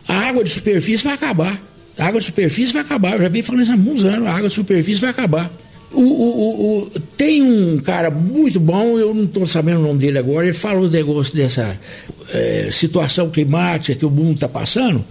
A 0.08 0.14
água 0.14 0.42
de 0.42 0.48
superfície 0.48 1.04
vai 1.04 1.12
acabar. 1.12 1.60
A 1.98 2.06
água 2.06 2.20
de 2.20 2.26
superfície 2.26 2.72
vai 2.72 2.80
acabar. 2.80 3.12
Eu 3.12 3.22
já 3.22 3.28
venho 3.28 3.44
falando 3.44 3.62
isso 3.62 3.72
há 3.72 3.76
muitos 3.76 4.04
anos. 4.06 4.26
A 4.26 4.30
água 4.30 4.48
de 4.48 4.54
superfície 4.54 5.00
vai 5.00 5.10
acabar. 5.10 5.52
O, 5.92 6.00
o, 6.00 6.82
o, 6.86 6.90
tem 7.16 7.42
um 7.42 7.78
cara 7.80 8.10
muito 8.10 8.58
bom, 8.58 8.98
eu 8.98 9.12
não 9.12 9.24
estou 9.24 9.46
sabendo 9.46 9.80
o 9.80 9.82
nome 9.82 9.98
dele 9.98 10.18
agora, 10.18 10.46
ele 10.46 10.56
falou 10.56 10.88
do 10.88 10.92
negócio 10.92 11.34
dessa 11.34 11.78
é, 12.32 12.68
situação 12.70 13.28
climática 13.28 13.98
que 13.98 14.06
o 14.06 14.10
mundo 14.10 14.34
está 14.34 14.48
passando. 14.48 15.04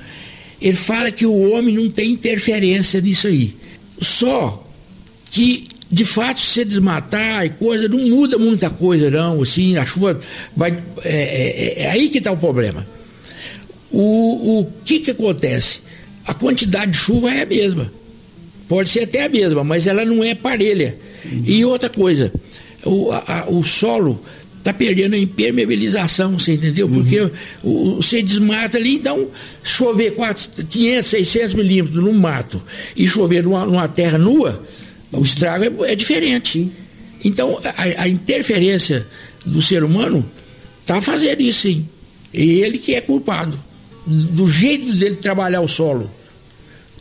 Ele 0.60 0.78
fala 0.78 1.12
que 1.12 1.26
o 1.26 1.52
homem 1.52 1.76
não 1.76 1.90
tem 1.90 2.12
interferência 2.12 3.00
nisso 3.02 3.28
aí. 3.28 3.56
Só 4.02 4.66
que, 5.30 5.68
de 5.92 6.06
fato, 6.06 6.40
se 6.40 6.64
desmatar 6.64 7.46
e 7.46 7.50
coisa, 7.50 7.88
não 7.88 8.00
muda 8.10 8.38
muita 8.38 8.70
coisa, 8.70 9.10
não. 9.10 9.42
Assim, 9.42 9.76
a 9.78 9.86
chuva 9.86 10.20
vai. 10.56 10.78
É, 11.04 11.80
é, 11.80 11.82
é 11.84 11.90
aí 11.92 12.10
que 12.10 12.20
está 12.20 12.32
o 12.32 12.38
problema. 12.38 12.88
O, 13.92 14.60
o 14.60 14.72
que, 14.86 15.00
que 15.00 15.12
acontece? 15.12 15.82
a 16.30 16.34
quantidade 16.36 16.92
de 16.92 16.98
chuva 16.98 17.34
é 17.34 17.42
a 17.42 17.46
mesma. 17.46 17.92
Pode 18.68 18.88
ser 18.90 19.02
até 19.02 19.26
a 19.26 19.30
mesma, 19.30 19.64
mas 19.64 19.88
ela 19.88 20.06
não 20.06 20.24
é 20.24 20.36
parelha. 20.36 20.96
Uhum. 21.26 21.42
E 21.44 21.66
outra 21.66 21.90
coisa, 21.90 22.32
o, 22.86 23.12
a, 23.12 23.46
o 23.50 23.64
solo 23.64 24.24
está 24.60 24.72
perdendo 24.72 25.16
a 25.16 25.18
impermeabilização, 25.18 26.38
você 26.38 26.54
entendeu? 26.54 26.86
Uhum. 26.86 26.94
Porque 26.94 27.20
uhum. 27.20 27.32
o, 27.64 27.96
você 27.96 28.22
desmata 28.22 28.78
ali, 28.78 28.94
então 28.94 29.28
chover 29.64 30.12
4, 30.12 30.68
500, 30.68 31.10
600 31.10 31.54
milímetros 31.56 32.04
no 32.04 32.14
mato 32.14 32.62
e 32.96 33.08
chover 33.08 33.42
numa, 33.42 33.66
numa 33.66 33.88
terra 33.88 34.20
nua, 34.20 34.64
o 35.12 35.22
estrago 35.22 35.84
é, 35.86 35.92
é 35.92 35.96
diferente. 35.96 36.72
Então 37.24 37.60
a, 37.64 38.04
a, 38.04 38.08
interferência 38.08 39.06
do 39.46 39.62
ser 39.62 39.84
humano 39.84 40.26
está 40.82 41.02
fazendo 41.02 41.42
isso 41.42 41.62
sim. 41.64 41.88
E 42.34 42.62
ele 42.62 42.78
que 42.78 42.96
é 42.96 43.02
culpado 43.02 43.60
do 44.06 44.48
jeito 44.48 44.92
dele 44.94 45.16
trabalhar 45.16 45.62
o 45.62 45.68
solo. 45.68 46.10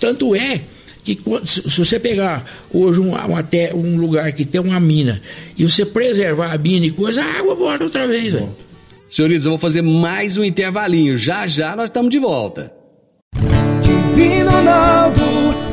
Tanto 0.00 0.34
é 0.34 0.62
que 1.04 1.18
se 1.44 1.62
você 1.78 1.98
pegar 1.98 2.44
hoje 2.72 3.00
um, 3.00 3.10
uma, 3.14 3.48
um 3.74 3.96
lugar 3.96 4.30
que 4.32 4.44
tem 4.44 4.60
uma 4.60 4.78
mina 4.78 5.20
e 5.56 5.64
você 5.64 5.84
preservar 5.84 6.52
a 6.52 6.58
mina 6.58 6.86
e 6.86 6.90
coisa, 6.90 7.22
a 7.22 7.38
água 7.38 7.54
volta 7.54 7.84
outra 7.84 8.06
vez. 8.06 8.34
Bom. 8.34 8.54
Senhoritos, 9.08 9.46
eu 9.46 9.52
vou 9.52 9.58
fazer 9.58 9.80
mais 9.80 10.36
um 10.36 10.44
intervalinho. 10.44 11.16
Já 11.16 11.46
já 11.46 11.74
nós 11.74 11.86
estamos 11.86 12.10
de 12.10 12.18
volta. 12.18 12.72
Divino 13.80 14.50
Ronaldo, 14.50 15.20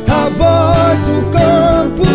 a 0.08 0.30
voz 0.30 1.02
do 1.02 1.32
campo. 1.32 2.15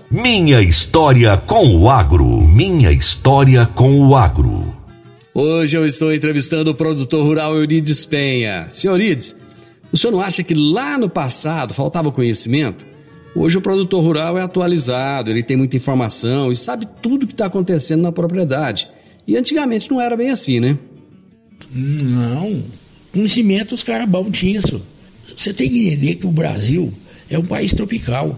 Minha 0.11 0.61
história 0.61 1.37
com 1.37 1.73
o 1.73 1.89
agro. 1.89 2.45
Minha 2.45 2.91
história 2.91 3.65
com 3.65 3.97
o 3.97 4.13
agro. 4.13 4.75
Hoje 5.33 5.77
eu 5.77 5.87
estou 5.87 6.13
entrevistando 6.13 6.69
o 6.69 6.75
produtor 6.75 7.25
rural 7.25 7.55
Eurides 7.55 8.05
Penha. 8.05 8.67
Senhor 8.69 8.95
Eurides, 8.95 9.39
o 9.89 9.95
senhor 9.95 10.11
não 10.11 10.19
acha 10.19 10.43
que 10.43 10.53
lá 10.53 10.97
no 10.97 11.09
passado 11.09 11.73
faltava 11.73 12.11
conhecimento? 12.11 12.85
Hoje 13.33 13.57
o 13.57 13.61
produtor 13.61 14.03
rural 14.03 14.37
é 14.37 14.41
atualizado, 14.41 15.29
ele 15.29 15.41
tem 15.41 15.55
muita 15.55 15.77
informação 15.77 16.51
e 16.51 16.57
sabe 16.57 16.85
tudo 17.01 17.23
o 17.23 17.27
que 17.27 17.33
está 17.33 17.45
acontecendo 17.45 18.01
na 18.01 18.11
propriedade. 18.11 18.89
E 19.25 19.37
antigamente 19.37 19.89
não 19.89 20.01
era 20.01 20.17
bem 20.17 20.29
assim, 20.29 20.59
né? 20.59 20.77
Não. 21.73 22.61
Conhecimento 23.13 23.75
os 23.75 23.83
caras 23.83 24.09
bons 24.09 24.37
tinham 24.37 24.59
isso. 24.59 24.81
Você 25.33 25.53
tem 25.53 25.69
que 25.69 25.87
entender 25.87 26.15
que 26.15 26.27
o 26.27 26.31
Brasil 26.31 26.91
é 27.29 27.39
um 27.39 27.45
país 27.45 27.73
tropical. 27.73 28.37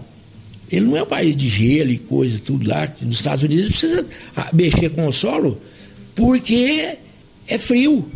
Ele 0.74 0.86
não 0.86 0.96
é 0.96 1.02
um 1.02 1.06
país 1.06 1.36
de 1.36 1.48
gelo 1.48 1.90
e 1.90 1.98
coisa, 1.98 2.38
tudo 2.44 2.68
lá. 2.68 2.92
Nos 3.02 3.16
Estados 3.16 3.44
Unidos 3.44 3.68
precisa 3.68 4.06
ah, 4.36 4.50
mexer 4.52 4.90
com 4.90 5.06
o 5.06 5.12
solo 5.12 5.60
porque 6.14 6.96
é 7.48 7.58
frio. 7.58 8.08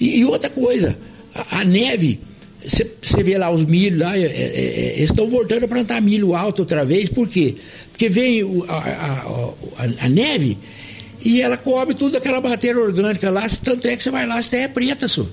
E, 0.00 0.18
e 0.18 0.24
outra 0.24 0.50
coisa, 0.50 0.98
a, 1.34 1.60
a 1.60 1.64
neve, 1.64 2.20
você 2.64 3.22
vê 3.22 3.38
lá 3.38 3.50
os 3.50 3.64
milhos 3.64 3.98
lá, 4.00 4.16
é, 4.16 4.22
é, 4.22 4.26
é, 4.26 4.96
eles 4.96 5.10
estão 5.10 5.28
voltando 5.28 5.64
a 5.64 5.68
plantar 5.68 6.00
milho 6.00 6.34
alto 6.34 6.60
outra 6.60 6.84
vez, 6.84 7.08
por 7.08 7.28
quê? 7.28 7.54
Porque 7.90 8.08
vem 8.08 8.42
a, 8.68 8.74
a, 8.74 10.04
a, 10.04 10.08
neve 10.08 10.56
e 11.24 11.40
ela 11.40 11.56
cobre 11.56 11.94
tudo 11.94 12.16
aquela 12.16 12.40
matéria 12.40 12.80
orgânica 12.80 13.30
lá, 13.30 13.46
tanto 13.62 13.86
é 13.88 13.96
que 13.96 14.02
você 14.02 14.10
vai 14.10 14.26
lá, 14.26 14.38
a 14.38 14.42
terra 14.42 14.64
é 14.64 14.68
preta, 14.68 15.08
só. 15.08 15.26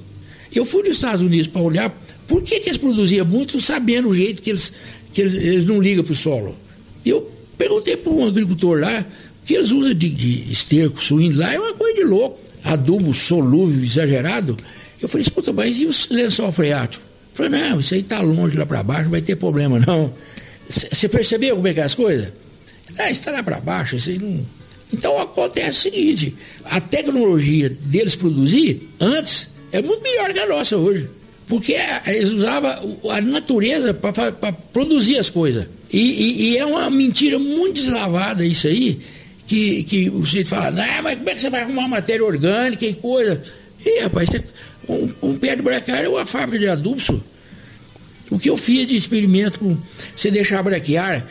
Eu 0.53 0.65
fui 0.65 0.83
nos 0.83 0.97
Estados 0.97 1.21
Unidos 1.21 1.47
para 1.47 1.61
olhar 1.61 1.89
por 2.27 2.41
que, 2.43 2.59
que 2.59 2.69
eles 2.69 2.77
produziam 2.77 3.25
muito, 3.25 3.59
sabendo 3.59 4.09
o 4.09 4.15
jeito 4.15 4.41
que 4.41 4.51
eles, 4.51 4.71
que 5.14 5.22
eles, 5.22 5.34
eles 5.36 5.66
não 5.66 5.82
ligam 5.82 6.03
para 6.03 6.14
o 6.14 6.16
solo. 6.16 6.55
Eu 7.05 7.30
perguntei 7.57 7.97
para 7.97 8.12
um 8.12 8.26
agricultor 8.26 8.80
lá, 8.80 9.05
que 9.45 9.53
eles 9.53 9.72
usam 9.72 9.93
de, 9.93 10.10
de 10.10 10.51
esterco 10.51 11.03
suíno 11.03 11.38
lá 11.38 11.53
é 11.53 11.60
uma 11.60 11.74
coisa 11.74 11.95
de 11.95 12.03
louco. 12.03 12.39
Adubo 12.64 13.14
solúvel, 13.14 13.84
exagerado. 13.84 14.55
Eu 15.01 15.07
falei, 15.07 15.24
escuta, 15.24 15.53
mas 15.53 15.78
e 15.78 15.86
o 15.86 15.91
lençol 16.14 16.51
freático? 16.51 17.03
Falei, 17.34 17.51
não, 17.51 17.80
isso 17.80 17.93
aí 17.93 18.01
está 18.01 18.20
longe 18.20 18.57
lá 18.57 18.66
para 18.66 18.84
baixo, 18.84 19.03
não 19.03 19.12
vai 19.12 19.22
ter 19.22 19.36
problema 19.38 19.80
não. 19.80 20.14
Você 20.70 21.07
percebeu 21.07 21.55
como 21.55 21.68
é 21.68 21.74
que 21.74 21.80
é 21.80 21.84
as 21.84 21.95
coisas? 21.95 22.32
Ah, 22.97 23.10
está 23.10 23.32
lá 23.32 23.41
para 23.41 23.60
baixo, 23.60 23.95
isso 23.95 24.10
aí 24.10 24.20
não. 24.20 24.45
Então 24.91 25.18
acontece 25.20 25.70
o 25.70 25.91
seguinte: 25.91 26.36
a 26.66 26.82
tecnologia 26.82 27.70
deles 27.70 28.16
produzir 28.16 28.89
antes 28.99 29.49
é 29.72 29.82
muito 29.82 30.03
melhor 30.03 30.34
que 30.34 30.39
a 30.39 30.47
nossa 30.47 30.78
hoje. 30.78 31.10
Porque 31.49 31.75
eles 32.05 32.29
usavam 32.29 32.99
a 33.09 33.19
natureza 33.19 33.91
para 33.91 34.53
produzir 34.71 35.17
as 35.17 35.31
coisas. 35.31 35.65
E, 35.91 35.99
e, 35.99 36.41
e, 36.41 36.57
é 36.57 36.63
uma 36.63 36.87
mentira 36.91 37.39
muito 37.39 37.81
deslavada 37.81 38.45
isso 38.45 38.67
aí, 38.67 38.99
que, 39.47 39.83
que 39.83 40.09
o 40.11 40.23
sujeito 40.23 40.49
fala, 40.49 40.69
não, 40.69 41.03
mas 41.03 41.15
como 41.15 41.29
é 41.29 41.33
que 41.33 41.41
você 41.41 41.49
vai 41.49 41.63
arrumar 41.63 41.87
matéria 41.87 42.23
orgânica 42.23 42.85
e 42.85 42.93
coisa? 42.93 43.41
E, 43.83 44.01
rapaz, 44.01 44.29
um, 44.87 45.09
um 45.23 45.37
pé 45.37 45.55
de 45.55 45.63
braquiária 45.63 46.05
é 46.05 46.09
uma 46.09 46.25
fábrica 46.27 46.59
de 46.59 46.67
adubo. 46.67 47.23
O 48.29 48.37
que 48.37 48.51
eu 48.51 48.55
fiz 48.55 48.87
de 48.87 48.95
experimento 48.95 49.59
com 49.59 49.75
você 50.15 50.29
deixar 50.29 50.59
a 50.59 50.63
braquiária 50.63 51.25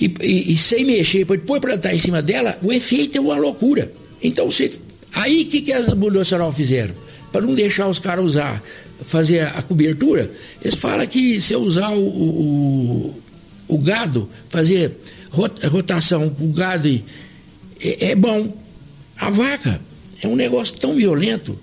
e, 0.00 0.06
e, 0.22 0.52
e, 0.54 0.56
sem 0.56 0.82
mexer, 0.82 1.26
depois 1.26 1.60
plantar 1.60 1.94
em 1.94 1.98
cima 1.98 2.22
dela, 2.22 2.58
o 2.62 2.72
efeito 2.72 3.18
é 3.18 3.20
uma 3.20 3.36
loucura. 3.36 3.92
Então, 4.22 4.50
você, 4.50 4.72
aí 5.12 5.42
o 5.42 5.46
que, 5.46 5.60
que 5.60 5.72
as 5.74 5.92
multinacionais 5.92 6.56
fizeram? 6.56 6.94
Para 7.30 7.42
não 7.42 7.54
deixar 7.54 7.86
os 7.86 7.98
caras 7.98 8.24
usar, 8.24 8.62
fazer 9.04 9.40
a, 9.40 9.62
cobertura, 9.62 10.30
eles 10.62 10.76
falam 10.76 11.06
que 11.06 11.40
se 11.40 11.52
eu 11.52 11.60
usar 11.60 11.90
o, 11.90 12.00
o, 12.00 13.22
o 13.68 13.78
gado, 13.78 14.28
fazer 14.48 14.92
rotação 15.30 16.34
o 16.40 16.48
gado, 16.48 16.88
é, 17.80 18.10
é 18.10 18.14
bom. 18.14 18.54
A 19.18 19.30
vaca 19.30 19.80
é 20.22 20.28
um 20.28 20.36
negócio 20.36 20.76
tão 20.76 20.94
violento 20.94 21.58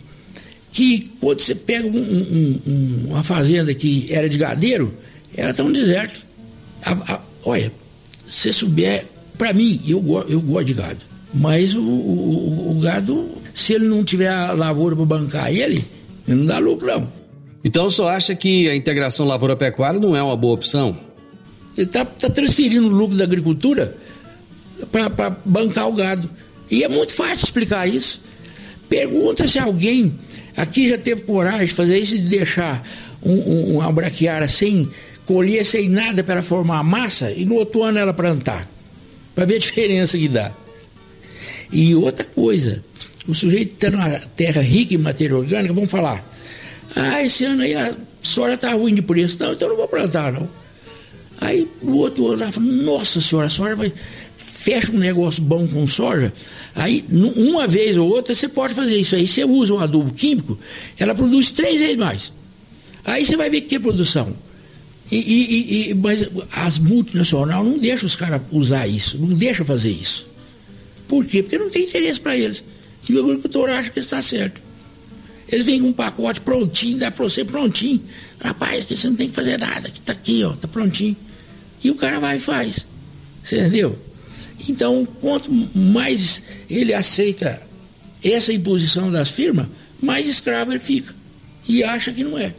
que 0.71 1.11
quando 1.19 1.39
você 1.39 1.53
pega 1.53 1.87
um, 1.87 1.91
um, 1.91 2.59
um, 2.65 3.05
uma 3.09 3.23
fazenda 3.23 3.73
que 3.73 4.07
era 4.09 4.27
de 4.27 4.37
gadeiro, 4.37 4.93
era 5.35 5.53
tão 5.53 5.71
deserto. 5.71 6.25
A, 6.83 7.13
a, 7.13 7.21
olha, 7.45 7.71
se 8.27 8.51
souber, 8.51 9.05
para 9.37 9.53
mim, 9.53 9.79
eu, 9.87 10.03
eu 10.27 10.41
gosto 10.41 10.65
de 10.65 10.73
gado, 10.73 11.05
mas 11.33 11.75
o, 11.75 11.81
o, 11.81 12.71
o, 12.71 12.79
gado, 12.81 13.29
se 13.53 13.73
ele 13.73 13.87
não 13.87 14.03
tiver 14.03 14.29
a 14.29 14.51
lavoura 14.53 14.95
para 14.95 15.05
bancar 15.05 15.51
ele, 15.51 15.83
ele 16.27 16.37
não 16.37 16.45
dá 16.45 16.57
lucro 16.57 16.87
não. 16.87 17.22
Então 17.63 17.87
o 17.87 17.91
senhor 17.91 18.09
acha 18.09 18.35
que 18.35 18.69
a 18.69 18.75
integração 18.75 19.25
lavoura-pecuária 19.25 19.99
não 19.99 20.15
é 20.15 20.21
uma 20.21 20.35
boa 20.35 20.53
opção? 20.53 20.97
Ele 21.77 21.87
está 21.87 22.03
tá 22.03 22.29
transferindo 22.29 22.87
o 22.87 22.89
lucro 22.89 23.17
da 23.17 23.23
agricultura 23.23 23.95
para 24.91 25.29
bancar 25.45 25.87
o 25.87 25.93
gado. 25.93 26.29
E 26.69 26.83
é 26.83 26.89
muito 26.89 27.13
fácil 27.13 27.45
explicar 27.45 27.87
isso. 27.87 28.21
Pergunta 28.89 29.47
se 29.47 29.57
alguém 29.57 30.13
Aqui 30.55 30.87
já 30.87 30.97
teve 30.97 31.21
coragem 31.21 31.65
de 31.65 31.73
fazer 31.73 31.97
isso 31.97 32.15
de 32.15 32.29
deixar 32.29 32.87
um, 33.21 33.33
um, 33.33 33.77
uma 33.77 33.91
braquiária 33.91 34.47
sem 34.47 34.87
colher, 35.25 35.65
sem 35.65 35.89
nada 35.89 36.23
para 36.23 36.43
formar 36.43 36.83
massa 36.83 37.31
e 37.31 37.43
no 37.43 37.55
outro 37.55 37.83
ano 37.83 37.97
ela 37.97 38.13
plantar. 38.13 38.69
Para 39.33 39.45
ver 39.45 39.55
a 39.55 39.59
diferença 39.59 40.17
que 40.17 40.27
dá. 40.27 40.51
E 41.71 41.95
outra 41.95 42.23
coisa, 42.23 42.83
o 43.27 43.33
sujeito 43.33 43.73
está 43.73 43.89
numa 43.89 44.09
terra 44.37 44.61
rica 44.61 44.93
em 44.93 44.97
matéria 44.97 45.35
orgânica, 45.35 45.73
vamos 45.73 45.89
falar. 45.89 46.23
Ah, 46.95 47.23
esse 47.23 47.45
ano 47.45 47.63
aí 47.63 47.73
a 47.75 47.95
soja 48.21 48.53
está 48.53 48.73
ruim 48.73 48.95
de 48.95 49.01
preço. 49.01 49.37
Não, 49.39 49.53
então 49.53 49.67
eu 49.67 49.71
não 49.71 49.77
vou 49.77 49.87
plantar, 49.87 50.31
não. 50.31 50.47
Aí 51.41 51.67
o 51.81 51.97
outro 51.97 52.27
ano 52.27 52.43
ela 52.43 52.51
fala, 52.51 52.65
nossa 52.65 53.19
senhora, 53.19 53.47
a 53.47 53.49
soja 53.49 53.75
vai. 53.75 53.91
Fecha 54.37 54.91
um 54.91 54.97
negócio 54.97 55.43
bom 55.43 55.67
com 55.67 55.85
soja, 55.85 56.31
Aí, 56.75 57.05
uma 57.11 57.67
vez 57.67 57.97
ou 57.97 58.09
outra, 58.09 58.33
você 58.33 58.47
pode 58.47 58.73
fazer 58.73 58.97
isso 58.97 59.15
aí. 59.15 59.27
Você 59.27 59.43
usa 59.43 59.73
um 59.73 59.79
adubo 59.79 60.11
químico, 60.11 60.57
ela 60.97 61.13
produz 61.13 61.51
três 61.51 61.79
vezes 61.79 61.97
mais. 61.97 62.31
Aí 63.05 63.25
você 63.25 63.37
vai 63.37 63.49
ver 63.49 63.61
que 63.61 63.75
é 63.75 63.79
produção. 63.79 64.33
E, 65.11 65.17
e, 65.17 65.89
e, 65.89 65.93
mas 65.93 66.27
as 66.55 66.79
multinacionais 66.79 67.63
não 67.63 67.77
deixam 67.77 68.07
os 68.07 68.15
caras 68.15 68.41
usar 68.51 68.87
isso, 68.87 69.19
não 69.19 69.27
deixam 69.27 69.65
fazer 69.65 69.91
isso. 69.91 70.25
Por 71.07 71.25
quê? 71.25 71.43
Porque 71.43 71.59
não 71.59 71.69
tem 71.69 71.83
interesse 71.83 72.19
para 72.19 72.35
eles. 72.35 72.63
E 73.07 73.15
o 73.15 73.23
agricultor 73.23 73.69
acha 73.69 73.91
que 73.91 73.99
está 73.99 74.21
certo. 74.21 74.62
Eles 75.47 75.65
vêm 75.65 75.81
com 75.81 75.87
um 75.87 75.93
pacote 75.93 76.41
prontinho, 76.41 76.97
dá 76.97 77.11
para 77.11 77.23
você 77.23 77.43
prontinho. 77.43 78.01
Rapaz, 78.39 78.83
aqui 78.83 78.97
você 78.97 79.07
não 79.07 79.15
tem 79.15 79.29
que 79.29 79.35
fazer 79.35 79.57
nada, 79.57 79.89
que 79.89 79.99
está 79.99 80.13
aqui, 80.13 80.43
ó, 80.43 80.53
está 80.53 80.67
prontinho. 80.67 81.15
E 81.83 81.91
o 81.91 81.95
cara 81.95 82.19
vai 82.19 82.37
e 82.37 82.39
faz. 82.39 82.85
Você 83.43 83.59
entendeu? 83.59 83.97
Então, 84.67 85.05
quanto 85.19 85.51
mais 85.75 86.43
ele 86.69 86.93
aceita 86.93 87.61
essa 88.23 88.53
imposição 88.53 89.11
das 89.11 89.29
firmas, 89.29 89.67
mais 90.01 90.27
escravo 90.27 90.71
ele 90.71 90.79
fica. 90.79 91.13
E 91.67 91.83
acha 91.83 92.11
que 92.13 92.23
não 92.23 92.37
é. 92.37 92.53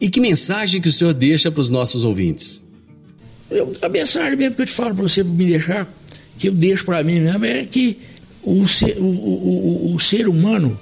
E 0.00 0.08
que 0.08 0.20
mensagem 0.20 0.80
que 0.80 0.88
o 0.88 0.92
senhor 0.92 1.14
deixa 1.14 1.50
para 1.50 1.60
os 1.60 1.70
nossos 1.70 2.04
ouvintes? 2.04 2.64
Eu, 3.50 3.72
a 3.82 3.88
mensagem 3.88 4.36
mesmo 4.36 4.56
que 4.56 4.62
eu 4.62 4.66
te 4.66 4.72
falo 4.72 4.94
para 4.94 5.02
você 5.02 5.22
me 5.22 5.46
deixar, 5.46 5.92
que 6.38 6.48
eu 6.48 6.52
deixo 6.52 6.84
para 6.84 7.02
mim 7.04 7.20
mesmo, 7.20 7.44
é 7.44 7.64
que 7.64 7.98
o 8.42 8.66
ser, 8.66 8.98
o, 8.98 9.04
o, 9.04 9.90
o, 9.92 9.94
o 9.94 10.00
ser 10.00 10.28
humano 10.28 10.78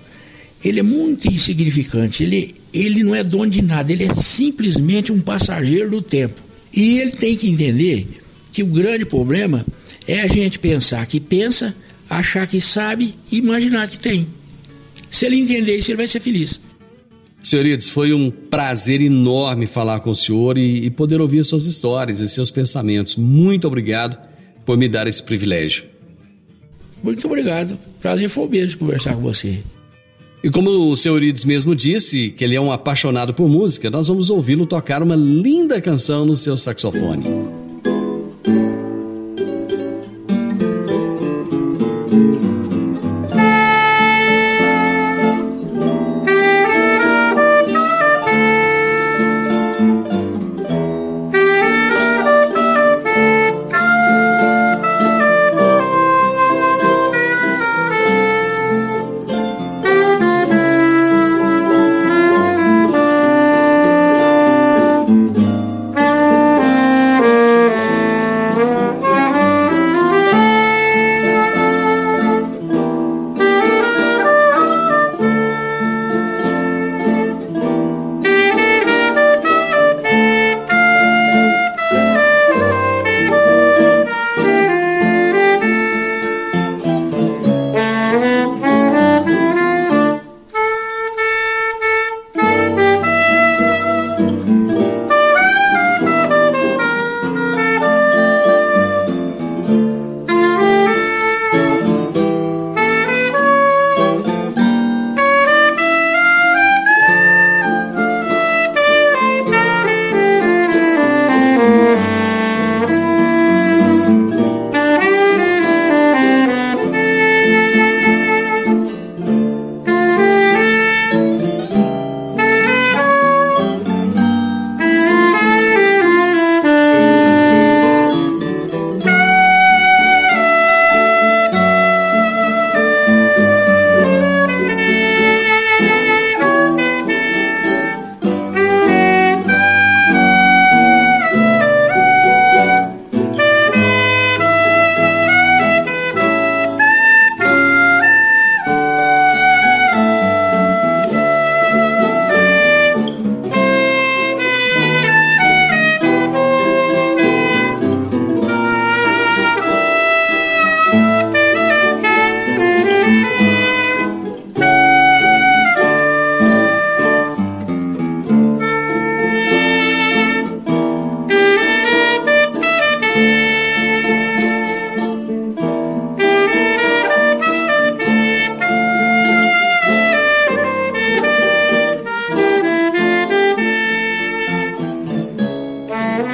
ele 0.65 0.81
é 0.81 0.83
muito 0.83 1.29
insignificante. 1.29 2.23
Ele, 2.23 2.55
ele 2.73 3.03
não 3.03 3.15
é 3.15 3.25
dono 3.25 3.51
de 3.51 3.63
nada, 3.63 3.93
ele 3.93 4.05
é 4.05 4.15
simplesmente 4.15 5.13
um 5.13 5.21
passageiro 5.21 5.91
do 5.91 6.03
tempo. 6.03 6.41
E 6.73 6.99
ele 7.01 7.13
tem 7.13 7.37
que 7.37 7.49
entender 7.49 8.07
que 8.53 8.63
o 8.63 8.67
grande 8.67 9.05
problema 9.05 9.65
é 10.07 10.21
a 10.21 10.27
gente 10.27 10.59
pensar 10.59 11.07
que 11.07 11.21
pensa, 11.21 11.75
achar 12.09 12.47
que 12.47 12.61
sabe 12.61 13.15
e 13.31 13.39
imaginar 13.39 13.89
que 13.89 13.99
tem. 13.99 14.27
Se 15.11 15.27
ele 15.27 15.37
entender 15.37 15.77
isso, 15.77 15.91
ele 15.91 15.99
vai 15.99 16.09
ser 16.09 16.21
feliz. 16.21 16.61
Senhoritos, 17.43 17.89
foi 17.89 18.13
um 18.13 18.31
prazer 18.31 19.01
enorme 19.01 19.67
falar 19.67 20.01
com 20.01 20.11
o 20.11 20.15
senhor 20.15 20.57
e, 20.57 20.87
e 20.87 20.91
poder 20.91 21.21
ouvir 21.21 21.45
suas 21.45 21.67
histórias 21.67 22.21
e 22.21 22.29
seus 22.29 22.51
pensamentos. 22.51 23.17
Muito 23.17 23.67
obrigado 23.67 24.17
por 24.65 24.79
me 24.79 24.89
dar 24.89 25.09
esse 25.09 25.23
privilégio. 25.23 25.85
Muito 27.03 27.27
obrigado. 27.27 27.77
Prazer 28.01 28.29
foi 28.29 28.49
mesmo 28.49 28.79
conversar 28.79 29.15
com 29.15 29.23
você. 29.23 29.59
E 30.43 30.51
como 30.51 30.71
o 30.91 30.97
senhor 30.97 31.15
Eurides 31.15 31.45
mesmo 31.45 31.75
disse, 31.75 32.31
que 32.31 32.43
ele 32.43 32.57
é 32.57 32.61
um 32.61 32.73
apaixonado 32.73 33.33
por 33.33 33.49
música, 33.49 33.89
nós 33.91 34.09
vamos 34.09 34.29
ouvi-lo 34.29 34.67
tocar 34.67 35.01
uma 35.01 35.15
linda 35.15 35.81
canção 35.81 36.27
no 36.27 36.37
seu 36.37 36.57
saxofone. 36.57 37.62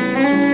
Mm-hmm. 0.08 0.47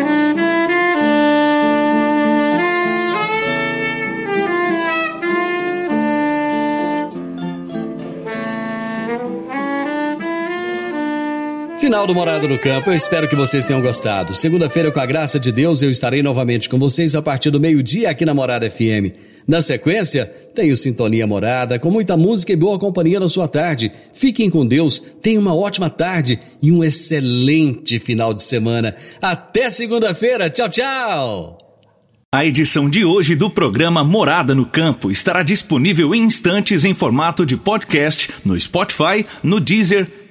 Final 11.95 12.09
do 12.09 12.15
Morado 12.17 12.49
no 12.49 12.59
Campo, 12.59 12.91
eu 12.91 12.97
espero 12.97 13.29
que 13.29 13.37
vocês 13.37 13.69
tenham 13.69 13.81
gostado. 13.81 14.35
Segunda-feira, 14.35 14.91
com 14.91 14.99
a 14.99 15.07
graça 15.07 15.39
de 15.39 15.53
Deus, 15.53 15.81
eu 15.81 15.93
estarei 15.93 16.25
novamente 16.25 16.69
com 16.69 16.77
vocês 16.77 17.15
a 17.15 17.23
partir 17.23 17.53
do 17.53 17.61
meio-dia 17.61 18.11
aqui 18.11 18.25
na 18.25 18.35
Morada 18.35 18.69
FM. 18.69 19.15
Na 19.47 19.63
sequência, 19.63 20.27
tenho 20.27 20.77
Sintonia 20.77 21.25
Morada, 21.25 21.79
com 21.79 21.93
muita 21.93 22.17
música 22.17 22.53
e 22.53 22.57
boa 22.57 22.81
companhia 22.81 23.21
na 23.21 23.29
sua 23.29 23.47
tarde. 23.47 23.93
Fiquem 24.13 24.51
com 24.51 24.67
Deus, 24.67 24.99
tenham 25.23 25.41
uma 25.41 25.55
ótima 25.55 25.89
tarde 25.89 26.41
e 26.61 26.73
um 26.73 26.83
excelente 26.83 28.01
final 28.01 28.35
de 28.35 28.43
semana. 28.43 28.97
Até 29.23 29.71
segunda-feira, 29.71 30.51
tchau, 30.51 30.69
tchau! 30.69 31.59
A 32.33 32.45
edição 32.45 32.91
de 32.91 33.05
hoje 33.05 33.37
do 33.37 33.49
programa 33.49 34.03
Morada 34.03 34.53
no 34.53 34.67
Campo 34.67 35.13
estará 35.13 35.45
disponível 35.45 36.13
em 36.13 36.25
instantes 36.25 36.85
em 36.85 36.93
formato 36.93 37.47
de 37.47 37.57
podcast 37.57 38.31
no 38.45 38.59
Spotify, 38.59 39.25
no 39.45 39.61
Deezer, 39.61 40.24